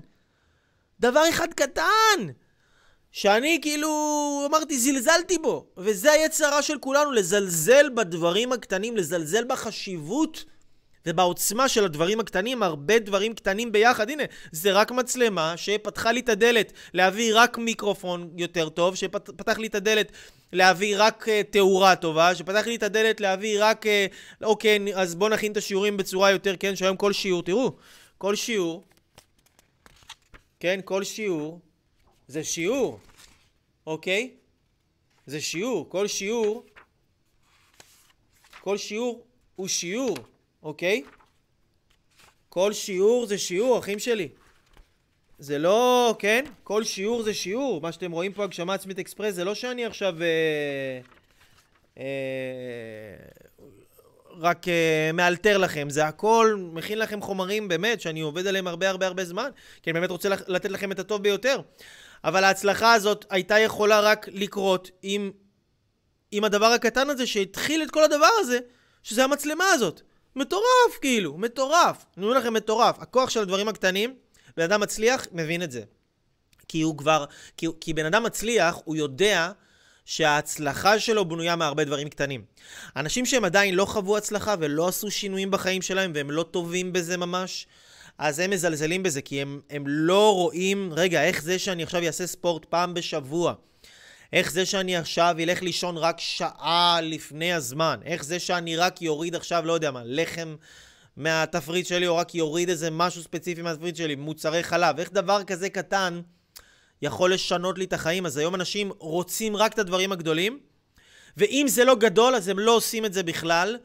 דבר 1.04 1.30
אחד 1.30 1.54
קטן! 1.54 2.32
שאני 3.12 3.60
כאילו, 3.62 3.90
אמרתי, 4.50 4.80
זלזלתי 4.80 5.38
בו. 5.38 5.66
וזה 5.78 6.12
היצר 6.12 6.46
הרע 6.46 6.62
של 6.62 6.78
כולנו, 6.78 7.12
לזלזל 7.12 7.90
בדברים 7.90 8.52
הקטנים, 8.52 8.98
לזלזל 8.98 9.44
בחשיבות 9.44 10.46
ובעוצמה 11.06 11.68
של 11.70 11.86
הדברים 11.86 12.20
הקטנים, 12.20 12.64
הרבה 12.64 13.00
דברים 13.00 13.34
קטנים 13.34 13.72
ביחד. 13.72 14.10
הנה, 14.10 14.24
זה 14.52 14.72
רק 14.72 14.92
מצלמה 14.92 15.54
שפתחה 15.58 16.12
לי 16.12 16.20
את 16.20 16.30
הדלת 16.30 16.74
להביא 16.94 17.32
רק 17.36 17.58
מיקרופון 17.58 18.30
יותר 18.38 18.70
טוב, 18.70 18.96
שפתח 18.96 19.58
לי 19.58 19.68
את 19.68 19.76
הדלת 19.76 20.12
להביא 20.54 20.96
רק 20.98 21.28
uh, 21.28 21.52
תאורה 21.52 21.96
טובה, 21.96 22.36
שפתח 22.36 22.68
לי 22.68 22.76
את 22.76 22.84
הדלת 22.84 23.22
להביא 23.22 23.58
רק, 23.60 23.86
uh, 23.86 24.44
אוקיי, 24.44 24.80
אז 24.96 25.16
בואו 25.16 25.30
נכין 25.30 25.52
את 25.52 25.58
השיעורים 25.58 25.98
בצורה 25.98 26.32
יותר, 26.32 26.56
כן, 26.60 26.76
שהיום 26.76 26.98
כל 26.98 27.14
שיעור, 27.14 27.44
תראו, 27.44 27.72
כל 28.18 28.36
שיעור 28.36 28.84
כן? 30.64 30.80
כל 30.86 31.04
שיעור 31.04 31.60
זה 32.28 32.44
שיעור, 32.44 33.00
אוקיי? 33.88 34.32
זה 35.26 35.42
שיעור. 35.42 35.90
כל 35.90 36.08
שיעור, 36.08 36.66
כל 38.62 38.78
שיעור 38.78 39.24
הוא 39.56 39.68
שיעור, 39.68 40.18
אוקיי? 40.64 41.04
כל 42.50 42.74
שיעור 42.74 43.26
זה 43.26 43.38
שיעור, 43.38 43.80
אחים 43.80 44.00
שלי. 44.00 44.30
זה 45.40 45.58
לא, 45.58 46.16
כן? 46.20 46.46
כל 46.64 46.84
שיעור 46.84 47.24
זה 47.24 47.34
שיעור. 47.34 47.82
מה 47.82 47.92
שאתם 47.92 48.12
רואים 48.12 48.34
פה, 48.34 48.44
הגשמה 48.44 48.74
עצמית 48.74 49.00
אקספרס, 49.00 49.36
זה 49.36 49.44
לא 49.44 49.56
שאני 49.56 49.86
עכשיו... 49.86 50.16
אה, 50.22 51.00
אה, 51.98 52.04
רק 54.40 54.66
uh, 54.66 54.70
מאלתר 55.14 55.58
לכם, 55.58 55.90
זה 55.90 56.06
הכל 56.06 56.56
מכין 56.60 57.00
לכם 57.00 57.22
חומרים 57.22 57.68
באמת, 57.68 58.02
שאני 58.02 58.22
עובד 58.22 58.48
עליהם 58.48 58.68
הרבה 58.68 58.90
הרבה 58.90 59.08
הרבה 59.08 59.26
זמן, 59.26 59.50
כי 59.82 59.90
אני 59.90 60.00
באמת 60.00 60.10
רוצה 60.10 60.30
לתת 60.30 60.72
לכם 60.72 60.92
את 60.92 61.00
הטוב 61.00 61.24
ביותר. 61.24 61.60
אבל 62.24 62.44
ההצלחה 62.44 62.94
הזאת 62.94 63.26
הייתה 63.30 63.60
יכולה 63.60 64.00
רק 64.00 64.28
לקרות 64.32 64.92
עם, 65.02 65.32
עם 66.32 66.44
הדבר 66.44 66.66
הקטן 66.66 67.10
הזה 67.10 67.28
שהתחיל 67.28 67.84
את 67.84 67.92
כל 67.92 68.04
הדבר 68.04 68.30
הזה, 68.40 68.60
שזה 69.04 69.24
המצלמה 69.24 69.66
הזאת. 69.66 70.02
מטורף, 70.36 70.98
כאילו, 71.02 71.38
מטורף. 71.38 72.06
אני 72.18 72.26
אומר 72.26 72.38
לכם, 72.38 72.54
מטורף. 72.54 73.00
הכוח 73.00 73.30
של 73.30 73.40
הדברים 73.40 73.68
הקטנים, 73.68 74.16
בן 74.58 74.64
אדם 74.64 74.82
מצליח, 74.82 75.28
מבין 75.32 75.64
את 75.64 75.72
זה. 75.72 75.84
כי 76.68 76.82
הוא 76.82 76.98
כבר, 76.98 77.26
כי, 77.58 77.68
כי 77.82 77.94
בן 77.94 78.06
אדם 78.06 78.24
מצליח, 78.24 78.80
הוא 78.86 78.96
יודע 78.96 79.52
שההצלחה 80.06 81.00
שלו 81.00 81.26
בנויה 81.26 81.56
מהרבה 81.56 81.84
דברים 81.84 82.10
קטנים. 82.10 82.44
אנשים 82.96 83.26
שהם 83.26 83.46
עדיין 83.46 83.76
לא 83.76 83.86
חוו 83.86 84.18
הצלחה 84.18 84.56
ולא 84.60 84.88
עשו 84.88 85.12
שינויים 85.12 85.52
בחיים 85.52 85.82
שלהם 85.82 86.12
והם 86.16 86.32
לא 86.32 86.44
טובים 86.44 86.94
בזה 86.94 87.18
ממש, 87.18 87.68
אז 88.18 88.40
הם 88.40 88.50
מזלזלים 88.52 89.04
בזה, 89.04 89.22
כי 89.22 89.42
הם, 89.42 89.62
הם 89.70 89.84
לא 89.88 90.34
רואים, 90.34 90.94
רגע, 90.94 91.24
איך 91.24 91.42
זה 91.42 91.60
שאני 91.60 91.84
עכשיו 91.84 92.04
אעשה 92.04 92.28
ספורט 92.28 92.66
פעם 92.66 92.94
בשבוע? 92.94 93.54
איך 94.34 94.52
זה 94.52 94.66
שאני 94.66 94.98
עכשיו 94.98 95.36
אלך 95.40 95.62
לישון 95.62 95.98
רק 95.98 96.20
שעה 96.20 97.00
לפני 97.02 97.54
הזמן? 97.54 98.00
איך 98.06 98.24
זה 98.24 98.40
שאני 98.40 98.76
רק 98.76 99.02
יוריד 99.02 99.36
עכשיו, 99.36 99.66
לא 99.66 99.74
יודע 99.74 99.92
מה, 99.92 100.02
לחם 100.06 100.56
מהתפריט 101.18 101.86
שלי, 101.86 102.08
או 102.08 102.16
רק 102.16 102.36
יוריד 102.36 102.70
איזה 102.70 102.92
משהו 102.92 103.24
ספציפי 103.24 103.62
מהתפריט 103.62 103.96
שלי, 103.96 104.16
מוצרי 104.16 104.64
חלב? 104.64 105.00
איך 105.00 105.12
דבר 105.12 105.44
כזה 105.44 105.70
קטן 105.70 106.22
יכול 107.04 107.34
לשנות 107.34 107.78
לי 107.78 107.86
את 107.86 107.94
החיים. 107.94 108.26
אז 108.26 108.38
היום 108.38 108.56
אנשים 108.56 108.92
רוצים 109.00 109.56
רק 109.56 109.74
את 109.74 109.80
הדברים 109.80 110.12
הגדולים, 110.12 110.60
ואם 111.38 111.66
זה 111.70 111.86
לא 111.86 111.96
גדול, 111.96 112.36
אז 112.36 112.48
הם 112.48 112.60
לא 112.60 112.76
עושים 112.76 113.06
את 113.06 113.14
זה 113.14 113.24
בכלל, 113.24 113.78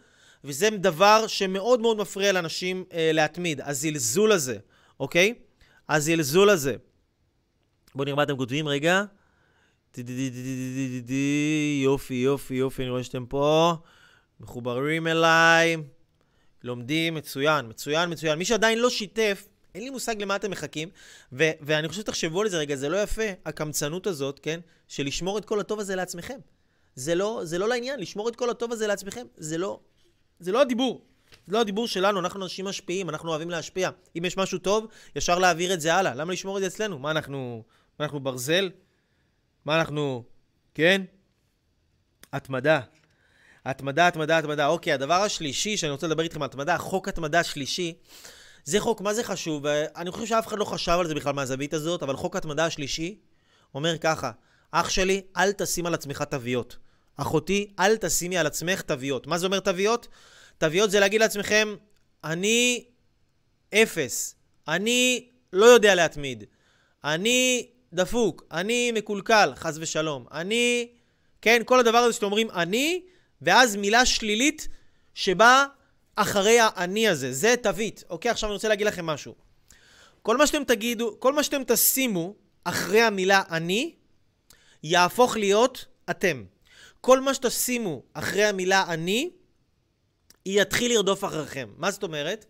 וזה 0.45 0.71
דבר 0.71 1.27
שמאוד 1.27 1.81
מאוד 1.81 1.97
מפריע 1.97 2.33
לאנשים 2.33 2.85
אה, 2.93 3.11
להתמיד. 3.13 3.61
הזלזול 3.65 4.33
הזה, 4.33 4.59
אוקיי? 5.01 5.35
הזלזול 5.89 6.51
הזה. 6.51 6.77
בואו 7.95 8.05
נראה 8.05 8.17
מה 8.17 8.23
אתם 8.23 8.37
כותבים 8.37 8.69
רגע. 8.69 9.05
יופי, 11.83 12.15
יופי, 12.15 12.55
יופי, 12.55 12.83
אני 12.83 12.91
רואה 12.91 13.05
שאתם 13.05 13.27
פה. 13.27 13.75
מחוברים 14.41 15.07
אליי. 15.07 15.77
לומדים, 16.65 17.15
מצוין, 17.15 17.67
מצוין, 17.69 18.11
מצוין. 18.11 18.39
מי 18.39 18.45
שעדיין 18.45 18.79
לא 18.79 18.91
שיתף, 18.91 19.48
אין 19.75 19.83
לי 19.83 19.91
מושג 19.91 20.23
למה 20.23 20.37
אתם 20.37 20.51
מחכים, 20.51 20.89
ו- 21.33 21.51
ואני 21.61 21.89
חושב 21.89 22.01
שתחשבו 22.01 22.41
על 22.43 22.49
זה 22.49 22.59
רגע, 22.59 22.77
זה 22.77 22.89
לא 22.89 22.97
יפה, 23.03 23.23
הקמצנות 23.47 24.07
הזאת, 24.07 24.41
כן? 24.43 24.61
של 24.89 25.07
לשמור 25.07 25.39
את 25.39 25.45
כל 25.45 25.61
הטוב 25.61 25.81
הזה 25.81 25.97
לעצמכם. 25.97 26.39
זה 26.95 27.15
לא, 27.15 27.41
זה 27.45 27.59
לא 27.59 27.69
לעניין, 27.69 28.01
לשמור 28.01 28.29
את 28.29 28.37
כל 28.37 28.51
הטוב 28.51 28.73
הזה 28.73 28.87
לעצמכם, 28.87 29.27
זה 29.37 29.59
לא, 29.59 29.81
זה 30.41 30.53
לא 30.53 30.61
הדיבור. 30.61 31.05
זה 31.47 31.53
לא 31.53 31.61
הדיבור 31.61 31.89
שלנו, 31.89 32.21
אנחנו 32.21 32.45
אנשים 32.45 32.65
משפיעים, 32.65 33.09
אנחנו 33.09 33.31
אוהבים 33.31 33.51
להשפיע. 33.51 33.91
אם 34.19 34.25
יש 34.25 34.37
משהו 34.37 34.59
טוב, 34.59 34.87
ישר 35.17 35.39
להעביר 35.39 35.75
את 35.75 35.81
זה 35.81 35.95
הלאה. 35.95 36.15
למה 36.15 36.33
לשמור 36.33 36.57
את 36.57 36.63
זה 36.63 36.67
אצלנו? 36.67 36.99
מה 36.99 37.11
אנחנו, 37.11 37.63
מה 37.99 38.05
אנחנו 38.05 38.21
ברזל? 38.21 38.71
מה 39.65 39.79
אנחנו, 39.79 40.25
כן? 40.75 41.03
התמדה. 42.33 42.81
התמדה, 43.65 44.07
התמדה, 44.07 44.39
התמדה. 44.39 44.67
אוקיי, 44.67 44.93
הדבר 44.93 45.15
השלישי 45.23 45.77
שאני 45.77 45.93
רוצה 45.93 46.07
לדבר 46.07 46.23
איתכם 46.23 46.43
על 46.43 46.47
התמדה, 46.47 46.79
חוק 46.79 47.09
התמדה 47.09 47.45
שלישי, 47.45 47.95
זה 48.69 48.81
חוק, 48.81 49.01
מה 49.01 49.15
זה 49.15 49.25
חשוב? 49.25 49.67
אני 49.67 50.11
חושב 50.11 50.27
שאף 50.27 50.47
אחד 50.47 50.59
לא 50.59 50.65
חשב 50.65 50.97
על 51.01 51.09
זה 51.09 51.15
בכלל 51.15 51.33
מהזווית 51.33 51.75
הזאת, 51.75 52.03
אבל 52.03 52.17
חוק 52.17 52.37
התמדה 52.37 52.67
השלישי 52.67 53.19
אומר 53.75 53.99
ככה, 53.99 54.31
אח 54.71 54.89
שלי, 54.89 55.23
אל 55.37 55.53
תשים 55.53 55.87
על 55.87 55.95
עצמך 55.95 56.23
תוויות. 56.23 56.77
אחותי, 57.17 57.71
אל 57.79 57.97
תשימי 57.97 58.39
על 58.39 58.47
עצמך 58.47 58.81
תוויות. 58.81 59.27
מה 59.27 59.39
זה 59.39 59.47
אומר 59.47 59.61
תוויות? 59.61 60.09
תוויות 60.59 60.91
זה 60.91 61.01
להגיד 61.01 61.21
לעצמכם, 61.21 61.77
אני 62.25 62.85
אפס, 63.75 64.35
אני 64.69 65.29
לא 65.53 65.67
יודע 65.67 65.95
להתמיד, 65.95 66.45
אני 67.05 67.69
דפוק, 67.93 68.45
אני 68.53 68.93
מקולקל, 68.93 69.53
חס 69.57 69.77
ושלום, 69.81 70.27
אני... 70.33 70.89
כן, 71.43 71.63
כל 71.65 71.81
הדבר 71.81 71.99
הזה 71.99 72.13
שאתם 72.13 72.27
אומרים 72.27 72.51
אני, 72.51 73.03
ואז 73.43 73.77
מילה 73.77 74.07
שלילית 74.07 74.69
שבאה 75.15 75.65
אחרי 76.21 76.59
האני 76.61 77.09
הזה. 77.09 77.33
זה 77.33 77.55
תווית. 77.63 78.05
אוקיי, 78.11 78.31
עכשיו 78.31 78.49
אני 78.49 78.55
רוצה 78.55 78.69
להגיד 78.69 78.87
לכם 78.87 79.07
משהו. 79.07 79.35
כל 80.23 80.37
מה 80.37 80.47
שאתם 80.47 80.65
תגידו, 80.65 81.17
כל 81.21 81.33
מה 81.33 81.43
שאתם 81.43 81.63
תשימו 81.67 82.35
אחרי 82.65 83.03
המילה 83.03 83.43
אני, 83.51 83.95
יהפוך 84.83 85.37
להיות 85.37 85.85
אתם. 86.11 86.45
כל 87.01 87.21
מה 87.21 87.35
שתשימו 87.35 88.03
אחרי 88.15 88.45
המילה 88.45 88.85
אני, 88.89 89.31
יתחיל 90.47 90.93
לרדוף 90.93 91.25
אחריכם. 91.25 91.69
מה 91.77 91.91
זאת 91.91 92.03
אומרת? 92.03 92.45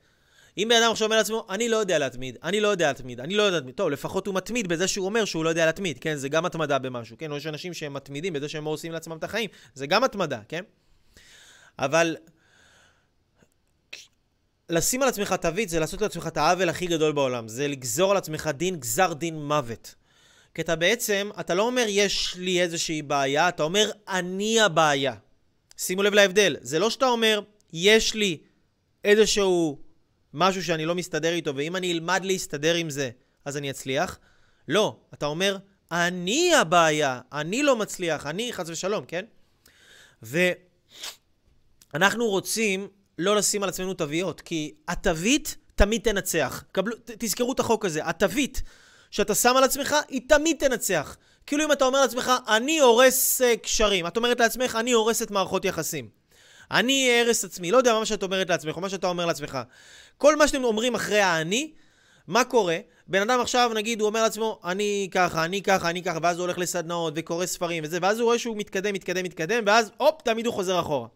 אם 0.59 0.69
בן 0.71 0.83
אדם 0.83 0.93
עכשיו 0.93 1.07
אומר 1.07 1.17
לעצמו, 1.17 1.47
אני 1.51 1.69
לא 1.69 1.77
יודע 1.77 1.99
להתמיד, 1.99 2.39
אני 2.43 2.61
לא 2.61 2.69
יודע 2.69 2.89
להתמיד, 2.89 3.21
אני 3.21 3.35
לא 3.35 3.43
יודע 3.43 3.57
להתמיד, 3.57 3.75
טוב, 3.75 3.91
לפחות 3.91 4.27
הוא 4.27 4.35
מתמיד 4.35 4.69
בזה 4.69 4.89
שהוא 4.89 5.07
אומר 5.07 5.25
שהוא 5.25 5.45
לא 5.45 5.49
יודע 5.49 5.67
להתמיד, 5.67 5.99
כן? 5.99 6.17
זה 6.17 6.29
גם 6.29 6.45
התמדה 6.45 6.79
במשהו, 6.79 7.19
כן? 7.19 7.31
או 7.31 7.37
יש 7.37 7.47
אנשים 7.47 7.75
שהם 7.75 7.95
מתמידים 7.95 8.33
בזה 8.33 8.49
שהם 8.49 8.65
הורסים 8.65 8.93
לעצמם 8.93 9.17
את 9.17 9.25
החיים, 9.25 9.51
זה 9.75 9.87
גם 9.87 10.05
התמדה, 10.05 10.41
כן? 10.49 10.63
אבל 11.79 12.17
לשים 14.71 15.03
על 15.03 15.09
עצמך 15.09 15.33
תווית 15.33 15.69
זה 15.69 15.81
לעשות 15.81 16.01
לעצמך 16.01 16.27
את 16.27 16.37
העוול 16.37 16.69
הכי 16.69 16.87
גדול 16.87 17.13
בעולם, 17.13 17.49
זה 17.49 17.69
לגזור 17.69 18.11
על 18.11 18.17
עצמך 18.17 18.51
דין, 18.55 18.77
גזר 18.77 19.13
דין 19.13 19.43
מוות. 19.47 19.95
כי 20.55 20.63
אתה 20.63 20.77
בעצם, 20.77 21.31
אתה 21.41 21.55
לא 21.55 21.63
אומר 21.63 21.85
יש 21.89 22.35
לי 22.39 22.63
איזושהי 22.63 23.03
בעיה, 23.03 23.49
אתה 23.49 23.63
אומר 23.63 23.91
אני 24.09 24.61
הבעיה. 24.61 25.15
שימו 25.77 26.03
לב 26.03 26.15
להבדל, 26.15 26.57
זה 26.61 26.79
לא 26.79 26.91
שאתה 26.91 27.07
אומר 27.07 27.41
יש 27.73 28.15
לי 28.15 28.39
איזשהו 29.05 29.79
משהו 30.35 30.65
שאני 30.65 30.87
לא 30.87 30.95
מסתדר 30.95 31.33
איתו, 31.33 31.57
ואם 31.57 31.77
אני 31.77 31.93
אלמד 31.93 32.21
להסתדר 32.25 32.75
עם 32.75 32.91
זה, 32.91 33.11
אז 33.45 33.57
אני 33.57 33.71
אצליח. 33.71 34.19
לא, 34.69 34.97
אתה 35.15 35.27
אומר, 35.27 35.59
אני 35.93 36.55
הבעיה, 36.55 37.21
אני 37.33 37.63
לא 37.63 37.77
מצליח, 37.77 38.27
אני 38.27 38.53
חס 38.53 38.69
ושלום, 38.69 39.05
כן? 39.05 39.25
ואנחנו 41.93 42.27
רוצים 42.27 42.89
לא 43.19 43.37
לשים 43.37 43.63
על 43.63 43.69
עצמנו 43.69 43.95
תוויות, 43.95 44.41
כי 44.41 44.75
התווית 44.89 45.57
תמיד 45.75 46.03
תנצח. 46.03 46.65
קבלו, 46.73 46.97
ת, 46.97 47.11
תזכרו 47.19 47.53
את 47.53 47.61
החוק 47.61 47.85
הזה, 47.85 48.01
התווית 48.05 48.63
שאתה 49.11 49.35
שם 49.35 49.57
על 49.57 49.65
עצמך, 49.65 49.97
היא 50.09 50.21
תמיד 50.29 50.57
תנצח. 50.59 51.17
כאילו 51.47 51.65
אם 51.65 51.73
אתה 51.73 51.85
אומר 51.85 52.01
לעצמך, 52.01 52.33
אני 52.49 52.79
הורס 52.79 53.41
uh, 53.41 53.57
קשרים, 53.57 54.07
את 54.07 54.17
אומרת 54.17 54.41
לעצמך, 54.41 54.77
אני 54.81 54.93
הורס 54.93 55.23
את 55.23 55.31
מערכות 55.31 55.65
יחסים. 55.65 56.09
אני 56.71 57.21
ארס 57.21 57.45
עצמי, 57.45 57.71
לא 57.71 57.77
יודע 57.77 57.95
מה 57.95 58.07
שאת 58.07 58.23
אומרת 58.23 58.51
לעצמך, 58.51 58.77
או 58.77 58.81
מה 58.81 58.89
שאתה 58.89 59.07
אומר 59.07 59.27
לעצמך. 59.27 59.59
כל 60.19 60.37
מה 60.37 60.49
שאתם 60.49 60.65
אומרים 60.65 60.95
אחרי 60.95 61.21
האני, 61.21 61.73
מה 62.27 62.45
קורה? 62.45 62.79
בן 63.07 63.23
אדם 63.23 63.41
עכשיו, 63.41 63.71
נגיד, 63.75 64.01
הוא 64.01 64.09
אומר 64.09 64.23
לעצמו, 64.23 64.61
אני 64.65 65.09
ככה, 65.11 65.45
אני 65.45 65.63
ככה, 65.63 65.91
אני 65.91 66.03
ככה, 66.03 66.19
ואז 66.23 66.39
הוא 66.39 66.45
הולך 66.45 66.59
לסדנאות 66.59 67.13
וקורא 67.17 67.47
ספרים 67.47 67.85
וזה, 67.85 67.99
ואז 68.03 68.19
הוא 68.19 68.27
רואה 68.27 68.39
שהוא 68.39 68.57
מתקדם, 68.57 68.95
מתקדם, 68.95 69.25
מתקדם, 69.25 69.63
ואז 69.67 69.91
הופ, 69.97 70.23
תמיד 70.23 70.47
הוא 70.47 70.55
חוזר 70.55 70.81
אחורה. 70.81 71.09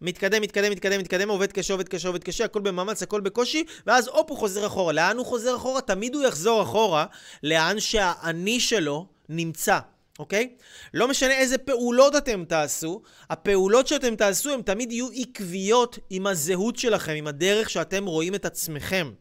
מתקדם, 0.00 0.42
מתקדם, 0.42 0.70
מתקדם, 0.70 1.00
מתקדם, 1.00 1.28
עובד 1.28 1.52
קשה, 1.52 1.74
עובד 1.74 1.88
קשה, 1.88 2.08
עובד 2.08 2.24
קשה, 2.24 2.44
הכל 2.44 2.60
במאמץ, 2.60 3.02
הכל 3.02 3.20
בקושי, 3.20 3.64
ואז 3.86 4.08
הופ, 4.08 4.30
הוא 4.30 4.38
חוזר 4.38 4.66
אחורה. 4.66 4.92
לאן 4.92 5.16
הוא 5.16 5.26
חוזר 5.26 5.56
אחורה? 5.56 5.80
תמיד 5.80 6.14
הוא 6.14 6.24
יחזור 6.24 6.62
אחורה, 6.62 7.06
לאן 7.42 7.80
שהאני 7.80 8.60
שלו 8.60 9.06
נמצא. 9.28 9.78
אוקיי? 10.18 10.54
לא 10.94 11.08
משנה 11.08 11.32
איזה 11.32 11.58
פעולות 11.58 12.16
אתם 12.16 12.44
תעשו, 12.48 13.02
הפעולות 13.30 13.86
שאתם 13.86 14.16
תעשו 14.16 14.50
הן 14.50 14.62
תמיד 14.62 14.92
יהיו 14.92 15.08
עקביות 15.14 15.98
עם 16.10 16.26
הזהות 16.26 16.76
שלכם, 16.76 17.12
עם 17.12 17.26
הדרך 17.26 17.70
שאתם 17.70 18.06
רואים 18.06 18.34
את 18.34 18.44
עצמכם. 18.44 19.12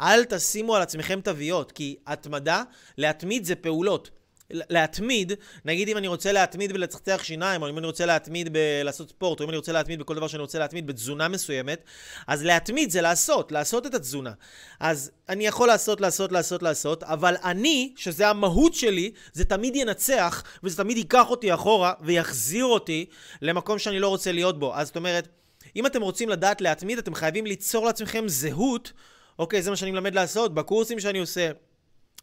אל 0.00 0.24
תשימו 0.24 0.76
על 0.76 0.82
עצמכם 0.82 1.20
תוויות, 1.20 1.72
כי 1.72 1.96
התמדה, 2.06 2.62
להתמיד 2.98 3.44
זה 3.44 3.54
פעולות. 3.54 4.10
להתמיד, 4.50 5.32
נגיד 5.64 5.88
אם 5.88 5.96
אני 5.96 6.08
רוצה 6.08 6.32
להתמיד 6.32 6.72
בלצחצח 6.72 7.20
שיניים, 7.22 7.62
או 7.62 7.68
אם 7.68 7.78
אני 7.78 7.86
רוצה 7.86 8.06
להתמיד 8.06 8.52
בלעשות 8.52 9.08
ספורט, 9.08 9.40
או 9.40 9.44
אם 9.44 9.48
אני 9.48 9.56
רוצה 9.56 9.72
להתמיד 9.72 9.98
בכל 9.98 10.14
דבר 10.14 10.28
שאני 10.28 10.40
רוצה 10.40 10.58
להתמיד 10.58 10.86
בתזונה 10.86 11.28
מסוימת, 11.28 11.84
אז 12.26 12.44
להתמיד 12.44 12.90
זה 12.90 13.00
לעשות, 13.00 13.52
לעשות 13.52 13.86
את 13.86 13.94
התזונה. 13.94 14.32
אז 14.80 15.10
אני 15.28 15.46
יכול 15.46 15.68
לעשות, 15.68 16.00
לעשות, 16.00 16.32
לעשות, 16.32 16.62
לעשות, 16.62 17.02
אבל 17.02 17.36
אני, 17.44 17.94
שזה 17.96 18.28
המהות 18.28 18.74
שלי, 18.74 19.10
זה 19.32 19.44
תמיד 19.44 19.76
ינצח, 19.76 20.42
וזה 20.62 20.76
תמיד 20.76 20.96
ייקח 20.96 21.30
אותי 21.30 21.54
אחורה, 21.54 21.92
ויחזיר 22.00 22.64
אותי 22.64 23.06
למקום 23.42 23.78
שאני 23.78 23.98
לא 23.98 24.08
רוצה 24.08 24.32
להיות 24.32 24.58
בו. 24.58 24.74
אז 24.74 24.86
זאת 24.86 24.96
אומרת, 24.96 25.28
אם 25.76 25.86
אתם 25.86 26.02
רוצים 26.02 26.28
לדעת 26.28 26.60
להתמיד, 26.60 26.98
אתם 26.98 27.14
חייבים 27.14 27.46
ליצור 27.46 27.86
לעצמכם 27.86 28.24
זהות, 28.28 28.92
אוקיי, 29.38 29.62
זה 29.62 29.70
מה 29.70 29.76
שאני 29.76 29.90
מלמד 29.90 30.14
לעשות, 30.14 30.54
בקורסים 30.54 31.00
שאני 31.00 31.18
עושה. 31.18 31.50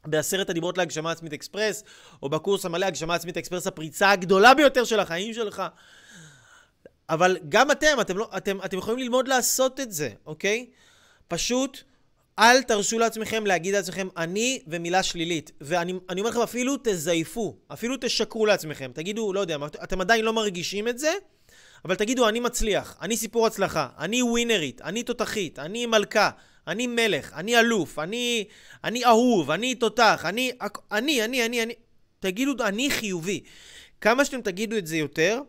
בעשרת 0.06 0.50
הדיברות 0.50 0.78
להגשמה 0.78 1.12
עצמית 1.12 1.34
אקספרס, 1.34 1.84
או 2.24 2.30
בקורס 2.30 2.66
המלא 2.66 2.86
הגשמה 2.86 3.16
עצמית 3.16 3.38
אקספרס, 3.38 3.68
הפריצה 3.68 4.12
הגדולה 4.12 4.54
ביותר 4.54 4.84
של 4.84 5.00
החיים 5.00 5.34
שלך. 5.34 5.64
אבל 7.10 7.38
גם 7.50 7.72
אתם, 7.72 7.98
אתם, 8.02 8.18
לא, 8.18 8.30
אתם, 8.38 8.58
אתם 8.66 8.78
יכולים 8.78 9.00
ללמוד 9.00 9.28
לעשות 9.28 9.80
את 9.80 9.92
זה, 9.92 10.10
אוקיי? 10.26 10.66
פשוט 11.28 11.84
אל 12.40 12.64
תרשו 12.64 13.00
לעצמכם 13.00 13.46
להגיד 13.46 13.74
לעצמכם 13.76 14.08
אני 14.18 14.64
ומילה 14.68 15.04
שלילית. 15.04 15.52
ואני 15.62 15.94
אומר 16.20 16.30
לכם, 16.30 16.42
אפילו 16.42 16.76
תזייפו, 16.84 17.58
אפילו 17.74 17.96
תשקרו 18.02 18.46
לעצמכם. 18.46 18.92
תגידו, 18.94 19.34
לא 19.34 19.40
יודע, 19.40 19.58
אתם 19.84 20.02
עדיין 20.02 20.26
לא 20.26 20.34
מרגישים 20.34 20.88
את 20.88 21.00
זה, 21.00 21.14
אבל 21.86 21.96
תגידו, 21.96 22.30
אני 22.30 22.40
מצליח, 22.40 22.98
אני 23.02 23.18
סיפור 23.18 23.48
הצלחה, 23.48 23.88
אני 24.00 24.24
ווינרית, 24.24 24.82
אני 24.82 25.04
תותחית, 25.04 25.60
אני 25.60 25.86
מלכה. 25.86 26.30
אני 26.68 26.88
מלך, 26.88 27.34
אני 27.34 27.60
אלוף, 27.60 28.00
אני, 28.00 28.46
אני 28.84 29.06
אהוב, 29.06 29.52
אני 29.52 29.76
תותח, 29.76 30.22
אני, 30.26 30.52
אני, 30.92 31.24
אני, 31.26 31.46
אני, 31.46 31.64
אני. 31.64 31.74
תגידו, 32.20 32.64
אני 32.64 32.90
חיובי. 32.90 33.44
כמה 34.02 34.26
שאתם 34.26 34.42
תגידו 34.42 34.78
את 34.78 34.88
זה 34.88 34.98
יותר, 34.98 35.42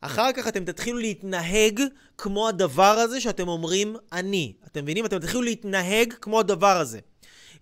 אחר 0.00 0.32
כך 0.32 0.48
אתם 0.48 0.64
תתחילו 0.64 0.98
להתנהג 0.98 1.80
כמו 2.18 2.48
הדבר 2.48 2.98
הזה 2.98 3.20
שאתם 3.20 3.48
אומרים 3.48 3.96
אני. 4.12 4.52
אתם 4.66 4.82
מבינים? 4.82 5.06
אתם 5.06 5.18
תתחילו 5.18 5.42
להתנהג 5.42 6.12
כמו 6.20 6.40
הדבר 6.40 6.76
הזה. 6.76 7.00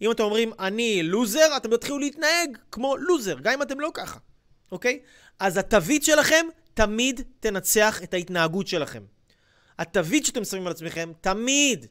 אם 0.03 0.11
אתם 0.11 0.23
אומרים 0.23 0.53
אני 0.59 1.03
לוזר, 1.03 1.57
אתם 1.57 1.77
תתחילו 1.77 1.99
להתנהג 1.99 2.59
כמו 2.73 2.97
לוזר, 2.97 3.39
גם 3.43 3.53
אם 3.53 3.63
אתם 3.63 3.81
לא 3.81 3.91
ככה, 3.95 4.19
אוקיי? 4.73 5.01
אז 5.41 5.57
התווית 5.57 6.05
שלכם 6.05 6.47
תמיד 6.75 7.21
תנצח 7.41 8.03
את 8.03 8.15
ההתנהגות 8.15 8.67
שלכם. 8.67 9.03
התווית 9.79 10.27
שאתם 10.27 10.45
שמים 10.45 10.67
על 10.67 10.73
עצמכם 10.73 11.13
תמיד 11.21 11.87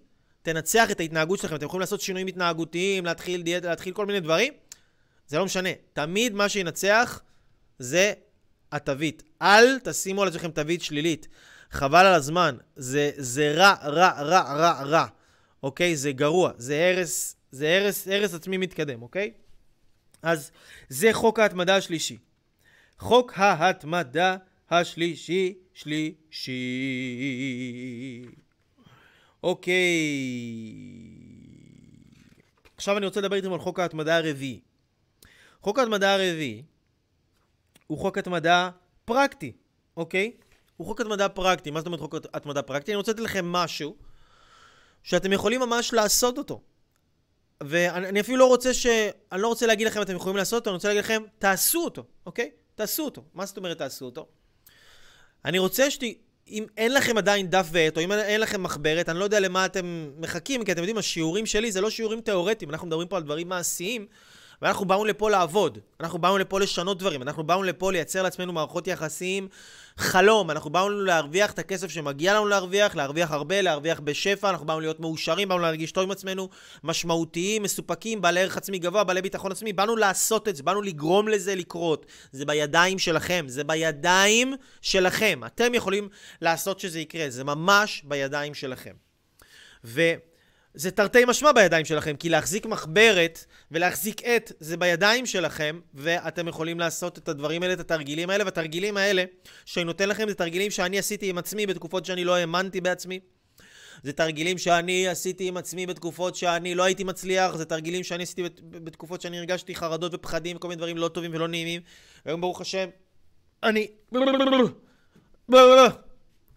תנצח 0.45 0.91
את 0.91 0.99
ההתנהגות 0.99 1.39
שלכם. 1.39 1.55
אתם 1.55 1.65
יכולים 1.65 1.79
לעשות 1.79 2.01
שינויים 2.01 2.27
התנהגותיים, 2.27 3.05
להתחיל 3.05 3.41
דיאטה, 3.41 3.69
להתחיל 3.69 3.93
כל 3.93 4.05
מיני 4.05 4.19
דברים. 4.19 4.53
זה 5.27 5.37
לא 5.37 5.45
משנה. 5.45 5.69
תמיד 5.93 6.33
מה 6.33 6.49
שינצח 6.49 7.21
זה 7.79 8.13
התווית. 8.71 9.23
אל 9.41 9.79
תשימו 9.83 10.21
על 10.21 10.27
עצמכם 10.27 10.51
תווית 10.51 10.81
שלילית. 10.81 11.27
חבל 11.71 12.05
על 12.05 12.13
הזמן. 12.13 12.57
זה, 12.75 13.11
זה 13.17 13.53
רע, 13.55 13.75
רע, 13.83 14.21
רע, 14.21 14.53
רע, 14.53 14.83
רע. 14.83 15.05
אוקיי? 15.63 15.95
זה 15.95 16.11
גרוע. 16.11 16.51
זה 16.57 16.93
הרס, 16.93 17.35
זה 17.51 17.77
הרס, 17.77 18.07
הרס 18.07 18.33
עצמי 18.33 18.57
מתקדם, 18.57 19.01
אוקיי? 19.01 19.31
אז 20.21 20.51
זה 20.89 21.09
חוק 21.13 21.39
ההתמדה 21.39 21.75
השלישי. 21.75 22.17
חוק 22.99 23.33
ההתמדה 23.35 24.37
השלישי, 24.69 25.53
שלישי. 25.73 26.55
אוקיי. 29.45 29.75
עכשיו 32.77 32.97
אני 32.97 33.05
רוצה 33.05 33.21
לדבר 33.21 33.35
איתכם 33.35 33.53
על 33.53 33.59
חוק 33.59 33.79
ההתמדה 33.79 34.17
הרביעי. 34.17 34.59
חוק 35.61 35.79
ההתמדה 35.79 36.13
הרביעי 36.13 36.63
הוא 37.87 37.97
חוק 37.97 38.17
התמדה 38.17 38.69
פרקטי, 39.05 39.51
אוקיי? 39.97 40.31
הוא 40.77 40.87
חוק 40.87 41.01
התמדה 41.01 41.29
פרקטי. 41.29 41.71
מה 41.71 41.79
זאת 41.79 41.87
אומרת 41.87 41.99
חוק 41.99 42.15
התמדה 42.33 42.61
פרקטי? 42.61 42.91
אני 42.91 42.95
רוצה 42.97 43.11
לתת 43.11 43.21
לכם 43.21 43.45
משהו 43.45 43.95
שאתם 45.03 45.33
יכולים 45.33 45.59
ממש 45.59 45.93
לעשות 45.93 46.37
אותו. 46.37 46.61
ואני 47.63 48.19
אפילו 48.19 48.37
לא 48.37 48.47
רוצה 48.47 48.73
ש... 48.73 48.85
אני 49.31 49.41
לא 49.41 49.47
רוצה 49.47 49.67
להגיד 49.67 49.87
לכם 49.87 50.01
אתם 50.01 50.15
יכולים 50.15 50.37
לעשות 50.37 50.59
אותו, 50.59 50.69
אני 50.69 50.75
רוצה 50.75 50.87
להגיד 50.87 51.03
לכם, 51.03 51.23
תעשו 51.39 51.83
אותו, 51.83 52.03
אוקיי? 52.25 52.51
תעשו 52.75 53.05
אותו. 53.05 53.23
מה 53.33 53.45
זאת 53.45 53.57
אומרת 53.57 53.77
תעשו 53.77 54.05
אותו? 54.05 54.27
אני 55.45 55.59
רוצה 55.59 55.91
שת... 55.91 56.03
אם 56.49 56.65
אין 56.77 56.93
לכם 56.93 57.17
עדיין 57.17 57.49
דף 57.49 57.67
ועט, 57.71 57.97
או 57.97 58.01
אם 58.01 58.11
אין 58.11 58.41
לכם 58.41 58.63
מחברת, 58.63 59.09
אני 59.09 59.19
לא 59.19 59.23
יודע 59.23 59.39
למה 59.39 59.65
אתם 59.65 60.11
מחכים, 60.17 60.65
כי 60.65 60.71
אתם 60.71 60.79
יודעים, 60.81 60.97
השיעורים 60.97 61.45
שלי 61.45 61.71
זה 61.71 61.81
לא 61.81 61.89
שיעורים 61.89 62.21
תיאורטיים, 62.21 62.69
אנחנו 62.71 62.87
מדברים 62.87 63.07
פה 63.07 63.17
על 63.17 63.23
דברים 63.23 63.49
מעשיים, 63.49 64.07
ואנחנו 64.61 64.85
באנו 64.85 65.05
לפה 65.05 65.29
לעבוד, 65.29 65.77
אנחנו 65.99 66.19
באנו 66.19 66.37
לפה 66.37 66.59
לשנות 66.59 66.99
דברים, 66.99 67.21
אנחנו 67.21 67.43
באנו 67.43 67.63
לפה 67.63 67.91
לייצר 67.91 68.23
לעצמנו 68.23 68.53
מערכות 68.53 68.87
יחסים 68.87 69.47
חלום, 69.97 70.51
אנחנו 70.51 70.69
באנו 70.69 70.89
להרוויח 70.89 71.51
את 71.51 71.59
הכסף 71.59 71.91
שמגיע 71.91 72.33
לנו 72.33 72.47
להרוויח, 72.47 72.95
להרוויח 72.95 73.31
הרבה, 73.31 73.61
להרוויח 73.61 73.99
בשפע, 73.99 74.49
אנחנו 74.49 74.65
באנו 74.65 74.79
להיות 74.79 74.99
מאושרים, 74.99 75.47
באנו 75.47 75.61
להרגיש 75.61 75.91
טוב 75.91 76.03
עם 76.03 76.11
עצמנו, 76.11 76.49
משמעותיים, 76.83 77.63
מסופקים, 77.63 78.21
בעלי 78.21 78.39
ערך 78.39 78.57
עצמי 78.57 78.79
גבוה, 78.79 79.03
בעלי 79.03 79.21
ביטחון 79.21 79.51
עצמי, 79.51 79.73
באנו 79.73 79.95
לעשות 79.95 80.47
את 80.47 80.55
זה, 80.55 80.63
באנו 80.63 80.81
לגרום 80.81 81.27
לזה 81.27 81.55
לקרות. 81.55 82.05
זה 82.31 82.45
בידיים 82.45 82.99
שלכם, 82.99 83.45
זה 83.47 83.63
בידיים 83.63 84.53
שלכם. 84.81 85.41
אתם 85.45 85.73
יכולים 85.73 86.09
לעשות 86.41 86.79
שזה 86.79 86.99
יקרה, 86.99 87.29
זה 87.29 87.43
ממש 87.43 88.01
בידיים 88.05 88.53
שלכם. 88.53 88.93
ו... 89.83 90.01
זה 90.75 90.91
תרתי 90.91 91.25
משמע 91.25 91.51
בידיים 91.51 91.85
שלכם, 91.85 92.15
כי 92.15 92.29
להחזיק 92.29 92.65
מחברת 92.65 93.45
ולהחזיק 93.71 94.21
עט 94.23 94.51
זה 94.59 94.77
בידיים 94.77 95.25
שלכם, 95.25 95.79
ואתם 95.93 96.47
יכולים 96.47 96.79
לעשות 96.79 97.17
את 97.17 97.29
הדברים 97.29 97.63
האלה, 97.63 97.73
את 97.73 97.79
התרגילים 97.79 98.29
האלה, 98.29 98.43
והתרגילים 98.43 98.97
האלה 98.97 99.23
שאני 99.65 99.85
נותן 99.85 100.09
לכם 100.09 100.29
זה 100.29 100.35
תרגילים 100.35 100.71
שאני 100.71 100.99
עשיתי 100.99 101.29
עם 101.29 101.37
עצמי 101.37 101.65
בתקופות 101.65 102.05
שאני 102.05 102.23
לא 102.23 102.35
האמנתי 102.35 102.81
בעצמי. 102.81 103.19
זה 104.03 104.13
תרגילים 104.13 104.57
שאני 104.57 105.07
עשיתי 105.07 105.47
עם 105.47 105.57
עצמי 105.57 105.85
בתקופות 105.85 106.35
שאני 106.35 106.75
לא 106.75 106.83
הייתי 106.83 107.03
מצליח, 107.03 107.55
זה 107.55 107.65
תרגילים 107.65 108.03
שאני 108.03 108.23
עשיתי 108.23 108.43
בתקופות 108.71 109.21
שאני 109.21 109.39
הרגשתי 109.39 109.75
חרדות 109.75 110.13
ופחדים, 110.13 110.57
כל 110.57 110.67
מיני 110.67 110.77
דברים 110.77 110.97
לא 110.97 111.07
טובים 111.07 111.31
ולא 111.33 111.47
נעימים. 111.47 111.81
היום 112.25 112.41
ברוך 112.41 112.61
השם, 112.61 112.89
אני... 113.63 113.87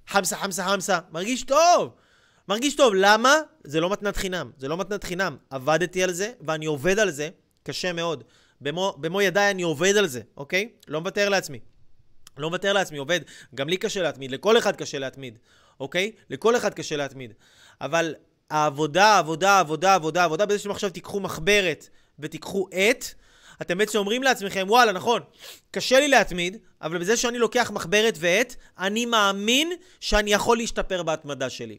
חמסה, 0.07 0.37
חמסה, 0.37 0.64
חמסה, 0.64 0.99
מרגיש 1.12 1.43
טוב. 1.43 1.93
מרגיש 2.49 2.77
טוב, 2.77 2.95
למה? 2.97 3.35
זה 3.65 3.81
לא 3.81 3.91
מתנת 3.91 4.17
חינם. 4.17 4.51
זה 4.59 4.69
לא 4.69 4.77
מתנת 4.77 5.05
חינם. 5.05 5.37
עבדתי 5.51 6.03
על 6.03 6.13
זה, 6.13 6.33
ואני 6.41 6.67
עובד 6.67 6.99
על 6.99 7.11
זה, 7.11 7.29
קשה 7.63 7.93
מאוד. 7.93 8.25
במו, 8.61 8.95
במו 8.99 9.21
ידיי 9.23 9.51
אני 9.51 9.63
עובד 9.63 9.97
על 9.97 10.07
זה, 10.07 10.21
אוקיי? 10.37 10.69
לא 10.89 11.01
מוותר 11.01 11.29
לעצמי. 11.29 11.61
לא 12.39 12.49
מוותר 12.49 12.73
לעצמי, 12.73 12.99
עובד. 12.99 13.21
גם 13.55 13.69
לי 13.69 13.77
קשה 13.77 14.03
להתמיד, 14.03 14.31
לכל 14.31 14.59
אחד 14.59 14.77
קשה 14.77 14.99
להתמיד, 14.99 15.39
אוקיי? 15.81 16.13
לכל 16.31 16.57
אחד 16.57 16.75
קשה 16.75 16.97
להתמיד. 16.97 17.33
אבל 17.81 18.15
העבודה, 18.51 19.19
עבודה, 19.19 19.59
עבודה, 19.59 19.95
עבודה, 19.95 20.25
עבודה, 20.25 20.47
בזה 20.47 20.59
שאתם 20.59 20.71
עכשיו 20.71 20.91
תיקחו 20.91 21.21
מחברת 21.21 21.89
ותיקחו 22.19 22.69
עט, 22.73 23.05
אתם 23.63 23.79
בעצם 23.79 23.99
אומרים 23.99 24.23
לעצמכם, 24.23 24.65
וואלה, 24.69 24.93
נכון, 24.93 25.23
קשה 25.71 26.01
לי 26.01 26.09
להתמיד, 26.09 26.57
אבל 26.83 26.99
בזה 26.99 27.17
שאני 27.17 27.39
לוקח 27.39 27.71
מחברת 27.75 28.15
ועט, 28.21 28.55
אני 28.79 29.07
מאמין 29.07 29.73
שאני 30.01 30.33
יכול 30.33 30.57
להשתפר 30.57 31.03
בהתמדה 31.03 31.51
שלי. 31.51 31.79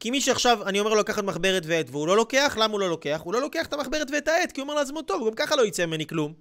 כי 0.00 0.10
מי 0.10 0.20
שעכשיו, 0.20 0.68
אני 0.68 0.80
אומר 0.80 0.90
לו 0.90 1.00
לקחת 1.00 1.24
מחברת 1.24 1.62
ועט 1.66 1.86
והוא 1.90 2.06
לא 2.06 2.16
לוקח, 2.16 2.56
למה 2.60 2.72
הוא 2.72 2.80
לא 2.80 2.88
לוקח? 2.88 3.20
הוא 3.24 3.34
לא 3.34 3.40
לוקח 3.40 3.66
את 3.66 3.72
המחברת 3.72 4.10
ואת 4.12 4.28
העט, 4.28 4.52
כי 4.52 4.60
הוא 4.60 4.68
אומר 4.68 4.80
לעצמו, 4.80 5.02
טוב, 5.02 5.28
גם 5.28 5.34
ככה 5.34 5.56
לא 5.56 5.66
יצא 5.66 5.86
ממני 5.86 6.06
כלום. 6.06 6.34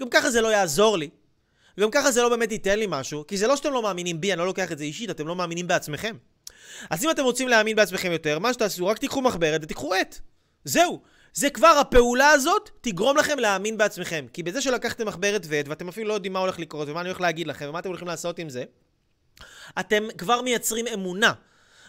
גם 0.00 0.08
ככה 0.10 0.30
זה 0.30 0.40
לא 0.40 0.48
יעזור 0.48 0.98
לי. 0.98 1.08
גם 1.80 1.90
ככה 1.90 2.10
זה 2.10 2.22
לא 2.22 2.28
באמת 2.28 2.52
ייתן 2.52 2.78
לי 2.78 2.86
משהו, 2.88 3.26
כי 3.26 3.36
זה 3.36 3.46
לא 3.46 3.56
שאתם 3.56 3.72
לא 3.72 3.82
מאמינים 3.82 4.20
בי, 4.20 4.32
אני 4.32 4.38
לא 4.38 4.46
לוקח 4.46 4.72
את 4.72 4.78
זה 4.78 4.84
אישית, 4.84 5.10
אתם 5.10 5.26
לא 5.26 5.36
מאמינים 5.36 5.66
בעצמכם. 5.66 6.16
אז 6.90 7.04
אם 7.04 7.10
אתם 7.10 7.22
רוצים 7.22 7.48
להאמין 7.48 7.76
בעצמכם 7.76 8.12
יותר, 8.12 8.38
מה 8.38 8.52
שתעשו, 8.52 8.86
רק 8.86 8.98
תיקחו 8.98 9.22
מחברת 9.22 9.60
ותיקחו 9.64 9.94
עט. 9.94 10.18
זהו. 10.64 11.00
זה 11.34 11.50
כבר, 11.50 11.78
הפעולה 11.80 12.30
הזאת 12.30 12.70
תגרום 12.80 13.16
לכם 13.16 13.38
להאמין 13.38 13.78
בעצמכם. 13.78 14.26
כי 14.32 14.42
בזה 14.42 14.60
שלקחתם 14.60 15.06
מחברת 15.06 15.46
ועט, 15.48 15.68
ואתם 15.68 15.88
אפילו 15.88 16.08
לא 16.08 16.14
יודעים 16.14 16.32
מה 16.32 16.38
הולך 16.38 16.58
לקרות, 16.58 16.88
ומה 16.88 17.00
אני 17.00 17.08
הולך 17.08 17.20
להגיד 17.20 17.46
לכם, 17.46 17.66
ומה 17.68 17.78
אתם 17.78 17.88
הולכים 17.88 18.08
לעשות 18.08 18.38
עם 18.38 18.48
זה, 18.48 18.64
אתם 19.80 20.04
כבר 20.18 20.42
מייצרים 20.42 20.86
אמונה. 20.86 21.32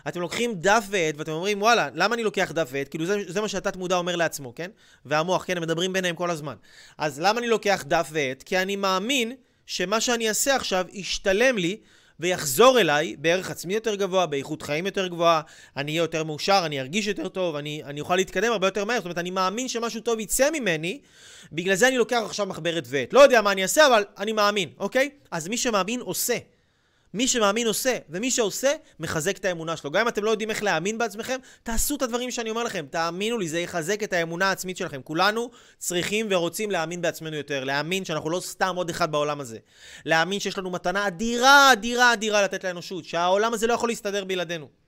אתם 0.08 0.22
לוקחים 0.22 0.54
דף 0.56 0.86
ועט 0.90 1.16
ואתם 1.18 1.32
אומרים, 1.32 1.62
וואלה, 1.62 1.90
למה 1.94 2.16
אני 2.16 2.24
לוקח 2.24 2.52
דף 2.52 2.70
ועט? 2.72 2.88
כאילו 2.88 3.06
זה, 3.06 3.18
זה 3.28 3.42
מה 3.42 3.48
שהתת 3.48 3.76
מודע 3.76 3.96
אומר 3.96 4.16
לעצמו, 4.16 4.56
כן? 4.56 4.72
והמוח, 5.06 5.44
כן? 5.46 5.58
הם 5.58 5.64
מדברים 5.64 5.94
ביניהם 5.94 6.16
כל 6.16 6.30
הזמן. 6.30 6.56
אז 6.98 7.20
למה 7.20 7.40
אני 7.40 7.48
לוקח 7.48 7.84
דף 7.88 8.08
ועט? 8.12 8.44
כי 8.44 8.58
אני 8.58 8.76
מאמין 8.76 9.36
שמה 9.66 10.02
שאני 10.02 10.30
אעשה 10.30 10.56
עכשיו 10.56 10.86
ישתלם 10.94 11.58
לי 11.58 11.78
ויחזור 12.20 12.80
אליי 12.80 13.16
בערך 13.20 13.52
עצמי 13.52 13.74
יותר 13.74 13.96
גבוה, 13.96 14.26
באיכות 14.26 14.62
חיים 14.62 14.86
יותר 14.86 15.08
גבוהה, 15.08 15.42
אני 15.78 15.92
אהיה 15.92 16.02
יותר 16.02 16.24
מאושר, 16.24 16.62
אני 16.66 16.80
ארגיש 16.80 17.08
יותר 17.08 17.28
טוב, 17.28 17.56
אני, 17.56 17.84
אני 17.84 18.00
אוכל 18.00 18.16
להתקדם 18.16 18.52
הרבה 18.52 18.68
יותר 18.68 18.86
מהר. 18.86 18.98
זאת 18.98 19.06
אומרת, 19.06 19.18
אני 19.18 19.32
מאמין 19.32 19.68
שמשהו 19.68 20.02
טוב 20.02 20.20
יצא 20.20 20.50
ממני, 20.52 21.00
בגלל 21.52 21.76
זה 21.76 21.88
אני 21.88 21.98
לוקח 21.98 22.22
עכשיו 22.26 22.46
מחברת 22.46 22.84
ועט. 22.88 23.14
לא 23.14 23.20
יודע 23.20 23.42
מה 23.42 23.52
אני 23.52 23.64
אעשה, 23.64 23.88
אבל 23.88 24.06
אני 24.18 24.32
מאמין, 24.32 24.70
אוקיי? 24.80 25.10
אז 25.32 25.48
מי 25.48 25.58
שמאמין 25.58 26.00
עושה. 26.00 26.38
מי 27.18 27.28
שמאמין 27.28 27.68
עושה, 27.68 27.98
ומי 28.10 28.32
שעושה, 28.32 28.72
מחזק 29.00 29.38
את 29.38 29.46
האמונה 29.46 29.78
שלו. 29.78 29.92
גם 29.92 30.02
אם 30.02 30.08
אתם 30.08 30.24
לא 30.24 30.32
יודעים 30.32 30.50
איך 30.50 30.64
להאמין 30.64 30.98
בעצמכם, 30.98 31.40
תעשו 31.64 31.96
את 31.96 32.02
הדברים 32.02 32.32
שאני 32.32 32.50
אומר 32.50 32.64
לכם. 32.64 32.86
תאמינו 32.90 33.38
לי, 33.38 33.48
זה 33.48 33.60
יחזק 33.60 34.04
את 34.04 34.14
האמונה 34.14 34.50
העצמית 34.50 34.78
שלכם. 34.78 35.02
כולנו 35.02 35.50
צריכים 35.78 36.28
ורוצים 36.30 36.72
להאמין 36.72 37.02
בעצמנו 37.02 37.36
יותר. 37.36 37.64
להאמין 37.64 38.06
שאנחנו 38.06 38.30
לא 38.30 38.40
סתם 38.40 38.76
עוד 38.76 38.90
אחד 38.90 39.12
בעולם 39.12 39.40
הזה. 39.40 39.58
להאמין 40.06 40.40
שיש 40.40 40.58
לנו 40.58 40.70
מתנה 40.70 41.08
אדירה, 41.08 41.74
אדירה, 41.74 42.14
אדירה 42.14 42.42
לתת 42.42 42.64
לאנושות. 42.64 43.06
שהעולם 43.06 43.54
הזה 43.54 43.68
לא 43.68 43.74
יכול 43.74 43.90
להסתדר 43.90 44.26
בלעדינו. 44.26 44.87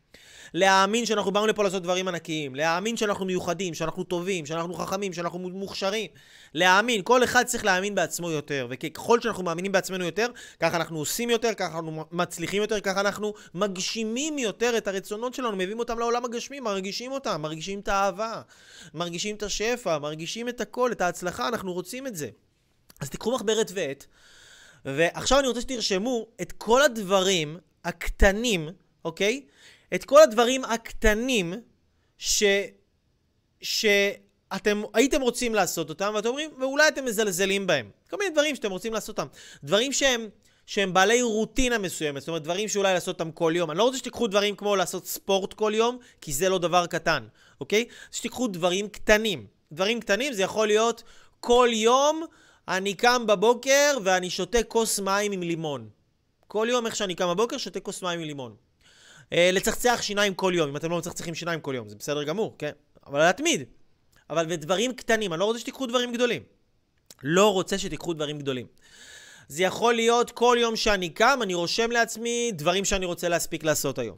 להאמין 0.53 1.05
שאנחנו 1.05 1.31
באנו 1.31 1.47
לפה 1.47 1.63
לעשות 1.63 1.83
דברים 1.83 2.07
ענקיים, 2.07 2.55
להאמין 2.55 2.97
שאנחנו 2.97 3.25
מיוחדים, 3.25 3.73
שאנחנו 3.73 4.03
טובים, 4.03 4.45
שאנחנו 4.45 4.73
חכמים, 4.73 5.13
שאנחנו 5.13 5.39
מוכשרים, 5.39 6.07
להאמין, 6.53 7.01
כל 7.03 7.23
אחד 7.23 7.43
צריך 7.43 7.65
להאמין 7.65 7.95
בעצמו 7.95 8.31
יותר, 8.31 8.67
וככל 8.69 9.21
שאנחנו 9.21 9.43
מאמינים 9.43 9.71
בעצמנו 9.71 10.05
יותר, 10.05 10.27
ככה 10.59 10.77
אנחנו 10.77 10.99
עושים 10.99 11.29
יותר, 11.29 11.53
ככה 11.53 11.75
אנחנו 11.77 12.05
מצליחים 12.11 12.61
יותר, 12.61 12.79
ככה 12.79 13.01
אנחנו 13.01 13.33
מגשימים 13.53 14.37
יותר 14.37 14.77
את 14.77 14.87
הרצונות 14.87 15.33
שלנו, 15.33 15.55
מביאים 15.55 15.79
אותם 15.79 15.99
לעולם 15.99 16.25
הגשמי, 16.25 16.59
מרגישים 16.59 17.11
אותם, 17.11 17.41
מרגישים 17.41 17.79
את 17.79 17.87
האהבה, 17.87 18.41
מרגישים 18.93 19.35
את 19.35 19.43
השפע, 19.43 19.97
מרגישים 19.97 20.49
את 20.49 20.61
הכל, 20.61 20.91
את 20.91 21.01
ההצלחה, 21.01 21.47
אנחנו 21.47 21.73
רוצים 21.73 22.07
את 22.07 22.15
זה. 22.15 22.29
אז 22.99 23.09
תיקחו 23.09 23.35
מחברת 23.35 23.71
ועט, 23.73 24.05
ועכשיו 24.85 25.39
אני 25.39 25.47
רוצה 25.47 25.61
שתרשמו 25.61 26.27
את 26.41 26.51
כל 26.51 26.81
הדברים 26.81 27.57
הקטנים, 27.85 28.69
אוקיי? 29.05 29.41
את 29.95 30.05
כל 30.05 30.21
הדברים 30.21 30.65
הקטנים 30.65 31.53
ש... 32.17 32.43
שאתם 33.61 34.81
הייתם 34.93 35.21
רוצים 35.21 35.55
לעשות 35.55 35.89
אותם, 35.89 36.11
ואתם 36.15 36.27
אומרים, 36.27 36.49
ואולי 36.59 36.87
אתם 36.87 37.05
מזלזלים 37.05 37.67
בהם. 37.67 37.89
כל 38.09 38.17
מיני 38.17 38.29
דברים 38.29 38.55
שאתם 38.55 38.71
רוצים 38.71 38.93
לעשות 38.93 39.19
אותם. 39.19 39.27
דברים 39.63 39.93
שהם, 39.93 40.29
שהם 40.65 40.93
בעלי 40.93 41.21
רוטינה 41.21 41.77
מסוימת, 41.77 42.21
זאת 42.21 42.27
אומרת, 42.27 42.43
דברים 42.43 42.67
שאולי 42.67 42.93
לעשות 42.93 43.21
אותם 43.21 43.31
כל 43.31 43.53
יום. 43.55 43.71
אני 43.71 43.77
לא 43.77 43.83
רוצה 43.83 43.97
שתיקחו 43.97 44.27
דברים 44.27 44.55
כמו 44.55 44.75
לעשות 44.75 45.07
ספורט 45.07 45.53
כל 45.53 45.71
יום, 45.75 45.97
כי 46.21 46.33
זה 46.33 46.49
לא 46.49 46.57
דבר 46.57 46.87
קטן, 46.87 47.27
אוקיי? 47.61 47.85
שתיקחו 48.11 48.47
דברים 48.47 48.89
קטנים. 48.89 49.47
דברים 49.71 49.99
קטנים 49.99 50.33
זה 50.33 50.43
יכול 50.43 50.67
להיות 50.67 51.03
כל 51.39 51.69
יום 51.71 52.23
אני 52.67 52.93
קם 52.93 53.27
בבוקר 53.27 53.97
ואני 54.03 54.29
שותה 54.29 54.63
כוס 54.63 54.99
מים 54.99 55.31
עם 55.31 55.43
לימון. 55.43 55.89
כל 56.47 56.67
יום 56.69 56.85
איך 56.85 56.95
שאני 56.95 57.15
קם 57.15 57.27
בבוקר 57.27 57.57
שותה 57.57 57.79
כוס 57.79 58.01
מים 58.01 58.19
עם 58.19 58.25
לימון. 58.25 58.55
אה, 59.33 59.49
לצחצח 59.53 59.99
שיניים 60.01 60.33
כל 60.33 60.53
יום, 60.55 60.69
אם 60.69 60.75
אתם 60.75 60.91
לא 60.91 60.97
מצחצחים 60.97 61.35
שיניים 61.35 61.61
כל 61.61 61.73
יום, 61.75 61.89
זה 61.89 61.95
בסדר 61.95 62.23
גמור, 62.23 62.55
כן? 62.57 62.71
אבל 63.07 63.19
להתמיד. 63.19 63.63
אבל 64.29 64.45
בדברים 64.45 64.93
קטנים, 64.93 65.33
אני 65.33 65.39
לא 65.39 65.45
רוצה 65.45 65.59
שתיקחו 65.59 65.85
דברים 65.85 66.13
גדולים. 66.13 66.43
לא 67.23 67.53
רוצה 67.53 67.77
שתיקחו 67.77 68.13
דברים 68.13 68.39
גדולים. 68.39 68.67
זה 69.47 69.63
יכול 69.63 69.93
להיות 69.93 70.31
כל 70.31 70.57
יום 70.59 70.75
שאני 70.75 71.09
קם, 71.09 71.39
אני 71.41 71.53
רושם 71.53 71.91
לעצמי 71.91 72.51
דברים 72.53 72.85
שאני 72.85 73.05
רוצה 73.05 73.29
להספיק 73.29 73.63
לעשות 73.63 73.99
היום. 73.99 74.17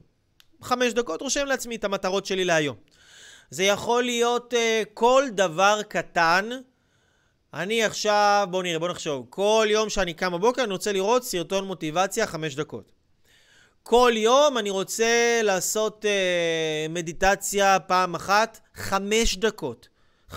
חמש 0.62 0.94
דקות 0.94 1.22
רושם 1.22 1.46
לעצמי 1.46 1.76
את 1.76 1.84
המטרות 1.84 2.26
שלי 2.26 2.46
להיום. 2.46 2.76
זה 3.50 3.64
יכול 3.64 4.04
להיות 4.04 4.54
uh, 4.54 4.86
כל 4.94 5.24
דבר 5.32 5.82
קטן. 5.88 6.50
אני 7.54 7.84
עכשיו, 7.84 8.48
בואו 8.52 8.62
נראה, 8.62 8.80
בואו 8.80 8.92
נחשוב. 8.92 9.26
כל 9.30 9.68
יום 9.70 9.90
שאני 9.90 10.14
קם 10.14 10.34
בבוקר 10.34 10.64
אני 10.64 10.72
רוצה 10.72 10.92
לראות 10.92 11.24
סרטון 11.24 11.66
מוטיבציה 11.66 12.28
חמש 12.28 12.56
דקות. 12.56 12.92
כל 13.84 14.14
יום 14.16 14.58
אני 14.58 14.70
רוצה 14.70 15.40
לעשות 15.44 16.06
אה, 16.06 16.86
מדיטציה 16.90 17.80
פעם 17.80 18.16
אחת, 18.16 18.60
חמש 18.76 19.38
דקות. 19.38 19.88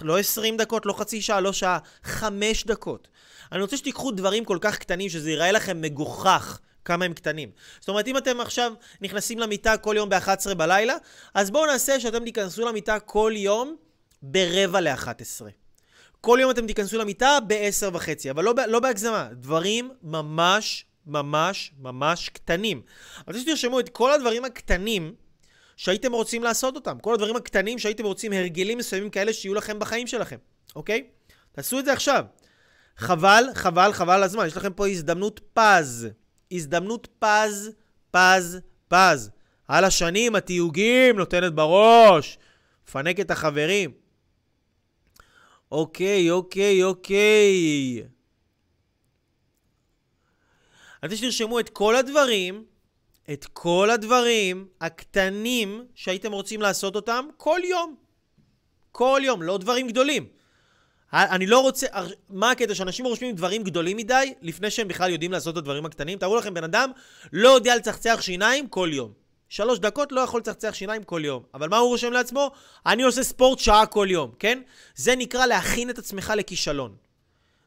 לא 0.02 0.18
עשרים 0.18 0.56
דקות, 0.56 0.86
לא 0.86 0.92
חצי 0.92 1.22
שעה, 1.22 1.40
לא 1.40 1.52
שעה, 1.52 1.78
חמש 2.04 2.64
דקות. 2.64 3.08
אני 3.52 3.62
רוצה 3.62 3.76
שתיקחו 3.76 4.10
דברים 4.10 4.44
כל 4.44 4.58
כך 4.60 4.78
קטנים, 4.78 5.08
שזה 5.08 5.30
ייראה 5.30 5.52
לכם 5.52 5.80
מגוחך 5.80 6.58
כמה 6.84 7.04
הם 7.04 7.12
קטנים. 7.12 7.50
זאת 7.80 7.88
אומרת, 7.88 8.06
אם 8.06 8.16
אתם 8.16 8.40
עכשיו 8.40 8.72
נכנסים 9.00 9.38
למיטה 9.38 9.76
כל 9.76 9.94
יום 9.98 10.08
ב-11 10.08 10.54
בלילה, 10.54 10.96
אז 11.34 11.50
בואו 11.50 11.66
נעשה 11.66 12.00
שאתם 12.00 12.24
תיכנסו 12.24 12.66
למיטה 12.66 13.00
כל 13.00 13.32
יום 13.36 13.76
ברבע 14.22 14.80
ל-11. 14.80 15.42
כל 16.20 16.38
יום 16.40 16.50
אתם 16.50 16.66
תיכנסו 16.66 16.98
למיטה 16.98 17.38
ב-10 17.46 17.86
וחצי, 17.92 18.30
אבל 18.30 18.44
לא, 18.44 18.54
לא 18.68 18.80
בהגזמה. 18.80 19.28
דברים 19.32 19.90
ממש 20.02 20.84
ממש 21.06 21.72
ממש 21.78 22.28
קטנים. 22.28 22.82
אני 23.16 23.24
רוצה 23.26 23.40
שתרשמו 23.40 23.80
את 23.80 23.88
כל 23.88 24.12
הדברים 24.12 24.44
הקטנים 24.44 25.14
שהייתם 25.76 26.12
רוצים 26.12 26.42
לעשות 26.42 26.74
אותם. 26.74 26.98
כל 26.98 27.14
הדברים 27.14 27.36
הקטנים 27.36 27.78
שהייתם 27.78 28.04
רוצים, 28.04 28.32
הרגלים 28.32 28.78
מסוימים 28.78 29.10
כאלה 29.10 29.32
שיהיו 29.32 29.54
לכם 29.54 29.78
בחיים 29.78 30.06
שלכם, 30.06 30.36
אוקיי? 30.76 31.06
תעשו 31.52 31.78
את 31.78 31.84
זה 31.84 31.92
עכשיו. 31.92 32.24
חבל, 32.96 33.44
חבל, 33.54 33.92
חבל 33.92 34.22
הזמן. 34.22 34.46
יש 34.46 34.56
לכם 34.56 34.72
פה 34.72 34.88
הזדמנות 34.88 35.40
פז. 35.52 36.08
הזדמנות 36.52 37.08
פז, 37.18 37.70
פז, 38.10 38.60
פז. 38.88 39.30
על 39.68 39.84
השנים, 39.84 40.34
התיוגים, 40.34 41.16
נותנת 41.16 41.54
בראש. 41.54 42.38
מפנק 42.88 43.20
את 43.20 43.30
החברים. 43.30 43.90
אוקיי, 45.72 46.30
אוקיי, 46.30 46.82
אוקיי. 46.82 48.02
אני 51.04 51.12
רוצה 51.12 51.16
שתרשמו 51.16 51.60
את 51.60 51.68
כל 51.68 51.96
הדברים, 51.96 52.64
את 53.32 53.46
כל 53.52 53.90
הדברים 53.90 54.66
הקטנים 54.80 55.86
שהייתם 55.94 56.32
רוצים 56.32 56.62
לעשות 56.62 56.96
אותם 56.96 57.26
כל 57.36 57.60
יום. 57.64 57.94
כל 58.92 59.20
יום, 59.24 59.42
לא 59.42 59.58
דברים 59.58 59.88
גדולים. 59.88 60.26
אני 61.12 61.46
לא 61.46 61.60
רוצה... 61.60 61.86
מה 62.28 62.50
הקטע? 62.50 62.74
שאנשים 62.74 63.06
רושמים 63.06 63.34
דברים 63.34 63.62
גדולים 63.62 63.96
מדי 63.96 64.34
לפני 64.42 64.70
שהם 64.70 64.88
בכלל 64.88 65.10
יודעים 65.10 65.32
לעשות 65.32 65.52
את 65.52 65.58
הדברים 65.58 65.86
הקטנים? 65.86 66.18
תראו 66.18 66.36
לכם, 66.36 66.54
בן 66.54 66.64
אדם 66.64 66.90
לא 67.32 67.48
יודע 67.48 67.76
לצחצח 67.76 68.18
שיניים 68.20 68.68
כל 68.68 68.90
יום. 68.92 69.12
שלוש 69.48 69.78
דקות 69.78 70.12
לא 70.12 70.20
יכול 70.20 70.40
לצחצח 70.40 70.74
שיניים 70.74 71.02
כל 71.02 71.22
יום. 71.24 71.42
אבל 71.54 71.68
מה 71.68 71.76
הוא 71.76 71.88
רושם 71.88 72.12
לעצמו? 72.12 72.50
אני 72.86 73.02
עושה 73.02 73.22
ספורט 73.22 73.58
שעה 73.58 73.86
כל 73.86 74.06
יום, 74.10 74.30
כן? 74.38 74.62
זה 74.94 75.16
נקרא 75.16 75.46
להכין 75.46 75.90
את 75.90 75.98
עצמך 75.98 76.32
לכישלון. 76.36 77.03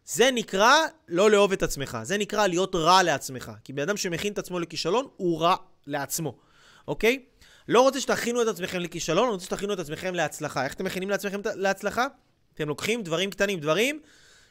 זה 0.07 0.31
נקרא 0.31 0.73
לא 1.07 1.31
לאהוב 1.31 1.51
את 1.51 1.63
עצמך, 1.63 1.97
זה 2.03 2.17
נקרא 2.17 2.47
להיות 2.47 2.75
רע 2.75 3.03
לעצמך. 3.03 3.51
כי 3.63 3.73
בן 3.73 3.81
אדם 3.81 3.97
שמכין 3.97 4.33
את 4.33 4.37
עצמו 4.37 4.59
לכישלון, 4.59 5.07
הוא 5.17 5.41
רע 5.41 5.55
לעצמו, 5.87 6.35
אוקיי? 6.87 7.23
לא 7.67 7.81
רוצה 7.81 7.99
שתכינו 7.99 8.41
את 8.41 8.47
עצמכם 8.47 8.79
לכישלון, 8.79 9.23
אני 9.23 9.33
רוצה 9.33 9.45
שתכינו 9.45 9.73
את 9.73 9.79
עצמכם 9.79 10.13
להצלחה. 10.15 10.63
איך 10.63 10.73
אתם 10.73 10.85
מכינים 10.85 11.09
לעצמכם 11.09 11.41
להצלחה? 11.55 12.07
אתם 12.53 12.67
לוקחים 12.67 13.03
דברים 13.03 13.29
קטנים, 13.29 13.59
דברים 13.59 13.99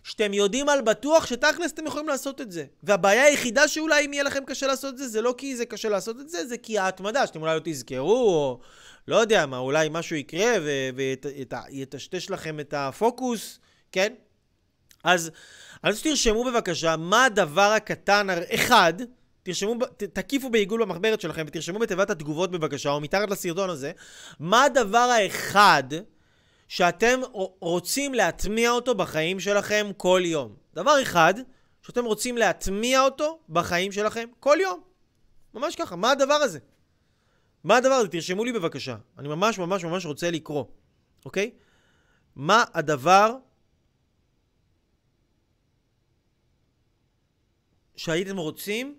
שאתם 0.05 0.35
יודעים 0.35 0.69
על 0.69 0.81
בטוח 0.81 1.27
שתכלס 1.27 1.73
אתם 1.73 1.87
יכולים 1.87 2.09
לעשות 2.09 2.41
את 2.41 2.53
זה. 2.53 2.65
והבעיה 2.83 3.25
היחידה 3.25 3.69
שאולי 3.69 4.07
אם 4.07 4.13
יהיה 4.13 4.23
לכם 4.23 4.45
קשה 4.47 4.67
לעשות 4.67 4.93
את 4.93 4.99
זה, 4.99 5.09
זה 5.09 5.21
לא 5.21 5.35
כי 5.39 5.57
זה 5.57 5.67
קשה 5.67 5.89
לעשות 5.89 6.21
את 6.21 6.29
זה, 6.29 6.47
זה 6.47 6.59
כי 6.59 6.79
ההתמדה, 6.79 7.27
שאתם 7.27 7.43
אולי 7.43 7.55
לא 7.55 7.61
תזכרו, 7.65 8.29
או 8.29 8.61
לא 9.09 9.17
יודע 9.17 9.47
מה, 9.47 9.59
אולי 9.59 9.89
משהו 9.91 10.17
יקרה 10.17 10.53
ויטשטש 10.95 12.31
לכם 12.31 12.61
את 12.61 12.75
הפוקוס, 12.77 13.59
כן? 13.93 14.13
אז 15.07 15.31
רוצה 15.83 15.95
שתרשמו 15.95 16.45
בבקשה 16.45 16.97
מה 16.97 17.25
הדבר 17.25 17.73
הקטן, 17.77 18.27
אחד, 18.55 18.95
תרשמו, 19.43 19.75
תקיפו 19.97 20.51
בעיגול 20.51 20.83
במחברת 20.83 21.21
שלכם 21.21 21.45
ותרשמו 21.47 21.79
בתיבת 21.79 22.11
התגובות 22.11 22.51
בבקשה, 22.51 22.91
או 22.91 23.01
מתחת 23.01 23.31
לסרטון 23.31 23.71
הזה, 23.71 23.93
מה 24.41 24.65
הדבר 24.65 24.99
האחד 24.99 25.83
שאתם 26.69 27.21
רוצים 27.61 28.15
להטמיע 28.15 28.71
אותו 28.71 28.95
בחיים 28.95 29.41
שלכם 29.41 29.91
כל 29.97 30.23
יום. 30.25 30.55
דבר 30.75 31.03
אחד, 31.03 31.35
שאתם 31.83 32.05
רוצים 32.05 32.37
להטמיע 32.37 33.01
אותו 33.01 33.39
בחיים 33.49 33.93
שלכם 33.93 34.29
כל 34.41 34.57
יום. 34.61 34.81
ממש 35.55 35.77
ככה, 35.77 35.97
מה 35.97 36.11
הדבר 36.11 36.35
הזה? 36.35 36.59
מה 37.65 37.77
הדבר 37.77 37.95
הזה? 37.95 38.09
תרשמו 38.09 38.45
לי 38.45 38.53
בבקשה. 38.53 38.97
אני 39.19 39.29
ממש 39.29 39.59
ממש 39.59 39.85
ממש 39.85 40.07
רוצה 40.07 40.31
לקרוא, 40.31 40.65
אוקיי? 41.25 41.51
מה 42.37 42.65
הדבר 42.75 43.37
שהייתם 47.97 48.37
רוצים 48.37 48.97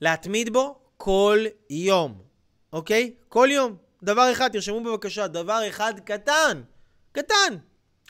להתמיד 0.00 0.52
בו 0.52 0.78
כל 0.96 1.44
יום, 1.70 2.22
אוקיי? 2.72 3.14
כל 3.28 3.48
יום. 3.52 3.76
דבר 4.02 4.32
אחד, 4.32 4.52
תרשמו 4.52 4.84
בבקשה, 4.84 5.26
דבר 5.26 5.60
אחד 5.68 5.94
קטן, 6.04 6.62
קטן. 7.12 7.56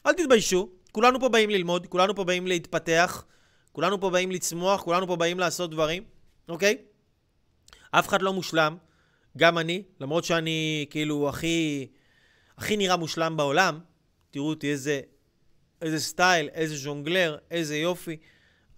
אל 0.07 0.13
תתביישו, 0.13 0.69
כולנו 0.93 1.21
פה 1.21 1.29
באים 1.29 1.51
ללמוד, 1.51 1.87
כולנו 1.87 2.15
פה 2.15 2.25
באים 2.25 2.47
להתפתח, 2.47 3.25
כולנו 3.73 4.01
פה 4.01 4.11
באים 4.11 4.31
לצמוח, 4.31 4.83
כולנו 4.83 5.07
פה 5.07 5.17
באים 5.17 5.39
לעשות 5.39 5.71
דברים, 5.71 6.05
אוקיי? 6.49 6.77
אף 7.91 8.09
אחד 8.09 8.23
לא 8.23 8.33
מושלם, 8.33 8.77
גם 9.37 9.59
אני, 9.59 9.83
למרות 10.01 10.25
שאני 10.25 10.87
כאילו 10.91 11.29
הכי, 11.29 11.87
הכי 12.59 12.77
נראה 12.77 12.97
מושלם 12.97 13.37
בעולם. 13.37 13.79
תראו 14.31 14.49
אותי 14.49 14.71
איזה, 14.71 15.01
איזה 15.83 16.01
סטייל, 16.01 16.49
איזה 16.49 16.77
ז'ונגלר, 16.77 17.37
איזה 17.51 17.77
יופי. 17.77 18.17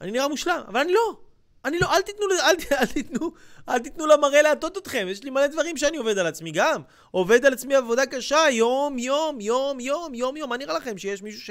אני 0.01 0.11
נראה 0.11 0.29
מושלם, 0.29 0.61
אבל 0.69 0.81
אני 0.81 0.93
לא. 0.93 1.21
אני 1.65 1.79
לא, 1.79 1.97
אל 1.97 2.03
תיתנו, 2.03 2.27
אל, 2.31 2.55
אל 2.81 2.87
תיתנו, 2.87 3.33
אל 3.69 3.79
תיתנו 3.79 4.07
למראה 4.07 4.43
להטות 4.43 4.79
אתכם. 4.79 5.07
יש 5.11 5.25
לי 5.25 5.31
מלא 5.31 5.47
דברים 5.47 5.77
שאני 5.77 5.97
עובד 5.97 6.19
על 6.19 6.27
עצמי 6.27 6.51
גם. 6.51 6.83
עובד 7.11 7.47
על 7.47 7.53
עצמי 7.53 7.75
עבודה 7.75 8.07
קשה, 8.07 8.39
יום, 8.51 8.99
יום, 8.99 9.41
יום, 9.41 9.81
יום, 9.81 10.15
יום, 10.15 10.37
יום. 10.37 10.51
מה 10.51 10.57
נראה 10.57 10.75
לכם 10.75 10.99
שיש 10.99 11.23
מישהו 11.23 11.41
ש... 11.41 11.51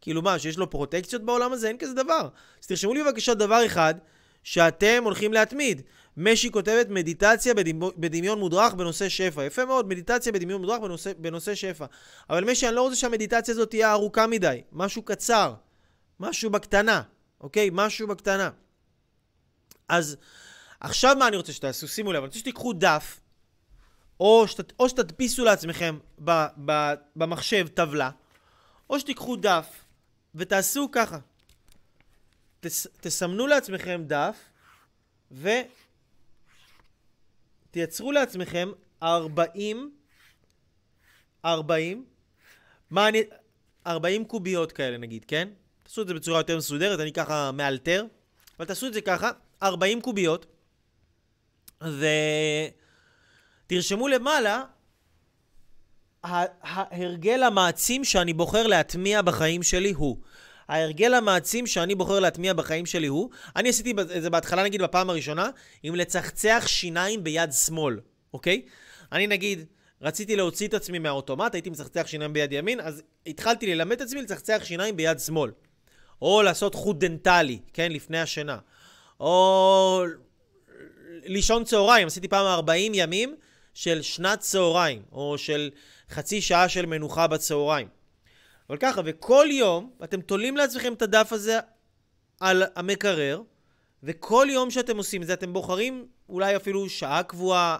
כאילו 0.00 0.22
מה, 0.22 0.38
שיש 0.38 0.58
לו 0.58 0.70
פרוטקציות 0.70 1.22
בעולם 1.22 1.52
הזה? 1.52 1.68
אין 1.68 1.78
כזה 1.78 1.94
דבר. 1.94 2.28
אז 2.62 2.66
תרשמו 2.66 2.94
לי 2.94 3.04
בבקשה 3.04 3.34
דבר 3.34 3.66
אחד 3.66 3.94
שאתם 4.42 5.00
הולכים 5.04 5.32
להתמיד. 5.32 5.82
משי 6.16 6.50
כותבת 6.50 6.88
מדיטציה 6.88 7.54
בדמיון 7.96 8.38
מודרך 8.38 8.74
בנושא 8.74 9.08
שפע. 9.08 9.44
יפה 9.44 9.64
מאוד, 9.64 9.88
מדיטציה 9.88 10.32
בדמיון 10.32 10.60
מודרך 10.60 10.78
בנושא, 10.78 11.12
בנושא 11.18 11.54
שפע. 11.54 11.86
אבל 12.30 12.44
משי, 12.44 12.68
אני 12.68 12.76
לא 12.76 12.82
רוצה 12.82 12.96
שהמדיטציה 12.96 13.52
הזאת 13.52 13.70
תהיה 13.70 13.92
ארוכה 13.92 14.26
מדי. 14.26 14.62
משהו 14.72 15.02
קצר. 15.02 15.54
משהו 16.20 16.50
בקטנה, 16.50 17.02
אוקיי? 17.40 17.70
משהו 17.72 18.06
בקטנה. 18.06 18.50
אז 19.88 20.16
עכשיו 20.80 21.16
מה 21.18 21.28
אני 21.28 21.36
רוצה 21.36 21.52
שתעשו? 21.52 21.88
שימו 21.88 22.12
לב, 22.12 22.16
אני 22.16 22.26
רוצה 22.26 22.38
שתיקחו 22.38 22.72
דף, 22.72 23.20
או, 24.20 24.48
שת, 24.48 24.72
או 24.78 24.88
שתדפיסו 24.88 25.44
לעצמכם 25.44 25.98
ב, 26.24 26.30
ב, 26.64 26.94
במחשב 27.16 27.68
טבלה, 27.68 28.10
או 28.90 29.00
שתיקחו 29.00 29.36
דף 29.36 29.84
ותעשו 30.34 30.88
ככה. 30.92 31.18
תס, 32.60 32.86
תסמנו 33.00 33.46
לעצמכם 33.46 34.02
דף 34.06 34.36
ותייצרו 37.70 38.12
לעצמכם 38.12 38.68
40, 39.02 39.94
40, 41.44 42.04
מה 42.90 43.08
אני, 43.08 43.22
40 43.86 44.24
קוביות 44.24 44.72
כאלה 44.72 44.98
נגיד, 44.98 45.24
כן? 45.24 45.48
תעשו 45.82 46.02
את 46.02 46.08
זה 46.08 46.14
בצורה 46.14 46.40
יותר 46.40 46.56
מסודרת, 46.56 47.00
אני 47.00 47.12
ככה 47.12 47.52
מאלתר, 47.52 48.06
אבל 48.58 48.66
תעשו 48.66 48.86
את 48.86 48.94
זה 48.94 49.00
ככה. 49.00 49.30
40 49.64 50.00
קוביות, 50.00 50.46
ותרשמו 53.66 54.08
למעלה, 54.08 54.62
ההרגל 56.22 57.42
המעצים 57.42 58.04
שאני 58.04 58.32
בוחר 58.32 58.66
להטמיע 58.66 59.22
בחיים 59.22 59.62
שלי 59.62 59.92
הוא. 59.92 60.16
ההרגל 60.68 61.14
המעצים 61.14 61.66
שאני 61.66 61.94
בוחר 61.94 62.20
להטמיע 62.20 62.52
בחיים 62.52 62.86
שלי 62.86 63.06
הוא, 63.06 63.30
אני 63.56 63.68
עשיתי 63.68 63.90
את 63.90 64.22
זה 64.22 64.30
בהתחלה 64.30 64.62
נגיד 64.62 64.82
בפעם 64.82 65.10
הראשונה, 65.10 65.50
עם 65.82 65.94
לצחצח 65.94 66.64
שיניים 66.66 67.24
ביד 67.24 67.52
שמאל, 67.52 68.00
אוקיי? 68.34 68.62
אני 69.12 69.26
נגיד, 69.26 69.64
רציתי 70.02 70.36
להוציא 70.36 70.68
את 70.68 70.74
עצמי 70.74 70.98
מהאוטומט, 70.98 71.54
הייתי 71.54 71.70
מצחצח 71.70 72.06
שיניים 72.06 72.32
ביד 72.32 72.52
ימין, 72.52 72.80
אז 72.80 73.02
התחלתי 73.26 73.74
ללמד 73.74 73.92
את 73.92 74.00
עצמי 74.00 74.22
לצחצח 74.22 74.60
שיניים 74.64 74.96
ביד 74.96 75.18
שמאל. 75.18 75.50
או 76.22 76.42
לעשות 76.42 76.74
חוט 76.74 76.96
דנטלי, 76.98 77.58
כן, 77.72 77.92
לפני 77.92 78.20
השינה. 78.20 78.58
או 79.20 80.04
לישון 81.24 81.64
צהריים, 81.64 82.06
עשיתי 82.06 82.28
פעם 82.28 82.46
40 82.46 82.92
ימים 82.94 83.36
של 83.74 84.02
שנת 84.02 84.38
צהריים, 84.40 85.02
או 85.12 85.38
של 85.38 85.70
חצי 86.10 86.40
שעה 86.40 86.68
של 86.68 86.86
מנוחה 86.86 87.26
בצהריים. 87.26 87.88
אבל 88.68 88.78
ככה, 88.78 89.00
וכל 89.04 89.46
יום 89.50 89.90
אתם 90.04 90.20
תולים 90.20 90.56
לעצמכם 90.56 90.92
את 90.92 91.02
הדף 91.02 91.32
הזה 91.32 91.58
על 92.40 92.62
המקרר, 92.76 93.42
וכל 94.02 94.46
יום 94.50 94.70
שאתם 94.70 94.96
עושים 94.96 95.22
את 95.22 95.26
זה, 95.26 95.32
אתם 95.32 95.52
בוחרים 95.52 96.06
אולי 96.28 96.56
אפילו 96.56 96.88
שעה 96.88 97.22
קבועה, 97.22 97.78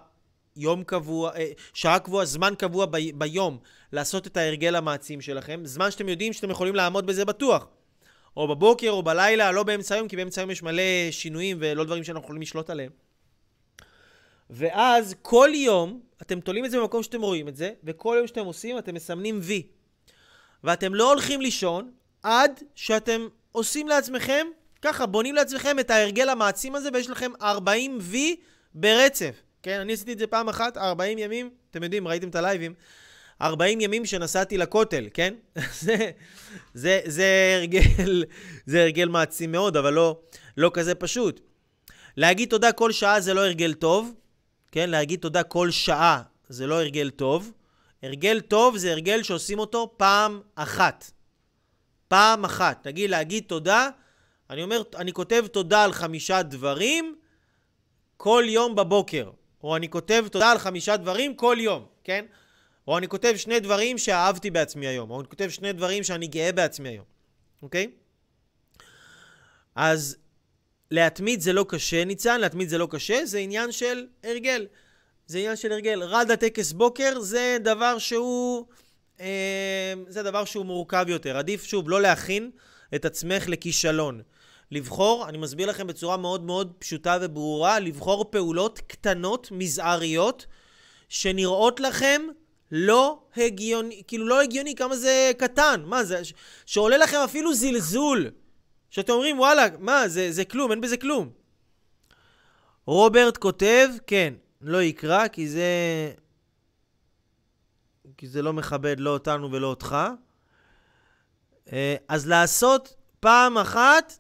יום 0.57 0.85
קבוע, 0.85 1.37
אה, 1.37 1.51
שעה 1.75 1.99
קבועה, 1.99 2.25
זמן 2.25 2.55
קבוע 2.59 2.87
ב, 2.87 2.97
ביום 3.15 3.59
לעשות 3.93 4.27
את 4.27 4.37
ההרגל 4.37 4.77
המעצים 4.77 5.21
שלכם, 5.21 5.61
זמן 5.65 5.91
שאתם 5.91 6.09
יודעים 6.09 6.33
שאתם 6.33 6.51
יכולים 6.51 6.75
לעמוד 6.75 7.07
בזה 7.07 7.25
בטוח. 7.25 7.67
או 8.37 8.49
בבוקר 8.49 8.91
או 8.91 9.03
בלילה, 9.03 9.53
לא 9.53 9.63
באמצע 9.63 9.95
היום, 9.95 10.09
כי 10.09 10.17
באמצע 10.17 10.41
היום 10.41 10.51
יש 10.51 10.63
מלא 10.63 11.11
שינויים 11.11 11.57
ולא 11.61 11.85
דברים 11.85 12.05
שאנחנו 12.05 12.25
יכולים 12.25 12.43
לשלוט 12.43 12.71
עליהם. 12.71 12.91
ואז 14.51 15.15
כל 15.23 15.51
יום, 15.55 16.01
אתם 16.23 16.41
תולים 16.41 16.65
את 16.65 16.71
זה 16.71 16.79
במקום 16.81 17.03
שאתם 17.03 17.23
רואים 17.23 17.49
את 17.49 17.57
זה, 17.57 17.71
וכל 17.85 18.15
יום 18.19 18.27
שאתם 18.27 18.45
עושים, 18.45 18.79
אתם 18.79 18.95
מסמנים 18.95 19.39
וי. 19.43 19.63
ואתם 20.65 20.95
לא 20.95 21.11
הולכים 21.11 21.41
לישון 21.41 21.91
עד 22.23 22.61
שאתם 22.75 23.29
עושים 23.53 23.89
לעצמכם, 23.89 24.47
ככה, 24.83 25.07
בונים 25.07 25.35
לעצמכם 25.35 25.79
את 25.79 25.91
ההרגל 25.91 26.29
המעצים 26.29 26.75
הזה, 26.75 26.89
ויש 26.93 27.11
לכם 27.11 27.33
40 27.43 27.99
וי 28.01 28.37
ברצף. 28.75 29.43
כן, 29.63 29.81
אני 29.81 29.93
עשיתי 29.93 30.13
את 30.13 30.19
זה 30.19 30.27
פעם 30.27 30.49
אחת, 30.49 30.77
40 30.77 31.19
ימים, 31.19 31.51
אתם 31.71 31.83
יודעים, 31.83 32.09
ראיתם 32.09 32.29
את 32.29 32.35
הלייבים. 32.35 32.75
40 33.43 33.81
ימים 33.81 34.07
שנסעתי 34.07 34.59
לכותל, 34.59 35.09
כן? 35.15 35.35
זה, 35.81 36.11
זה, 36.75 37.01
זה, 37.05 37.55
הרגל, 37.57 38.25
זה 38.67 38.83
הרגל 38.83 39.09
מעצים 39.09 39.53
מאוד, 39.53 39.77
אבל 39.77 39.93
לא, 39.93 40.21
לא 40.57 40.71
כזה 40.75 40.95
פשוט. 40.95 41.41
להגיד 42.17 42.49
תודה 42.49 42.73
כל 42.73 42.93
שעה 42.93 43.21
זה 43.21 43.35
לא 43.35 43.41
הרגל 43.41 43.75
טוב, 43.75 44.15
כן? 44.73 44.91
להגיד 44.91 45.21
תודה 45.21 45.43
כל 45.43 45.71
שעה 45.71 46.23
זה 46.49 46.67
לא 46.67 46.75
הרגל 46.75 47.11
טוב. 47.11 47.53
הרגל 48.03 48.41
טוב 48.41 48.77
זה 48.77 48.93
הרגל 48.93 49.23
שעושים 49.23 49.59
אותו 49.59 49.95
פעם 49.97 50.41
אחת. 50.55 51.11
פעם 52.09 52.45
אחת. 52.45 52.87
נגיד 52.87 53.11
להגיד 53.11 53.45
תודה, 53.47 53.89
אני 54.51 54.63
אומר, 54.63 54.83
אני 54.97 55.13
כותב 55.13 55.47
תודה 55.53 55.85
על 55.85 55.93
חמישה 55.93 56.43
דברים 56.43 57.17
כל 58.17 58.45
יום 58.47 58.75
בבוקר. 58.75 59.31
או 59.65 59.77
אני 59.77 59.89
כותב 59.89 60.25
תודה 60.33 60.51
על 60.51 60.59
חמישה 60.59 60.97
דברים 60.97 61.35
כל 61.35 61.57
יום, 61.61 61.87
כן? 62.05 62.25
או 62.89 62.99
אני 62.99 63.09
כותב 63.09 63.33
שני 63.37 63.61
דברים 63.61 63.99
שאהבתי 63.99 64.51
בעצמי 64.51 64.87
היום, 64.87 65.11
או 65.11 65.21
אני 65.21 65.29
כותב 65.29 65.49
שני 65.49 65.73
דברים 65.73 66.05
שאני 66.05 66.27
גאה 66.27 66.53
בעצמי 66.53 66.89
היום, 66.89 67.05
אוקיי? 67.63 67.91
אז 69.75 70.17
להתמיד 70.91 71.41
זה 71.41 71.53
לא 71.53 71.67
קשה, 71.69 72.05
ניצן, 72.05 72.41
להתמיד 72.41 72.69
זה 72.69 72.79
לא 72.79 72.89
קשה, 72.91 73.27
זה 73.27 73.39
עניין 73.39 73.73
של 73.73 74.07
הרגל. 74.25 74.67
זה 75.27 75.39
עניין 75.39 75.57
של 75.57 75.73
הרגל. 75.73 76.03
רד 76.03 76.31
הטקס 76.31 76.73
בוקר 76.73 77.21
זה 77.21 77.57
דבר 77.61 77.99
שהוא... 77.99 78.67
אה, 79.21 79.95
זה 80.09 80.23
דבר 80.23 80.45
שהוא 80.45 80.67
מורכב 80.67 81.05
יותר. 81.09 81.37
עדיף, 81.37 81.65
שוב, 81.65 81.91
לא 81.91 82.03
להכין 82.03 82.51
את 82.95 83.05
עצמך 83.05 83.49
לכישלון. 83.49 84.23
לבחור, 84.71 85.29
אני 85.29 85.39
מסביר 85.39 85.69
לכם 85.69 85.87
בצורה 85.87 86.17
מאוד 86.17 86.43
מאוד 86.43 86.73
פשוטה 86.79 87.19
וברורה, 87.21 87.81
לבחור 87.81 88.31
פעולות 88.31 88.79
קטנות, 88.79 89.49
מזעריות, 89.51 90.47
שנראות 91.09 91.81
לכם 91.81 92.23
לא 92.77 93.23
הגיוני, 93.37 94.03
כאילו 94.07 94.27
לא 94.27 94.43
הגיוני 94.43 94.75
כמה 94.75 94.97
זה 94.97 95.33
קטן. 95.39 95.83
מה 95.87 96.05
זה? 96.05 96.23
שעולה 96.67 96.97
לכם 96.97 97.17
אפילו 97.25 97.55
זלזול. 97.55 98.31
שאתם 98.91 99.13
אומרים, 99.13 99.39
וואלה, 99.39 99.67
מה, 99.79 100.09
זה, 100.09 100.33
זה 100.33 100.45
כלום, 100.45 100.71
אין 100.71 100.81
בזה 100.81 100.97
כלום. 100.97 101.31
רוברט 102.87 103.37
כותב, 103.37 103.89
כן, 104.07 104.35
לא 104.61 104.83
יקרא, 104.83 105.29
כי 105.29 105.49
זה... 105.49 105.65
כי 108.17 108.29
זה 108.29 108.43
לא 108.43 108.53
מכבד 108.53 109.01
לא 109.01 109.11
אותנו 109.11 109.53
ולא 109.53 109.67
אותך. 109.67 109.97
אה, 111.73 111.97
אז 112.09 112.27
לעשות 112.27 112.95
פעם 113.21 113.59
אחת 113.59 114.19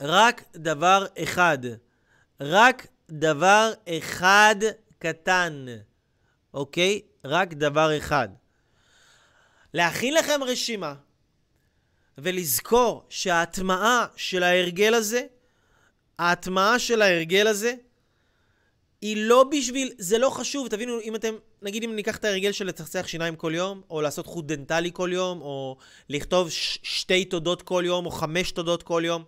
רק 0.00 0.42
דבר 0.56 1.06
אחד. 1.22 1.58
רק 2.40 2.86
דבר 3.10 3.72
אחד 3.88 4.56
קטן, 4.98 5.66
אוקיי? 6.54 7.00
רק 7.24 7.54
דבר 7.54 7.98
אחד. 7.98 8.28
להכין 9.74 10.14
לכם 10.14 10.40
רשימה 10.46 10.94
ולזכור 12.18 13.04
שההטמעה 13.08 14.06
של 14.16 14.42
ההרגל 14.42 14.94
הזה, 14.94 15.22
ההטמעה 16.18 16.78
של 16.78 17.02
ההרגל 17.02 17.46
הזה, 17.46 17.74
היא 19.02 19.16
לא 19.28 19.44
בשביל, 19.44 19.92
זה 19.98 20.18
לא 20.18 20.30
חשוב, 20.30 20.68
תבינו, 20.68 21.00
אם 21.00 21.14
אתם, 21.14 21.34
נגיד 21.62 21.84
אם 21.84 21.96
ניקח 21.96 22.16
את 22.16 22.24
ההרגל 22.24 22.52
של 22.52 22.66
לצחצח 22.66 23.06
שיניים 23.06 23.36
כל 23.36 23.52
יום, 23.54 23.82
או 23.90 24.00
לעשות 24.00 24.26
חוט 24.26 24.44
דנטלי 24.44 24.90
כל 24.92 25.10
יום, 25.12 25.40
או 25.40 25.76
לכתוב 26.08 26.50
ש- 26.50 26.78
שתי 26.82 27.24
תודות 27.24 27.62
כל 27.62 27.82
יום, 27.86 28.06
או 28.06 28.10
חמש 28.10 28.52
תודות 28.52 28.82
כל 28.82 29.02
יום, 29.04 29.24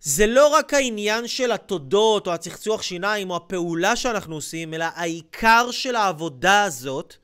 זה 0.00 0.26
לא 0.26 0.48
רק 0.48 0.74
העניין 0.74 1.28
של 1.28 1.52
התודות, 1.52 2.26
או 2.26 2.32
הצחצוח 2.32 2.82
שיניים, 2.82 3.30
או 3.30 3.36
הפעולה 3.36 3.96
שאנחנו 3.96 4.34
עושים, 4.34 4.74
אלא 4.74 4.84
העיקר 4.94 5.70
של 5.70 5.96
העבודה 5.96 6.64
הזאת, 6.64 7.16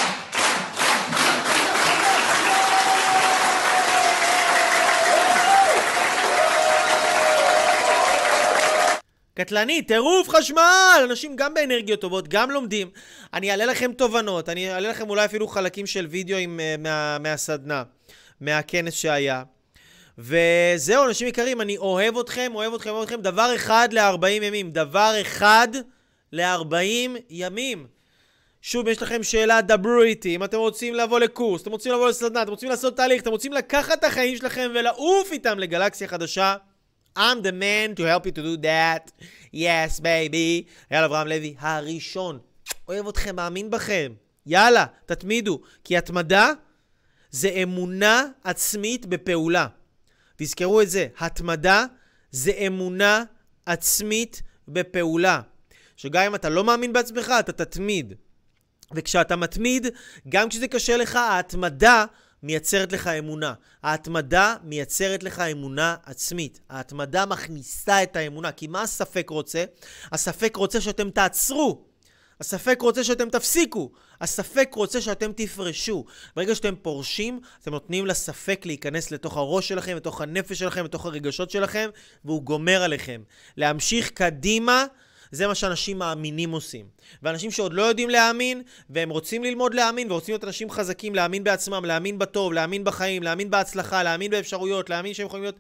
קטלני, 9.35 9.83
טירוף 9.83 10.29
חשמל! 10.29 11.05
אנשים 11.05 11.37
גם 11.37 11.55
באנרגיות 11.55 12.01
טובות, 12.01 12.29
גם 12.29 12.51
לומדים. 12.51 12.91
אני 13.35 13.51
אעלה 13.51 13.65
לכם 13.67 13.93
תובנות, 13.93 14.49
אני 14.49 14.73
אעלה 14.73 14.89
לכם 14.89 15.11
אולי 15.11 15.25
אפילו 15.25 15.49
חלקים 15.49 15.87
של 15.87 16.07
וידאו 16.11 16.37
עם, 16.37 16.61
uh, 16.61 16.81
מה, 16.83 17.19
מהסדנה, 17.19 17.83
מהכנס 18.41 18.95
שהיה. 18.95 19.43
וזהו, 20.23 21.05
אנשים 21.05 21.29
יקרים, 21.29 21.61
אני 21.61 21.77
אוהב 21.77 22.19
אתכם, 22.19 22.53
אוהב 22.55 22.75
אתכם, 22.75 22.91
אוהב 22.91 23.03
אתכם. 23.03 23.21
דבר 23.21 23.55
אחד 23.55 23.89
ל-40 23.93 24.29
ימים. 24.29 24.71
דבר 24.71 25.15
אחד 25.21 25.69
ל-40 26.33 27.19
ימים. 27.31 27.87
שוב, 28.63 28.89
יש 28.89 29.03
לכם 29.03 29.23
שאלה, 29.23 29.61
דברו 29.61 30.03
איתי. 30.03 30.35
אם 30.35 30.45
אתם 30.45 30.59
רוצים 30.59 30.95
לבוא 30.95 31.21
לקורס, 31.21 31.63
אתם 31.63 31.71
רוצים 31.71 31.93
לבוא 31.93 32.09
לסדנה, 32.09 32.43
אתם 32.43 32.51
רוצים 32.51 32.69
לעשות 32.69 32.97
תהליך, 32.97 33.23
אתם 33.23 33.31
רוצים 33.31 33.53
לקחת 33.53 33.99
את 33.99 34.05
החיים 34.05 34.37
שלכם 34.37 34.71
ולעוף 34.75 35.33
איתם 35.33 35.59
לגלקסיה 35.59 36.09
חדשה, 36.09 36.57
I'm 37.19 37.43
the 37.43 37.53
man 37.53 37.97
to 37.97 38.03
help 38.03 38.27
you 38.27 38.33
to 38.33 38.43
do 38.43 38.63
that. 38.63 39.25
Yes, 39.55 40.01
baby. 40.01 40.71
יאללה, 40.91 41.07
אברהם 41.07 41.29
לוי, 41.29 41.55
הראשון. 41.59 42.39
אוהב 42.89 43.09
אתכם, 43.09 43.37
מאמין 43.37 43.71
בכם. 43.71 44.13
יאללה, 44.47 44.87
תתמידו. 45.07 45.61
כי 45.85 45.97
התמדה 45.97 46.51
זה 47.31 47.49
אמונה 47.49 48.27
עצמית 48.45 49.07
בפעולה. 49.07 49.67
תזכרו 50.43 50.81
את 50.81 50.91
זה, 50.91 51.07
התמדה 51.19 51.85
זה 52.31 52.53
אמונה 52.67 53.25
עצמית 53.67 54.43
בפעולה. 54.69 55.41
שגם 55.97 56.23
אם 56.23 56.35
אתה 56.35 56.49
לא 56.49 56.65
מאמין 56.65 56.93
בעצמך, 56.93 57.33
אתה 57.41 57.53
תתמיד. 57.53 58.15
וכשאתה 58.95 59.37
מתמיד, 59.37 59.87
גם 60.29 60.49
כשזה 60.49 60.69
קשה 60.69 60.97
לך, 60.97 61.17
ההתמדה 61.17 62.05
מייצרת 62.43 62.93
לך 62.93 63.07
אמונה. 63.07 63.55
ההתמדה 63.83 64.57
מייצרת 64.63 65.23
לך 65.23 65.41
אמונה 65.41 65.97
עצמית. 66.05 66.61
ההתמדה 66.71 67.27
מכניסה 67.27 68.03
את 68.03 68.17
האמונה. 68.17 68.53
כי 68.53 68.67
מה 68.67 68.83
הספק 68.83 69.31
רוצה? 69.31 69.65
הספק 70.13 70.57
רוצה 70.57 70.81
שאתם 70.81 71.11
תעצרו. 71.11 71.92
הספק 72.43 72.79
רוצה 72.81 73.05
שאתם 73.05 73.31
תפסיקו. 73.31 73.91
הספק 74.21 74.71
רוצה 74.75 75.01
שאתם 75.01 75.33
תפרשו. 75.37 76.05
ברגע 76.37 76.55
שאתם 76.55 76.75
פורשים, 76.83 77.41
אתם 77.63 77.71
נותנים 77.71 78.07
לספק 78.07 78.67
להיכנס 78.67 79.11
לתוך 79.11 79.37
הראש 79.37 79.69
שלכם, 79.69 79.97
לתוך 79.97 80.21
הנפש 80.21 80.59
שלכם, 80.59 80.85
לתוך 80.85 81.07
הרגשות 81.07 81.51
שלכם, 81.51 81.91
והוא 82.25 82.43
גומר 82.43 82.83
עליכם. 82.83 83.23
להמשיך 83.57 84.11
קדימה 84.11 84.85
זה 85.33 85.47
מה 85.47 85.55
שאנשים 85.55 85.99
מאמינים 85.99 86.51
עושים. 86.51 86.87
ואנשים 87.23 87.51
שעוד 87.51 87.73
לא 87.73 87.83
יודעים 87.83 88.11
להאמין, 88.11 88.63
והם 88.91 89.11
רוצים 89.11 89.45
ללמוד 89.45 89.75
להאמין, 89.75 90.11
ורוצים 90.11 90.33
להיות 90.33 90.45
אנשים 90.45 90.71
חזקים, 90.71 91.15
להאמין 91.15 91.45
בעצמם, 91.45 91.85
להאמין 91.85 92.19
בטוב, 92.19 92.53
להאמין 92.53 92.85
בחיים, 92.85 93.23
להאמין 93.23 93.51
בהצלחה, 93.51 94.03
להאמין 94.03 94.31
באפשרויות, 94.31 94.91
להאמין 94.91 95.15
שהם 95.15 95.27
יכולים 95.27 95.43
להיות... 95.43 95.59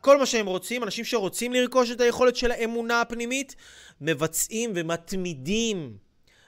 כל 0.00 0.18
מה 0.18 0.26
שהם 0.26 0.46
רוצים, 0.46 0.82
אנשים 0.82 1.04
שרוצים 1.04 1.52
לרכוש 1.52 1.90
את 1.90 2.00
היכולת 2.00 2.36
של 2.36 2.50
האמונה 2.50 3.00
הפנימית, 3.00 3.56
מבצעים 4.00 4.72
ומתמידים. 4.74 5.96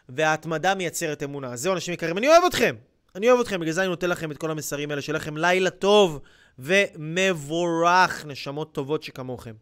וההתמדה 0.09 0.75
מייצרת 0.75 1.23
אמונה. 1.23 1.57
זהו, 1.57 1.75
אנשים 1.75 1.95
יקרים, 1.95 2.19
אני 2.19 2.29
אוהב 2.29 2.45
אתכם. 2.45 2.77
אני 3.15 3.31
אוהב 3.31 3.41
אתכם, 3.41 3.61
בגלל 3.61 3.73
זה 3.73 3.81
אני 3.81 3.89
נותן 3.89 4.11
לכם 4.11 4.31
את 4.31 4.37
כל 4.37 4.51
המסרים 4.51 4.91
האלה. 4.91 5.03
שיהיה 5.03 5.17
לכם 5.17 5.37
לילה 5.37 5.71
טוב 5.71 6.21
ומבורך, 6.59 8.27
נשמות 8.27 8.75
טובות 8.75 9.03
שכמוכם. 9.03 9.55